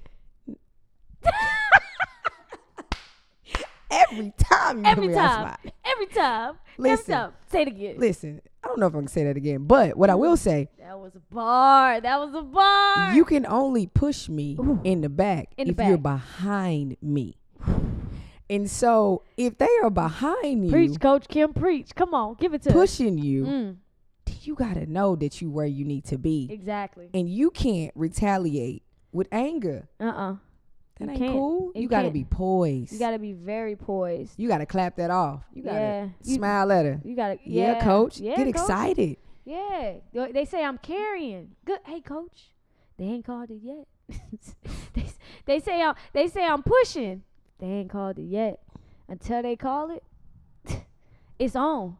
Every 4.12 4.34
time 4.38 4.80
you 4.80 4.86
Every 4.86 5.08
me 5.08 5.14
time. 5.14 5.58
Every 5.86 6.06
time. 6.08 6.56
Listen. 6.78 7.14
Every 7.14 7.14
time. 7.14 7.34
Say 7.52 7.62
it 7.64 7.68
again. 7.70 7.96
Listen, 7.98 8.42
I 8.64 8.68
don't 8.68 8.80
know 8.80 8.88
if 8.88 8.96
I 8.96 9.00
can 9.00 9.08
say 9.08 9.24
that 9.26 9.38
again, 9.38 9.64
but 9.66 9.96
what 9.98 10.10
I 10.10 10.16
will 10.16 10.36
say, 10.38 10.70
That 10.80 11.00
was 11.00 11.16
a 11.16 11.34
bar. 11.34 12.02
That 12.02 12.20
was 12.20 12.34
a 12.34 12.42
bar. 12.42 13.14
you 13.14 13.24
can 13.26 13.46
only 13.46 13.88
push 13.88 14.28
me 14.28 14.58
Ooh. 14.60 14.82
in 14.84 15.02
the 15.02 15.10
back 15.10 15.50
In 15.58 15.68
the 15.74 15.82
if 15.82 15.88
you're 15.88 15.98
behind 15.98 16.98
me. 17.02 17.38
And 18.50 18.70
so 18.70 19.24
if 19.38 19.58
they 19.58 19.70
are 19.82 19.90
behind 19.90 20.66
you, 20.66 20.72
preach, 20.72 21.00
Coach 21.00 21.28
Kim. 21.28 21.54
Preach. 21.54 21.96
Come 21.96 22.14
on, 22.14 22.36
give 22.40 22.54
it 22.54 22.62
to 22.64 22.70
us. 22.70 22.74
pushing 22.76 23.18
you, 23.18 23.46
Mm, 23.46 23.76
you 24.42 24.54
gotta 24.56 24.86
know 24.86 25.16
that 25.16 25.42
you 25.42 25.50
where 25.50 25.66
you 25.66 25.84
need 25.86 26.06
to 26.06 26.18
be. 26.20 26.48
exactly. 26.52 27.10
And 27.14 27.28
you 27.28 27.50
can't 27.50 27.92
retaliate 27.96 28.84
with 29.12 29.28
anger. 29.32 29.88
Uh 30.00 30.04
uh 30.04 30.36
That 31.00 31.18
You 31.18 31.26
ain't 31.26 31.34
cool. 31.34 31.72
You 31.76 31.82
You, 31.82 31.88
gotta 31.90 32.10
be 32.10 32.24
poised. 32.24 32.94
You 32.94 33.00
gotta 33.00 33.20
be 33.20 33.34
very 33.34 33.76
poised. 33.76 34.34
You 34.38 34.48
gotta 34.48 34.66
clap 34.66 34.96
that 34.96 35.12
off. 35.12 35.44
You 35.54 35.64
gotta 35.64 36.12
Yeah. 36.22 36.36
Smile 36.36 36.72
at 36.72 36.86
her. 36.86 37.02
You 37.04 37.16
gotta. 37.16 37.38
Yeah, 37.44 37.74
Yeah, 37.74 37.84
coach. 37.84 38.20
Yeah, 38.20 38.36
Get 38.38 38.46
coach. 38.46 38.56
excited. 38.64 39.18
Yeah, 39.44 39.96
they 40.14 40.32
they 40.32 40.46
say 40.46 40.64
I'm 40.64 40.78
carrying. 40.78 41.56
Good, 41.66 41.80
hey 41.86 42.00
coach. 42.02 42.52
They 42.98 43.06
ain't 43.06 43.26
called 43.26 43.52
it 43.52 43.60
yet. 43.62 43.88
they, 44.94 45.06
they 45.46 45.60
say 45.60 45.82
I'm 45.82 45.96
they 46.14 46.28
say 46.28 46.46
I'm 46.46 46.64
pushing. 46.64 47.24
They 47.60 47.68
ain't 47.68 47.90
called 47.90 48.18
it 48.18 48.24
yet. 48.24 48.62
Until 49.08 49.42
they 49.44 49.56
call 49.56 49.92
it, 49.92 50.04
it's 51.40 51.56
on. 51.56 51.98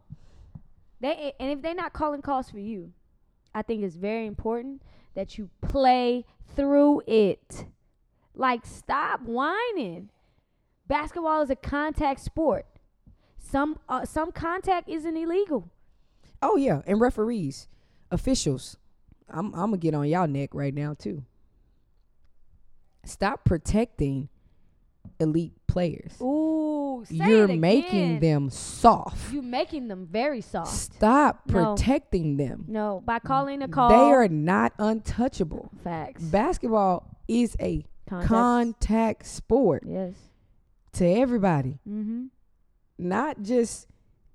They 1.00 1.34
and 1.38 1.50
if 1.52 1.62
they're 1.62 1.74
not 1.74 1.92
calling 1.92 2.22
calls 2.22 2.50
for 2.50 2.58
you, 2.58 2.92
I 3.54 3.62
think 3.62 3.84
it's 3.84 3.96
very 3.96 4.26
important 4.26 4.82
that 5.14 5.36
you 5.38 5.50
play 5.60 6.24
through 6.56 7.02
it. 7.06 7.66
Like 8.36 8.64
stop 8.66 9.22
whining. 9.22 10.10
Basketball 10.86 11.42
is 11.42 11.50
a 11.50 11.56
contact 11.56 12.20
sport. 12.20 12.66
Some 13.38 13.78
uh, 13.88 14.04
some 14.04 14.30
contact 14.30 14.88
isn't 14.88 15.16
illegal. 15.16 15.70
Oh 16.42 16.56
yeah, 16.56 16.82
and 16.86 17.00
referees, 17.00 17.66
officials. 18.10 18.76
I'm 19.28 19.46
I'm 19.54 19.70
gonna 19.70 19.78
get 19.78 19.94
on 19.94 20.06
y'all 20.08 20.28
neck 20.28 20.50
right 20.52 20.74
now 20.74 20.94
too. 20.94 21.24
Stop 23.04 23.44
protecting 23.44 24.28
elite 25.20 25.52
players. 25.68 26.20
Ooh, 26.20 27.04
You're 27.08 27.46
making 27.48 28.18
them 28.20 28.50
soft. 28.50 29.32
You're 29.32 29.42
making 29.42 29.88
them 29.88 30.08
very 30.10 30.40
soft. 30.40 30.72
Stop 30.72 31.42
No. 31.46 31.74
protecting 31.74 32.36
them. 32.36 32.64
No, 32.66 33.02
by 33.04 33.18
calling 33.20 33.62
a 33.62 33.68
call. 33.68 33.88
They 33.88 33.94
are 34.12 34.28
not 34.28 34.72
untouchable. 34.78 35.70
facts. 35.84 36.22
Basketball 36.22 37.16
is 37.28 37.56
a 37.60 37.84
Contact. 38.08 38.28
contact 38.28 39.26
sport 39.26 39.82
yes. 39.86 40.14
to 40.94 41.04
everybody, 41.06 41.78
Mm-hmm. 41.88 42.26
not 42.98 43.42
just 43.42 43.88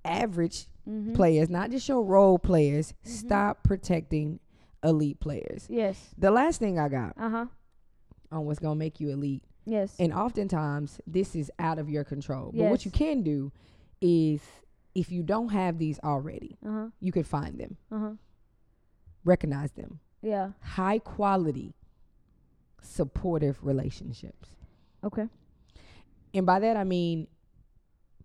average 0.06 0.68
Mm-hmm. 0.90 1.14
players, 1.14 1.48
not 1.50 1.70
just 1.70 1.88
your 1.88 2.04
role 2.04 2.40
players. 2.40 2.94
Mhm. 3.06 3.08
Stop 3.08 3.64
protecting 3.64 4.40
elite 4.84 5.20
players. 5.20 5.68
Yes. 5.70 6.10
The 6.18 6.32
last 6.32 6.60
thing 6.60 6.80
I 6.80 6.90
got 6.90 7.14
Uh 7.18 7.30
huh. 7.30 7.46
on 8.32 8.46
what's 8.46 8.58
gonna 8.60 8.76
make 8.76 9.00
you 9.00 9.10
elite, 9.10 9.44
Yes. 9.66 9.96
and 10.00 10.12
oftentimes 10.12 11.00
this 11.06 11.36
is 11.36 11.52
out 11.60 11.78
of 11.78 11.88
your 11.88 12.04
control. 12.04 12.50
Yes. 12.54 12.64
But 12.66 12.72
what 12.72 12.86
you 12.86 12.90
can 12.90 13.22
do 13.22 13.52
is, 14.02 14.42
if 14.96 15.12
you 15.12 15.22
don't 15.22 15.50
have 15.50 15.78
these 15.78 16.00
already, 16.04 16.58
Uh 16.66 16.72
huh. 16.72 16.88
you 17.00 17.12
could 17.12 17.28
find 17.28 17.60
them, 17.60 17.78
Uh 17.92 18.00
huh. 18.00 18.12
recognize 19.24 19.72
them. 19.74 20.00
Yeah. 20.24 20.52
High 20.62 20.98
quality, 21.00 21.74
supportive 22.82 23.64
relationships, 23.64 24.50
Okay. 25.04 25.28
and 26.34 26.46
by 26.46 26.60
that 26.60 26.76
I 26.78 26.84
mean 26.84 27.28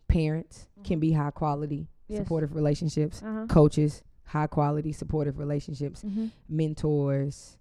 parents 0.09 0.66
can 0.84 0.98
be 1.00 1.12
high 1.12 1.30
quality, 1.30 1.88
Mm-hmm. 2.09 2.12
Yes. 2.14 2.22
supportive 2.22 2.54
relationships. 2.54 3.20
Uh 3.22 3.32
huh. 3.32 3.46
Coaches, 3.48 4.02
high 4.24 4.46
quality, 4.46 4.92
supportive 4.92 5.38
relationships. 5.38 6.02
Mm-hmm. 6.04 6.26
mentors, 6.48 7.59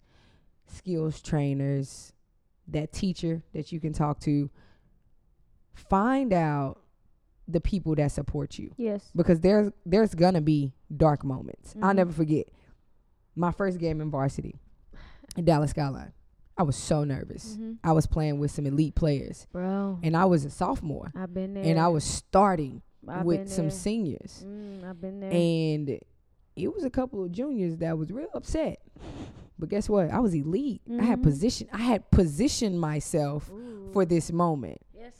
skills 0.67 1.19
trainers, 1.21 2.13
that 2.67 2.91
teacher 2.93 3.41
that 3.53 3.71
you 3.71 3.79
can 3.79 3.91
talk 3.93 4.19
to. 4.21 4.49
Find 5.73 6.31
out 6.33 6.79
the 7.47 7.59
people 7.61 7.93
that 7.95 8.11
support 8.11 8.57
you 8.57 8.73
Yes. 8.77 9.11
because 9.15 9.39
there's 9.39 9.71
there's 9.85 10.13
gonna 10.15 10.41
be 10.41 10.73
dark 10.95 11.23
moments. 11.23 11.75
I'll 11.81 11.91
Mhm. 11.91 11.95
never 11.95 12.11
forget 12.11 12.47
my 13.35 13.51
first 13.51 13.77
game 13.79 13.99
in 14.01 14.09
varsity, 14.09 14.59
in 15.35 15.45
Dallas 15.45 15.71
Skyline. 15.71 16.13
I 16.57 16.63
was 16.63 16.75
so 16.75 17.03
nervous. 17.03 17.53
Mm-hmm. 17.53 17.73
I 17.83 17.91
was 17.91 18.07
playing 18.07 18.39
with 18.39 18.51
some 18.51 18.65
elite 18.65 18.95
players, 18.95 19.45
Bro, 19.51 19.99
and 20.03 20.15
I 20.15 20.25
was 20.25 20.45
a 20.45 20.49
sophomore, 20.49 21.11
I've 21.15 21.33
been 21.33 21.53
there. 21.53 21.63
and 21.63 21.79
I 21.79 21.87
was 21.89 22.03
starting 22.03 22.81
I've 23.07 23.25
with 23.25 23.49
some 23.49 23.69
seniors. 23.69 24.43
Mm, 24.47 24.83
I've 24.89 24.99
been 25.01 25.19
there. 25.19 25.31
And 25.31 25.99
it 26.55 26.73
was 26.73 26.83
a 26.85 26.89
couple 26.89 27.23
of 27.23 27.31
juniors 27.31 27.77
that 27.77 27.97
was 27.97 28.11
real 28.11 28.29
upset. 28.33 28.79
But 29.59 29.69
guess 29.69 29.87
what? 29.89 30.09
I 30.11 30.19
was 30.19 30.33
elite. 30.33 30.81
I 30.99 31.03
had 31.03 31.19
Mhm. 31.19 31.23
position 31.23 31.67
I 31.71 31.77
had 31.81 32.09
positioned 32.11 32.79
myself 32.79 33.49
Ooh. 33.51 33.89
for 33.93 34.05
this 34.05 34.31
moment. 34.31 34.79
yes. 34.93 35.13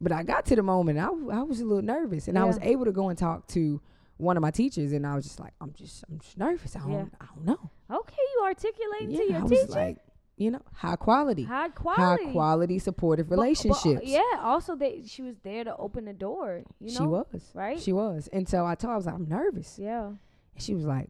But 0.00 0.12
I 0.12 0.22
got 0.22 0.44
to 0.46 0.56
the 0.56 0.62
moment 0.62 0.98
I 0.98 1.06
I 1.06 1.42
was 1.42 1.60
a 1.60 1.64
little 1.64 1.82
nervous 1.82 2.28
and 2.28 2.38
I 2.38 2.44
was 2.44 2.58
able 2.62 2.84
to 2.84 2.92
go 2.92 3.08
and 3.08 3.18
talk 3.18 3.46
to 3.48 3.80
one 4.18 4.36
of 4.36 4.40
my 4.40 4.50
teachers 4.50 4.92
and 4.92 5.06
I 5.06 5.14
was 5.14 5.24
just 5.24 5.38
like 5.40 5.52
I'm 5.60 5.72
just 5.74 6.04
I'm 6.10 6.18
just 6.20 6.38
nervous. 6.38 6.74
I 6.76 6.80
don't 6.80 6.90
Yeah. 6.92 7.04
I 7.20 7.26
don't 7.34 7.44
know. 7.44 7.70
Okay, 7.90 8.16
you 8.34 8.42
articulating 8.44 9.10
Yeah, 9.10 9.18
to 9.18 9.24
your 9.32 9.36
I 9.38 9.42
was 9.42 9.50
teacher. 9.50 9.72
like, 9.72 9.98
you 10.36 10.50
know, 10.50 10.60
high 10.74 10.96
quality. 10.96 11.44
high 11.44 11.68
quality. 11.70 12.24
High 12.26 12.32
quality 12.32 12.78
supportive 12.78 13.28
But- 13.28 13.36
but, 13.36 13.86
uh, 13.86 14.00
yeah. 14.02 14.20
Also, 14.40 14.76
they 14.76 15.02
she 15.06 15.22
was 15.22 15.36
there 15.42 15.64
to 15.64 15.74
open 15.76 16.04
the 16.04 16.12
door. 16.12 16.62
You 16.80 16.92
know. 16.92 17.00
she 17.00 17.06
was. 17.06 17.50
right? 17.54 17.80
She 17.80 17.92
was. 17.92 18.28
And 18.32 18.48
so 18.48 18.66
I 18.66 18.74
told 18.74 18.90
her 18.90 18.94
I 18.94 18.96
was 18.96 19.06
like, 19.06 19.14
I'm 19.14 19.28
nervous. 19.28 19.78
Yeah. 19.78 20.06
And 20.08 20.16
she 20.58 20.74
was 20.74 20.84
like, 20.84 21.08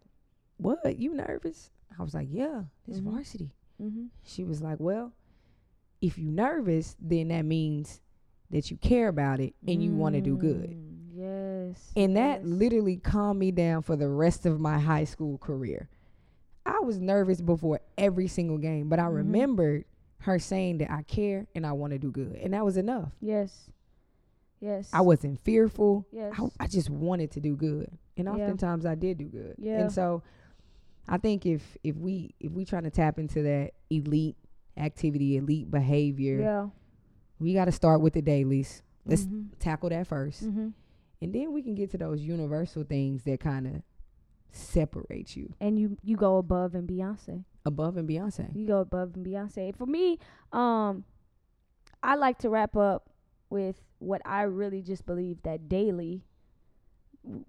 What? 0.59 0.99
You 0.99 1.13
nervous? 1.15 1.71
I 1.99 2.03
was 2.03 2.15
like, 2.15 2.29
Yeah, 2.31 2.63
this 2.87 3.01
Mhm. 3.01 3.05
varsity. 3.13 3.51
Mm-hmm. 3.83 4.07
She 4.23 4.43
was 4.45 4.63
like, 4.63 4.81
"Well, 4.81 5.13
if 6.01 6.17
you 6.17 6.31
nervous, 6.31 6.97
then 6.99 7.29
that 7.29 7.45
means 7.45 8.01
that 8.51 8.71
you 8.71 8.79
care 8.79 9.09
about 9.09 9.39
it 9.39 9.55
and 9.69 9.83
you 9.83 9.91
want 9.95 10.15
to 10.15 10.23
do 10.23 10.37
good." 10.37 10.71
Mm, 10.71 10.93
Yes. 11.15 11.93
And 11.97 12.17
that 12.17 12.41
yes. 12.41 12.47
literally 12.47 12.97
calmed 12.97 13.39
me 13.41 13.51
down 13.51 13.83
for 13.83 13.95
the 13.97 14.09
rest 14.09 14.47
of 14.47 14.59
my 14.61 14.79
high 14.79 15.05
school 15.05 15.37
career. 15.39 15.89
I 16.67 16.81
was 16.81 16.99
nervous 16.99 17.41
before 17.41 17.81
every 17.97 18.27
single 18.29 18.59
game, 18.59 18.89
but 18.89 18.99
I 18.99 19.05
Mhm. 19.05 19.15
remembered 19.15 19.85
her 20.19 20.39
saying 20.39 20.79
that 20.79 20.91
I 20.91 21.03
care 21.03 21.47
and 21.55 21.65
I 21.67 21.73
want 21.73 21.93
to 21.93 21.99
do 21.99 22.11
good, 22.11 22.37
and 22.37 22.53
that 22.55 22.65
was 22.65 22.77
enough. 22.77 23.13
Yes. 23.21 23.71
Yes. 24.61 24.91
I 24.93 25.01
wasn't 25.03 25.39
fearful. 25.41 26.07
Yes. 26.11 26.35
I, 26.39 26.65
I 26.65 26.67
just 26.67 26.91
wanted 26.91 27.31
to 27.33 27.41
do 27.41 27.57
good, 27.57 27.91
and 28.17 28.27
Yeah. 28.27 28.33
oftentimes 28.33 28.87
I 28.87 28.95
did 28.95 29.19
do 29.19 29.27
good. 29.27 29.55
Yeah. 29.59 29.81
And 29.81 29.93
so, 29.93 30.23
I 31.09 31.19
think 31.19 31.47
if 31.47 31.77
if 31.85 31.97
we 31.97 32.35
if 32.41 32.51
we 32.53 32.65
trying 32.65 32.83
to 32.85 32.91
tap 32.91 33.19
into 33.19 33.43
that 33.43 33.73
elite 33.91 34.37
activity, 34.77 35.37
elite 35.37 35.71
behavior, 35.71 36.41
Yeah. 36.41 36.69
we 37.39 37.55
got 37.55 37.67
to 37.67 37.73
start 37.73 38.01
with 38.01 38.15
the 38.15 38.23
dailies. 38.23 38.83
Let's 39.05 39.25
Mhm. 39.27 39.51
tackle 39.61 39.91
that 39.91 40.07
1st 40.09 40.45
Mhm. 40.45 40.73
and 41.23 41.33
then 41.33 41.53
we 41.53 41.63
can 41.63 41.75
get 41.77 41.91
to 41.93 41.99
those 41.99 42.21
universal 42.23 42.83
things 42.83 43.23
that 43.23 43.39
kind 43.39 43.67
of 43.69 43.83
separate 44.57 45.37
you 45.37 45.53
And 45.61 45.79
you 45.79 45.97
you 46.03 46.17
go 46.17 46.39
above 46.39 46.75
and 46.75 46.89
Beyonce. 46.89 47.45
above 47.65 47.97
and 47.97 48.09
Beyonce. 48.09 48.55
You 48.55 48.67
go 48.67 48.81
above 48.81 49.15
and 49.15 49.25
Beyonce. 49.27 49.75
For 49.77 49.87
me, 49.87 50.19
um, 50.53 51.05
I 52.03 52.15
like 52.17 52.39
to 52.39 52.49
wrap 52.51 52.77
up 52.77 53.11
with 53.51 53.81
what 53.99 54.23
I 54.25 54.43
really 54.43 54.83
just 54.83 55.07
believe 55.07 55.43
that 55.43 55.69
daily, 55.69 56.25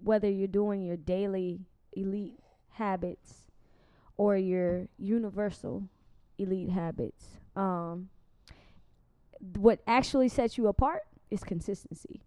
whether 0.02 0.28
you're 0.30 0.48
doing 0.48 0.82
your 0.82 0.96
daily 0.96 1.60
elite 1.92 2.38
habits 2.70 3.46
or 4.16 4.36
your 4.36 4.88
universal 4.98 5.84
elite 6.38 6.70
habits, 6.70 7.24
um, 7.56 8.08
what 9.56 9.80
actually 9.86 10.28
sets 10.28 10.58
you 10.58 10.66
apart 10.68 11.02
is 11.30 11.44
consistency. 11.44 12.22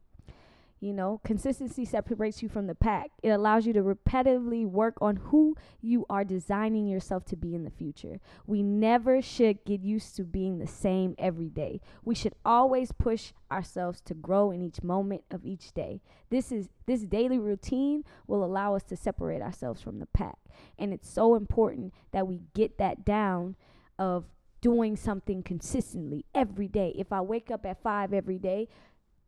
You 0.82 0.94
know, 0.94 1.22
consistency 1.24 1.86
separates 1.86 2.42
you 2.42 2.50
from 2.50 2.66
the 2.66 2.74
pack. 2.74 3.12
It 3.22 3.30
allows 3.30 3.68
you 3.68 3.74
to 3.74 3.84
repetitively 3.84 4.66
work 4.66 4.98
on 5.00 5.18
who 5.18 5.56
you 5.80 6.08
are 6.10 6.24
designing 6.24 6.88
yourself 6.88 7.24
to 7.26 7.36
be 7.36 7.54
in 7.54 7.64
the 7.64 7.70
future. 7.70 8.20
We 8.48 8.64
never 8.64 9.22
should 9.22 9.64
get 9.64 9.82
used 9.82 10.16
to 10.16 10.24
being 10.24 10.58
the 10.58 10.66
same 10.66 11.14
every 11.20 11.50
day. 11.50 11.82
We 12.04 12.16
should 12.16 12.34
always 12.44 12.92
push 12.92 13.32
ourselves 13.52 14.02
to 14.06 14.16
grow 14.16 14.50
in 14.50 14.64
each 14.64 14.82
moment 14.82 15.22
of 15.30 15.46
each 15.46 15.72
day. 15.72 16.02
This 16.32 16.52
is 16.52 16.70
this 16.88 17.02
daily 17.02 17.38
routine 17.38 18.04
will 18.26 18.44
allow 18.44 18.74
us 18.74 18.84
to 18.86 18.98
separate 18.98 19.44
ourselves 19.44 19.84
from 19.84 20.00
the 20.00 20.08
pack. 20.08 20.40
And 20.80 20.94
it's 20.94 21.08
so 21.08 21.36
important 21.36 21.94
that 22.12 22.28
we 22.28 22.42
get 22.56 22.80
that 22.80 23.06
down 23.06 23.56
of 24.00 24.26
doing 24.62 24.96
something 24.96 25.44
consistently 25.44 26.26
every 26.34 26.68
day. 26.68 26.94
If 26.96 27.12
I 27.12 27.22
wake 27.22 27.52
up 27.52 27.66
at 27.66 27.82
5 27.82 28.14
every 28.14 28.38
day, 28.38 28.68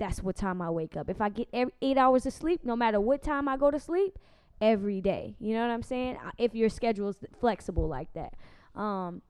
that's 0.03 0.21
what 0.21 0.35
time 0.35 0.61
I 0.61 0.69
wake 0.69 0.97
up. 0.97 1.09
If 1.09 1.21
I 1.21 1.29
get 1.29 1.47
every 1.53 1.73
eight 1.81 1.97
hours 1.97 2.25
of 2.25 2.33
sleep, 2.33 2.61
no 2.65 2.75
matter 2.75 2.99
what 2.99 3.23
time 3.23 3.47
I 3.47 3.55
go 3.55 3.71
to 3.71 3.79
sleep, 3.79 4.19
every 4.59 5.01
day. 5.01 5.35
You 5.39 5.53
know 5.53 5.61
what 5.61 5.71
I'm 5.71 5.83
saying? 5.83 6.17
If 6.37 6.53
your 6.53 6.69
schedule 6.69 7.09
is 7.09 7.17
flexible 7.39 7.87
like 7.87 8.09
that. 8.13 8.33
Um, 8.79 9.21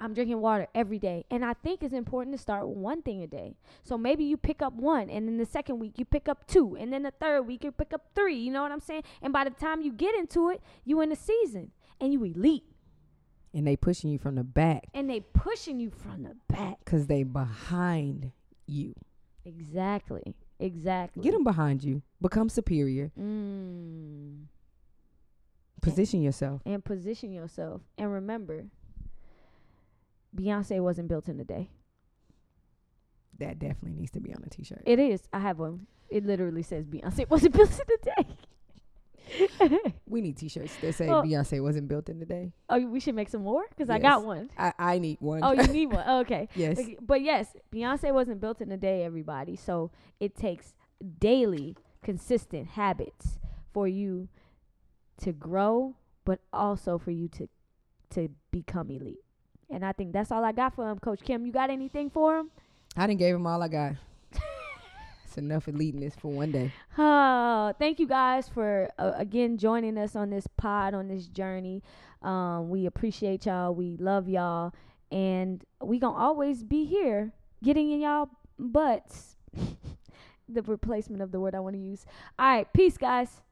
I'm 0.00 0.14
drinking 0.14 0.40
water 0.40 0.68
every 0.74 0.98
day. 0.98 1.24
And 1.30 1.44
I 1.44 1.54
think 1.54 1.82
it's 1.82 1.94
important 1.94 2.36
to 2.36 2.42
start 2.42 2.68
with 2.68 2.76
one 2.76 3.02
thing 3.02 3.22
a 3.22 3.26
day. 3.26 3.56
So 3.82 3.98
maybe 3.98 4.24
you 4.24 4.36
pick 4.36 4.62
up 4.62 4.74
one, 4.74 5.10
and 5.10 5.26
then 5.26 5.38
the 5.38 5.46
second 5.46 5.78
week 5.78 5.94
you 5.96 6.04
pick 6.04 6.28
up 6.28 6.46
two, 6.46 6.76
and 6.78 6.92
then 6.92 7.02
the 7.02 7.12
third 7.12 7.42
week 7.42 7.64
you 7.64 7.72
pick 7.72 7.92
up 7.92 8.02
three. 8.14 8.36
You 8.36 8.52
know 8.52 8.62
what 8.62 8.72
I'm 8.72 8.80
saying? 8.80 9.02
And 9.22 9.32
by 9.32 9.44
the 9.44 9.50
time 9.50 9.80
you 9.80 9.92
get 9.92 10.14
into 10.14 10.50
it, 10.50 10.62
you 10.84 11.00
in 11.00 11.08
the 11.08 11.16
season 11.16 11.72
and 12.00 12.12
you 12.12 12.22
elite. 12.24 12.64
And 13.54 13.66
they 13.66 13.76
pushing 13.76 14.10
you 14.10 14.18
from 14.18 14.34
the 14.34 14.44
back. 14.44 14.88
And 14.92 15.08
they 15.08 15.20
pushing 15.20 15.80
you 15.80 15.90
from 15.90 16.24
the 16.24 16.36
back. 16.46 16.78
Because 16.84 17.06
they 17.06 17.22
behind 17.22 18.32
you. 18.66 18.94
Exactly. 19.46 20.34
Exactly. 20.58 21.22
Get 21.22 21.32
them 21.32 21.44
behind 21.44 21.84
you. 21.84 22.02
Become 22.20 22.48
superior. 22.48 23.12
Mm. 23.18 24.46
Position 25.80 26.20
yourself. 26.20 26.62
And 26.66 26.84
position 26.84 27.32
yourself. 27.32 27.82
And 27.96 28.12
remember, 28.12 28.66
Beyonce 30.34 30.80
wasn't 30.80 31.08
built 31.08 31.28
in 31.28 31.38
a 31.38 31.44
day. 31.44 31.70
That 33.38 33.58
definitely 33.58 33.92
needs 34.00 34.10
to 34.12 34.20
be 34.20 34.34
on 34.34 34.42
a 34.44 34.50
t-shirt. 34.50 34.82
It 34.84 34.98
is. 34.98 35.28
I 35.32 35.38
have 35.38 35.58
one. 35.58 35.86
It 36.08 36.24
literally 36.24 36.62
says 36.62 36.86
Beyonce 36.86 37.28
wasn't 37.30 37.54
built 37.54 37.70
in 37.70 37.86
a 38.20 38.22
day. 38.22 38.36
we 40.06 40.20
need 40.20 40.36
T-shirts 40.36 40.76
that 40.76 40.94
say 40.94 41.08
Well- 41.08 41.22
Beyonce 41.22 41.62
wasn't 41.62 41.88
built 41.88 42.08
in 42.08 42.18
the 42.18 42.26
day. 42.26 42.52
Oh, 42.68 42.78
we 42.86 43.00
should 43.00 43.14
make 43.14 43.28
some 43.28 43.42
more 43.42 43.64
because 43.70 43.90
I 43.90 43.98
got 43.98 44.24
one. 44.24 44.50
I, 44.58 44.72
I 44.78 44.98
need 44.98 45.18
one. 45.20 45.40
Oh, 45.42 45.52
you 45.52 45.66
need 45.68 45.86
one. 45.92 46.08
Okay. 46.20 46.48
yes. 46.54 46.78
Okay, 46.78 46.96
But 47.00 47.22
yes, 47.22 47.56
Beyonce 47.72 48.12
wasn't 48.12 48.40
built 48.40 48.60
in 48.60 48.70
a 48.72 48.76
day, 48.76 49.04
everybody. 49.04 49.56
So 49.56 49.90
it 50.20 50.34
takes 50.36 50.74
daily, 51.18 51.76
consistent 52.02 52.68
habits 52.68 53.38
for 53.72 53.86
you 53.88 54.28
to 55.18 55.32
grow, 55.32 55.96
but 56.24 56.40
also 56.52 56.98
for 56.98 57.10
you 57.10 57.28
to 57.28 57.48
to 58.10 58.28
become 58.52 58.90
elite. 58.90 59.24
And 59.68 59.84
I 59.84 59.92
think 59.92 60.12
that's 60.12 60.30
all 60.30 60.44
I 60.44 60.52
got 60.52 60.74
for 60.74 60.88
him, 60.90 60.98
Coach 61.00 61.22
Kim. 61.22 61.44
You 61.44 61.52
got 61.52 61.70
anything 61.70 62.08
for 62.08 62.38
him? 62.38 62.50
I 62.96 63.06
didn't 63.06 63.18
gave 63.18 63.34
him 63.34 63.46
all 63.46 63.60
I 63.62 63.68
got. 63.68 63.92
It's 65.36 65.42
enough 65.42 65.66
eliteness 65.66 66.14
for 66.18 66.28
one 66.28 66.50
day. 66.50 66.72
Oh, 66.96 67.74
thank 67.78 68.00
you 68.00 68.06
guys 68.06 68.48
for 68.48 68.88
uh, 68.98 69.12
again 69.16 69.58
joining 69.58 69.98
us 69.98 70.16
on 70.16 70.30
this 70.30 70.46
pod 70.56 70.94
on 70.94 71.08
this 71.08 71.26
journey. 71.26 71.82
Um, 72.22 72.70
we 72.70 72.86
appreciate 72.86 73.44
y'all. 73.44 73.74
We 73.74 73.98
love 73.98 74.30
y'all, 74.30 74.72
and 75.12 75.62
we 75.82 75.98
gonna 75.98 76.16
always 76.16 76.64
be 76.64 76.86
here 76.86 77.32
getting 77.62 77.90
in 77.90 78.00
y'all 78.00 78.30
butts. 78.58 79.36
the 80.48 80.62
replacement 80.62 81.20
of 81.20 81.32
the 81.32 81.40
word 81.40 81.54
I 81.54 81.60
want 81.60 81.76
to 81.76 81.82
use. 81.82 82.06
All 82.38 82.46
right, 82.46 82.72
peace, 82.72 82.96
guys. 82.96 83.42